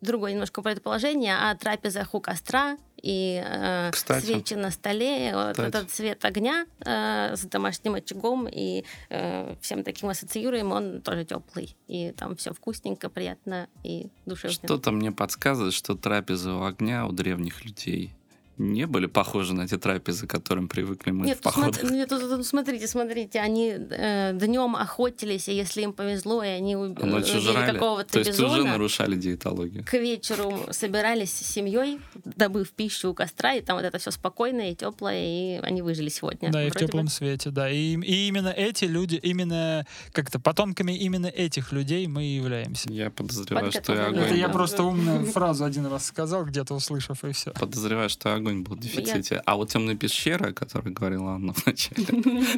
[0.00, 4.24] другое немножко предположение о трапезах у костра и э, Кстати.
[4.24, 5.32] свечи на столе.
[5.34, 11.24] Вот этот цвет огня э, с домашним очагом и э, всем таким ассоциируем, он тоже
[11.24, 11.76] теплый.
[11.86, 14.54] И там все вкусненько, приятно и душевно.
[14.54, 18.17] Что-то мне подсказывает, что трапезы у огня у древних людей
[18.58, 21.90] не были похожи на те трапезы, к которым привыкли мы Нет, в тут походах.
[21.90, 26.98] нет, тут- тут смотрите, смотрите, они днем охотились, и если им повезло, и они уб-
[27.02, 27.72] А убили жрали.
[27.72, 29.84] какого-то То есть уже бизона, нарушали диетологию.
[29.84, 34.72] к вечеру собирались с семьей, добыв пищу у костра, и там вот это все спокойное
[34.72, 36.50] и теплое, и они выжили сегодня.
[36.50, 36.90] Да, и в Вроде бы.
[36.92, 37.70] теплом свете, да.
[37.70, 42.90] И, и именно эти люди, именно как-то потомками именно этих людей мы и являемся.
[42.90, 44.20] Я подозреваю, что и Подготовленные.
[44.20, 44.38] Это огонь...
[44.40, 47.52] я просто умную фразу один раз сказал, где-то услышав, и все.
[47.52, 49.42] Подозреваю, что огонь был в дефиците.
[49.44, 52.06] А вот темная пещера, о которой говорила Анна вначале,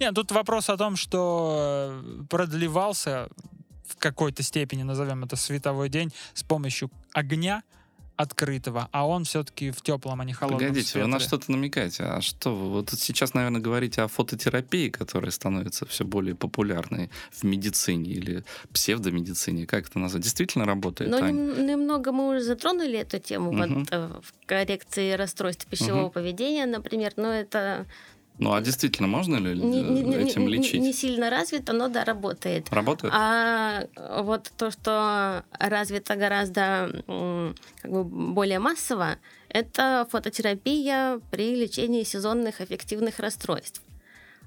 [0.00, 3.28] Нет, тут вопрос о том, что э, продлевался
[3.86, 7.62] в какой-то степени, назовем это световой день, с помощью огня
[8.20, 11.26] открытого, а он все-таки в теплом, а не холодном Погодите, вы на светле.
[11.38, 12.02] что-то намекаете.
[12.04, 12.70] А что вы?
[12.70, 19.66] Вот сейчас, наверное, говорите о фототерапии, которая становится все более популярной в медицине или псевдомедицине.
[19.66, 20.22] Как это назвать?
[20.22, 21.34] Действительно работает, Но Ань?
[21.34, 23.80] нем- немного мы уже затронули эту тему Мгм.
[23.80, 26.10] вот, э, в коррекции расстройств пищевого Мгм.
[26.10, 27.86] поведения, например, но это
[28.38, 30.80] Ну, а действительно можно ли не, не- этим не- лечить?
[30.80, 32.70] не сильно развито, но да, работает.
[32.70, 33.12] Работает?
[33.14, 33.84] А
[34.22, 36.90] вот то, что развито гораздо
[37.82, 39.16] как бы более массово,
[39.50, 43.82] это фототерапия при лечении сезонных аффективных расстройств.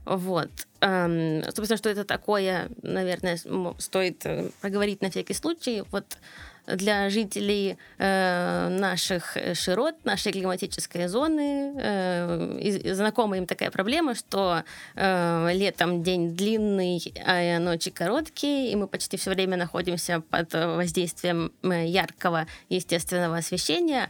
[0.06, 0.50] Вот.
[0.82, 3.40] Эм, Собственно, что это такое, наверное,
[3.78, 5.84] стоит э, проговорить на всякий случай.
[5.92, 6.18] Вот
[6.68, 14.16] для жителей э, наших э, широт, нашей климатической зоны, э, и- знакома им такая проблема,
[14.16, 14.64] что
[14.96, 21.52] э, летом день длинный, а ночи короткие, и мы почти все время находимся под воздействием
[21.64, 24.10] э, яркого естественного освещения.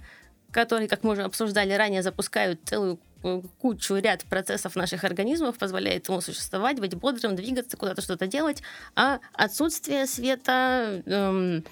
[0.52, 6.08] которые, как мы уже обсуждали ранее, запускают целую э, кучу, ряд процессов наших организмов, позволяет
[6.10, 8.62] ему существовать, быть бодрым, двигаться, куда-то что-то делать,
[8.96, 11.64] а отсутствие света эм,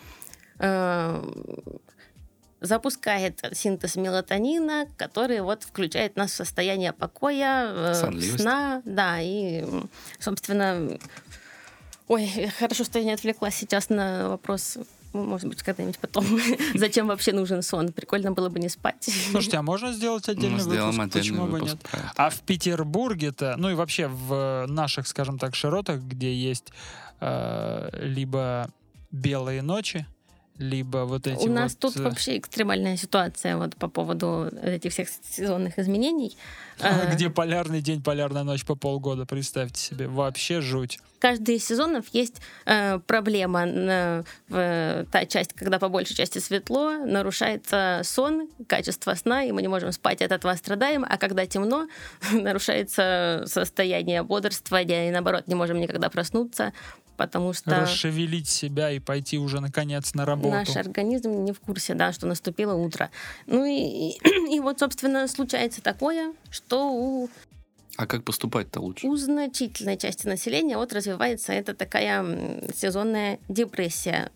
[2.61, 8.39] запускает синтез мелатонина, который вот включает нас в состояние покоя, э, Сонливость.
[8.41, 9.65] сна, да, и,
[10.19, 10.97] собственно,
[12.07, 12.27] ой,
[12.59, 14.77] хорошо, что я не отвлеклась сейчас на вопрос,
[15.11, 16.23] может быть, когда-нибудь потом,
[16.75, 17.91] зачем вообще нужен сон?
[17.91, 19.09] Прикольно было бы не спать.
[19.31, 21.15] Слушайте, а можно сделать Мы отдельный сделаем выпуск?
[21.15, 21.81] отдельный Почему бы выпуск нет?
[21.81, 22.11] про это.
[22.15, 26.71] А в Петербурге-то, ну и вообще в наших, скажем так, широтах, где есть
[27.19, 28.69] э, либо
[29.09, 30.05] белые ночи,
[30.57, 34.91] либо вот эти У нас вот, тут э, вообще экстремальная ситуация вот по поводу этих
[34.91, 36.37] всех сезонных изменений.
[36.83, 40.97] Э, где полярный день, полярная ночь по полгода, представьте себе, вообще жуть.
[41.19, 43.65] каждый из сезонов есть э, проблема.
[43.65, 49.61] На- в, та часть, когда по большей части светло, нарушается сон, качество сна, и мы
[49.61, 51.05] не можем спать, от этого страдаем.
[51.07, 51.87] А когда темно,
[52.31, 56.73] нарушается состояние бодрствования, и наоборот, не можем никогда проснуться,
[57.21, 60.49] потому что Расшевелить себя и пойти уже наконец на работу.
[60.55, 63.11] наш организм не в курсе, да, что наступило утро.
[63.45, 67.29] Ну и, и, и вот, собственно, случается такое, что у
[67.97, 69.05] А как поступать-то лучше?
[69.05, 72.25] у значительной части населения вот развивается эта такая
[72.75, 74.31] сезонная депрессия.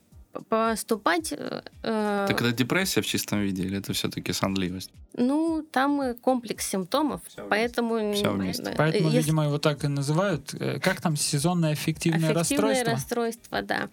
[0.49, 4.91] Поступать, э, э, Так это депрессия в чистом виде или это все-таки сонливость?
[5.17, 8.13] ну, там э, комплекс симптомов, поэтому...
[8.13, 8.63] Всё м, вместе.
[8.63, 10.53] э, Поэтому, если- видимо, его так и называют.
[10.53, 12.91] Э, Как там сезонное аффективное, Аффективное расстройство?
[12.91, 13.89] расстройство, да.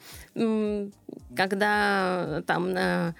[1.37, 3.15] Когда там на-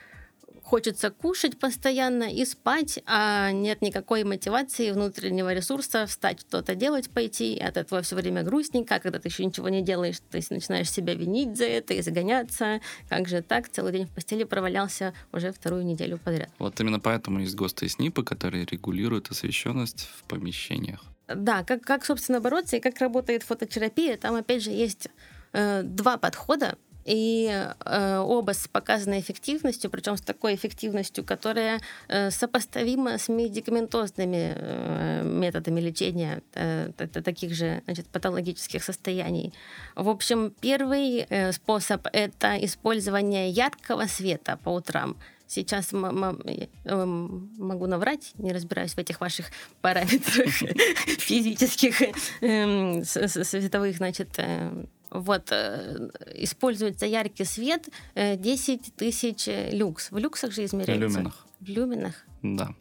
[0.73, 7.53] хочется кушать постоянно и спать, а нет никакой мотивации, внутреннего ресурса встать, что-то делать, пойти,
[7.53, 11.15] и от этого все время грустненько, когда ты еще ничего не делаешь, ты начинаешь себя
[11.15, 12.81] винить за это и загоняться.
[13.11, 13.69] Как же так?
[13.69, 16.49] Целый день в постели провалялся уже вторую неделю подряд.
[16.59, 21.05] Вот именно поэтому есть ГОСТы и СНИПы, которые регулируют освещенность в помещениях.
[21.29, 25.09] Да, как, как, собственно, бороться и как работает фототерапия, там, опять же, есть
[25.53, 27.49] э, два подхода, и
[27.85, 35.23] э, оба с показанной эффективностью, причем с такой эффективностью, которая э, сопоставима с медикаментозными э,
[35.25, 39.53] методами лечения э, таких же значит, патологических состояний.
[39.97, 45.17] В общем, первый э, способ— это использование яркого света по утрам.
[45.47, 49.51] Сейчас э, могу наврать, не разбираюсь в этих ваших
[49.83, 50.49] параметрах
[51.19, 52.01] физических,
[52.41, 60.11] эм, световых, значит, э, вот, э, используется яркий свет э, 10 тысяч э, люкс.
[60.11, 60.95] В люксах же В измеряется.
[61.07, 61.47] люминах.
[61.61, 62.15] В люминах.
[62.43, 62.75] Да.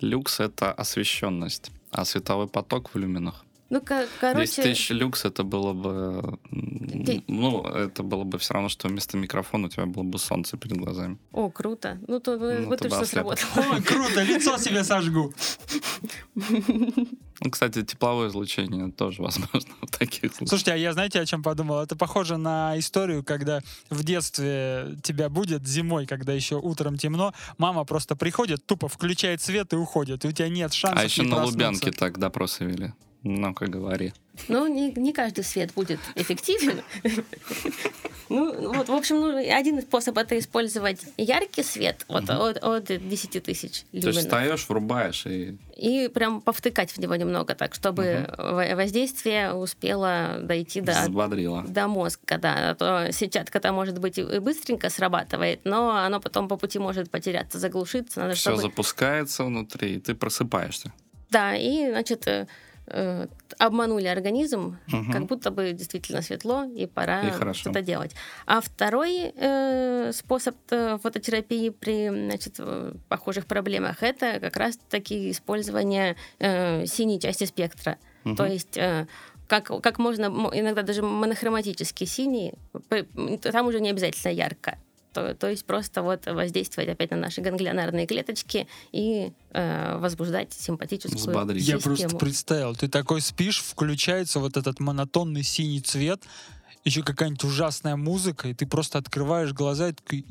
[0.00, 3.44] Люкс— это освещенность, а световой поток в люминах.
[3.74, 6.38] Ну, ко- 10 короче, тысяч люкс это было бы...
[7.26, 10.76] Ну, это было бы все равно, что вместо микрофона у тебя было бы солнце перед
[10.76, 11.18] глазами.
[11.32, 11.98] о, круто.
[12.06, 13.48] Ну, то вы, Ну, вы точно сработало.
[13.72, 15.34] Ой, круто, лицо себе сожгу.
[17.40, 19.50] Ну, кстати, тепловое излучение тоже возможно
[19.82, 20.48] в таких случаях.
[20.48, 21.80] Слушайте, а я знаете, о чем подумал?
[21.82, 23.60] Это похоже на историю, когда
[23.90, 29.72] в детстве тебя будет зимой, когда еще утром темно, мама просто приходит, тупо включает свет
[29.72, 31.52] и уходит, и у тебя нет шансов А еще на проснуться.
[31.52, 32.92] Лубянке так допросы вели.
[33.24, 34.12] Ну-ка, говори.
[34.48, 36.82] Ну, не, не каждый свет будет эффективен.
[38.30, 43.42] Ну, вот, в общем, ну, один способ это использовать яркий свет от, от, от 10
[43.42, 45.58] тысяч То есть встаешь, врубаешь и...
[45.76, 51.64] И прям повтыкать в него немного, так, чтобы во- воздействие успело дойти до, Взбодрила.
[51.68, 52.70] до мозга, да.
[52.70, 57.10] А то сетчатка-то, может быть, и и быстренько срабатывает, но оно потом по пути может
[57.10, 58.20] потеряться, заглушиться.
[58.20, 58.62] Надо, Все чтобы...
[58.62, 60.92] запускается внутри, и ты просыпаешься.
[61.30, 62.26] Да, и, значит,
[62.86, 63.26] э,
[63.58, 65.12] обманули организм, Мгм.
[65.12, 68.14] как будто бы действительно светло, и пора что-то делать.
[68.46, 76.16] А второй э, способ э, фототерапии при значит, э, похожих проблемах это как раз-таки использование
[76.38, 77.96] э, синей части спектра.
[78.24, 78.36] Мгм.
[78.36, 79.06] То есть э,
[79.48, 82.54] как, как можно, мо- иногда даже монохроматический синий,
[83.42, 84.78] там уже не обязательно ярко.
[85.14, 91.18] То, то есть просто вот воздействовать опять на наши ганглионарные клеточки и э, возбуждать симпатическую
[91.18, 91.66] Взбодрить.
[91.66, 91.96] Я систему.
[91.96, 96.22] просто представил, ты такой спишь, включается вот этот монотонный синий цвет,
[96.84, 100.26] еще какая-нибудь ужасная музыка, и ты просто открываешь глаза и такой,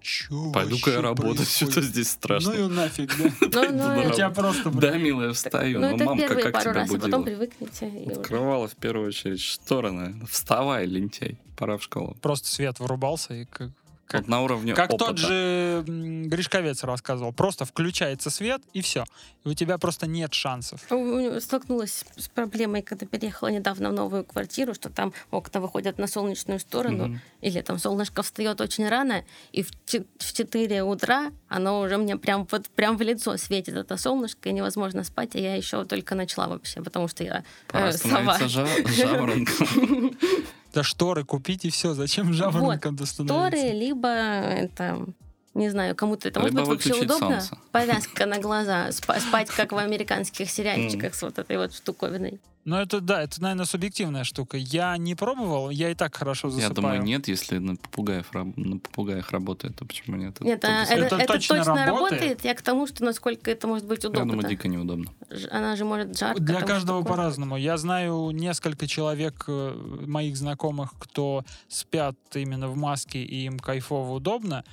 [0.00, 2.52] «Е- чё Пойду-ка я работать, что-то происходит?» здесь страшно.
[2.54, 3.24] Ну и нафиг, да.
[3.70, 4.70] Ну, ну, У это- тебя просто...
[4.70, 5.80] Да, милая, встаю.
[5.80, 7.22] ну, Ну, это мамка первые как пару тебя раз, а потом будила?
[7.22, 7.88] привыкнете.
[7.88, 8.20] и уже.
[8.20, 10.14] Открывала в первую очередь шторы.
[10.28, 11.38] Вставай, лентяй.
[11.56, 12.16] Пора в школу.
[12.22, 13.70] Просто свет вырубался, и как,
[14.10, 15.04] Как- вот на уровне Как опыта.
[15.06, 17.32] тот же Гришковец рассказывал.
[17.32, 19.04] Просто включается свет, и все.
[19.44, 20.80] И у тебя просто нет шансов.
[20.90, 26.08] У- Столкнулась с проблемой, когда переехала недавно в новую квартиру, что там окна выходят на
[26.08, 27.20] солнечную сторону, Мгм.
[27.40, 32.16] или там солнышко встает очень рано, и в, че- в 4 утра оно уже мне
[32.16, 36.16] прям, вот, прям в лицо светит это солнышко, и невозможно спать, а я еще только
[36.16, 38.38] начала вообще, потому что я Пора э, сова.
[38.40, 40.16] жа- жаворонком.
[40.72, 41.94] Да шторы купить и все.
[41.94, 43.72] Зачем жаворонком-то Торы, становиться?
[43.72, 45.06] либо это
[45.54, 47.40] не знаю, кому-то это может Либо быть вообще удобно.
[47.40, 47.58] солнце.
[47.72, 52.40] Повязка на глаза, спа- спать как в американских сериальчиках с вот этой вот штуковиной.
[52.66, 54.58] Ну, это да, это, наверное, субъективная штука.
[54.58, 56.74] Я не пробовал, я и так хорошо Я засыпаю.
[56.74, 60.38] думаю, нет, если на попугаев, на попугаях работает, то почему нет?
[60.40, 62.20] Нет, а, тут это, Это это точно точно, работает?
[62.20, 62.44] работает.
[62.44, 64.32] Я к тому, что насколько это может быть Я удобно.
[64.34, 65.10] думаю, дико неудобно.
[65.50, 66.38] Она же может жарко.
[66.40, 67.56] Для каждого по-разному.
[67.56, 69.74] Я знаю несколько человек, э,
[70.06, 74.64] моих знакомых, кто спят именно в маске, и им кайфово удобно.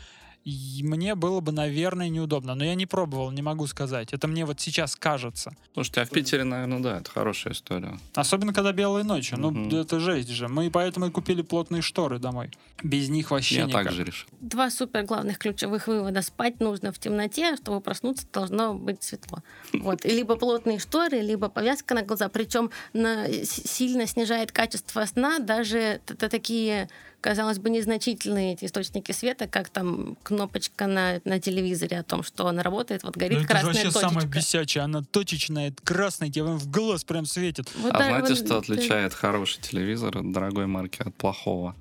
[0.47, 2.55] И мне было бы, наверное, неудобно.
[2.55, 4.13] Но я не пробовал, не могу сказать.
[4.13, 5.51] Это мне вот сейчас кажется.
[5.73, 7.99] Слушайте, а в Питере, наверное, да, это хорошая история.
[8.15, 9.35] Особенно, когда белые ночи.
[9.37, 9.75] Ну, Мгм.
[9.75, 10.47] это жесть же.
[10.47, 12.51] Мы поэтому и купили плотные шторы домой.
[12.81, 13.83] Без них вообще Я никак.
[13.87, 14.29] так же решил.
[14.39, 16.21] Два супер главных ключевых вывода.
[16.21, 19.39] Спать нужно в темноте, а чтобы проснуться, должно быть светло.
[19.73, 20.05] Вот.
[20.05, 22.29] И либо плотные шторы, либо повязка на глаза.
[22.29, 26.87] Причем на, сильно снижает качество сна даже такие,
[27.27, 32.45] казалось бы, незначительные эти источники света, как там кнопочка на, на телевизоре о том, что
[32.45, 34.09] он работает, вот Ну, горит это же красная вообще точечка.
[34.09, 34.83] самое бесячее.
[34.85, 37.69] Она точечная, красная, тебе в глаз прям светит.
[37.75, 41.75] Вот а да, знаете, вот, что отличает хороший телевизор от дорогой марки от плохого?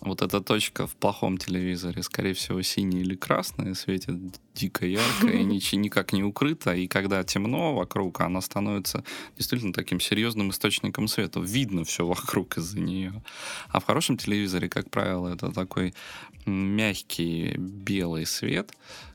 [0.00, 4.14] Вот эта точка в плохом телевизоре, скорее всего, синяя или красная, светит
[4.54, 6.74] дико ярко и ничи- никак не укрыта.
[6.74, 9.04] И когда темно вокруг, она становится
[9.36, 11.40] действительно таким серьезным источником света.
[11.40, 13.22] Видно все вокруг из-за нее.
[13.68, 15.92] А в хорошем телевизоре, как правило, это такой
[16.46, 18.72] мягкий белый свет,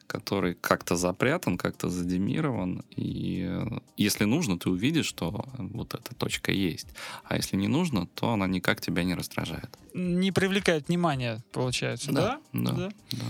[0.08, 2.84] который как-то запрятан, как-то задемирован.
[2.96, 6.88] И э, если нужно, ты увидишь, что вот эта точка есть.
[7.24, 9.70] А если не нужно, то она никак тебя не раздражает.
[9.94, 12.40] Не привлекает внимания, получается, да?
[12.54, 12.90] Да, да.
[13.12, 13.26] да.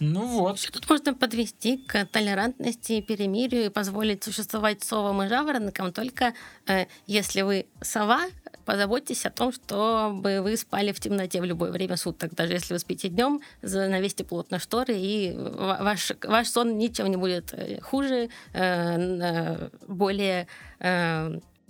[0.00, 0.58] Ну вот.
[0.58, 6.34] Всё тут можно подвести к толерантности и перемирию и позволить существовать совам и жаворонкам, только
[6.66, 8.20] э, если вы сова,
[8.68, 12.34] позаботьтесь о том, чтобы вы спали в темноте в любое время суток.
[12.34, 17.16] Даже если вы спите днем, навесьте плотно шторы, и ва- ваш, ваш сон ничем не
[17.16, 20.46] будет э, хуже, э, э, более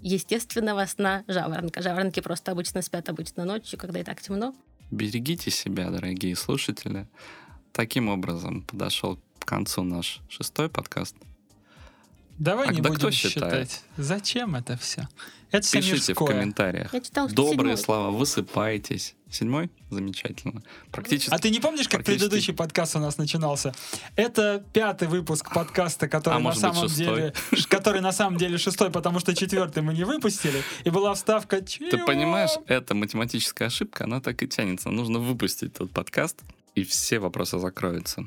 [0.03, 1.83] естественного сна жаворонка.
[1.83, 4.53] Жаворонки просто обычно спят обычно ночью, когда и так темно.
[4.91, 7.07] Берегите себя, дорогие слушатели.
[7.73, 11.15] Таким образом подошел к концу наш шестой подкаст.
[12.39, 13.71] Давай А не да будем кто считает?
[13.71, 13.83] считать.
[13.97, 15.09] Зачем это все?
[15.51, 16.29] Это все Пишите в мирское.
[16.29, 16.93] комментариях.
[16.95, 17.77] Я читала, что Добрые седьмой.
[17.79, 19.15] слова, высыпайтесь.
[19.31, 19.71] Седьмой?
[19.91, 20.63] Замечательно.
[20.93, 21.35] Практически.
[21.35, 22.19] А ты не помнишь, как Практически.
[22.29, 23.75] предыдущий подкаст у нас начинался?
[24.15, 27.05] Это пятый выпуск подкаста, который А на быть, самом шестой?
[27.05, 27.35] деле,
[27.69, 31.61] который на самом деле шестой, потому что четвертый мы не выпустили, и была вставка.
[31.63, 34.91] Ты «Чего?» понимаешь, эта математическая ошибка, она так и тянется.
[34.91, 36.41] Нужно выпустить тот подкаст,
[36.75, 38.27] и все вопросы закроются.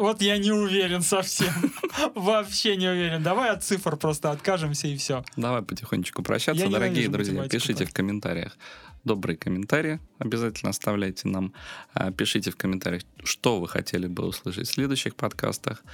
[0.00, 1.52] Вот я не уверен совсем,
[2.14, 3.22] вообще не уверен.
[3.22, 5.22] Давай от цифр просто откажемся и все.
[5.36, 7.46] Давай потихонечку прощаться, Я дорогие друзья.
[7.46, 7.90] Пишите да.
[7.90, 8.56] в комментариях
[9.04, 10.00] добрые комментарии.
[10.18, 11.52] Обязательно оставляйте нам.
[11.92, 15.84] А, Пишите в комментариях, что вы хотели бы услышать в следующих подкастах.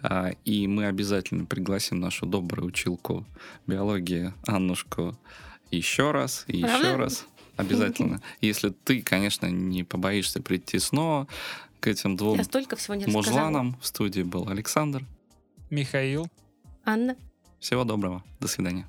[0.00, 3.26] А, И мы обязательно пригласим нашу добрую училку
[3.66, 5.18] биологии Аннушку
[5.72, 6.96] еще раз и еще Правда?
[6.98, 7.26] раз.
[7.56, 8.22] Обязательно.
[8.40, 11.26] Если ты, конечно, не побоишься прийти снова
[11.80, 13.34] к этим двум Я столько всего не рассказала.
[13.34, 13.76] мужланам.
[13.80, 15.04] В студии был Александр.
[15.70, 16.26] Михаил.
[16.84, 17.16] Анна.
[17.58, 18.22] Всего доброго.
[18.40, 18.86] До свидания.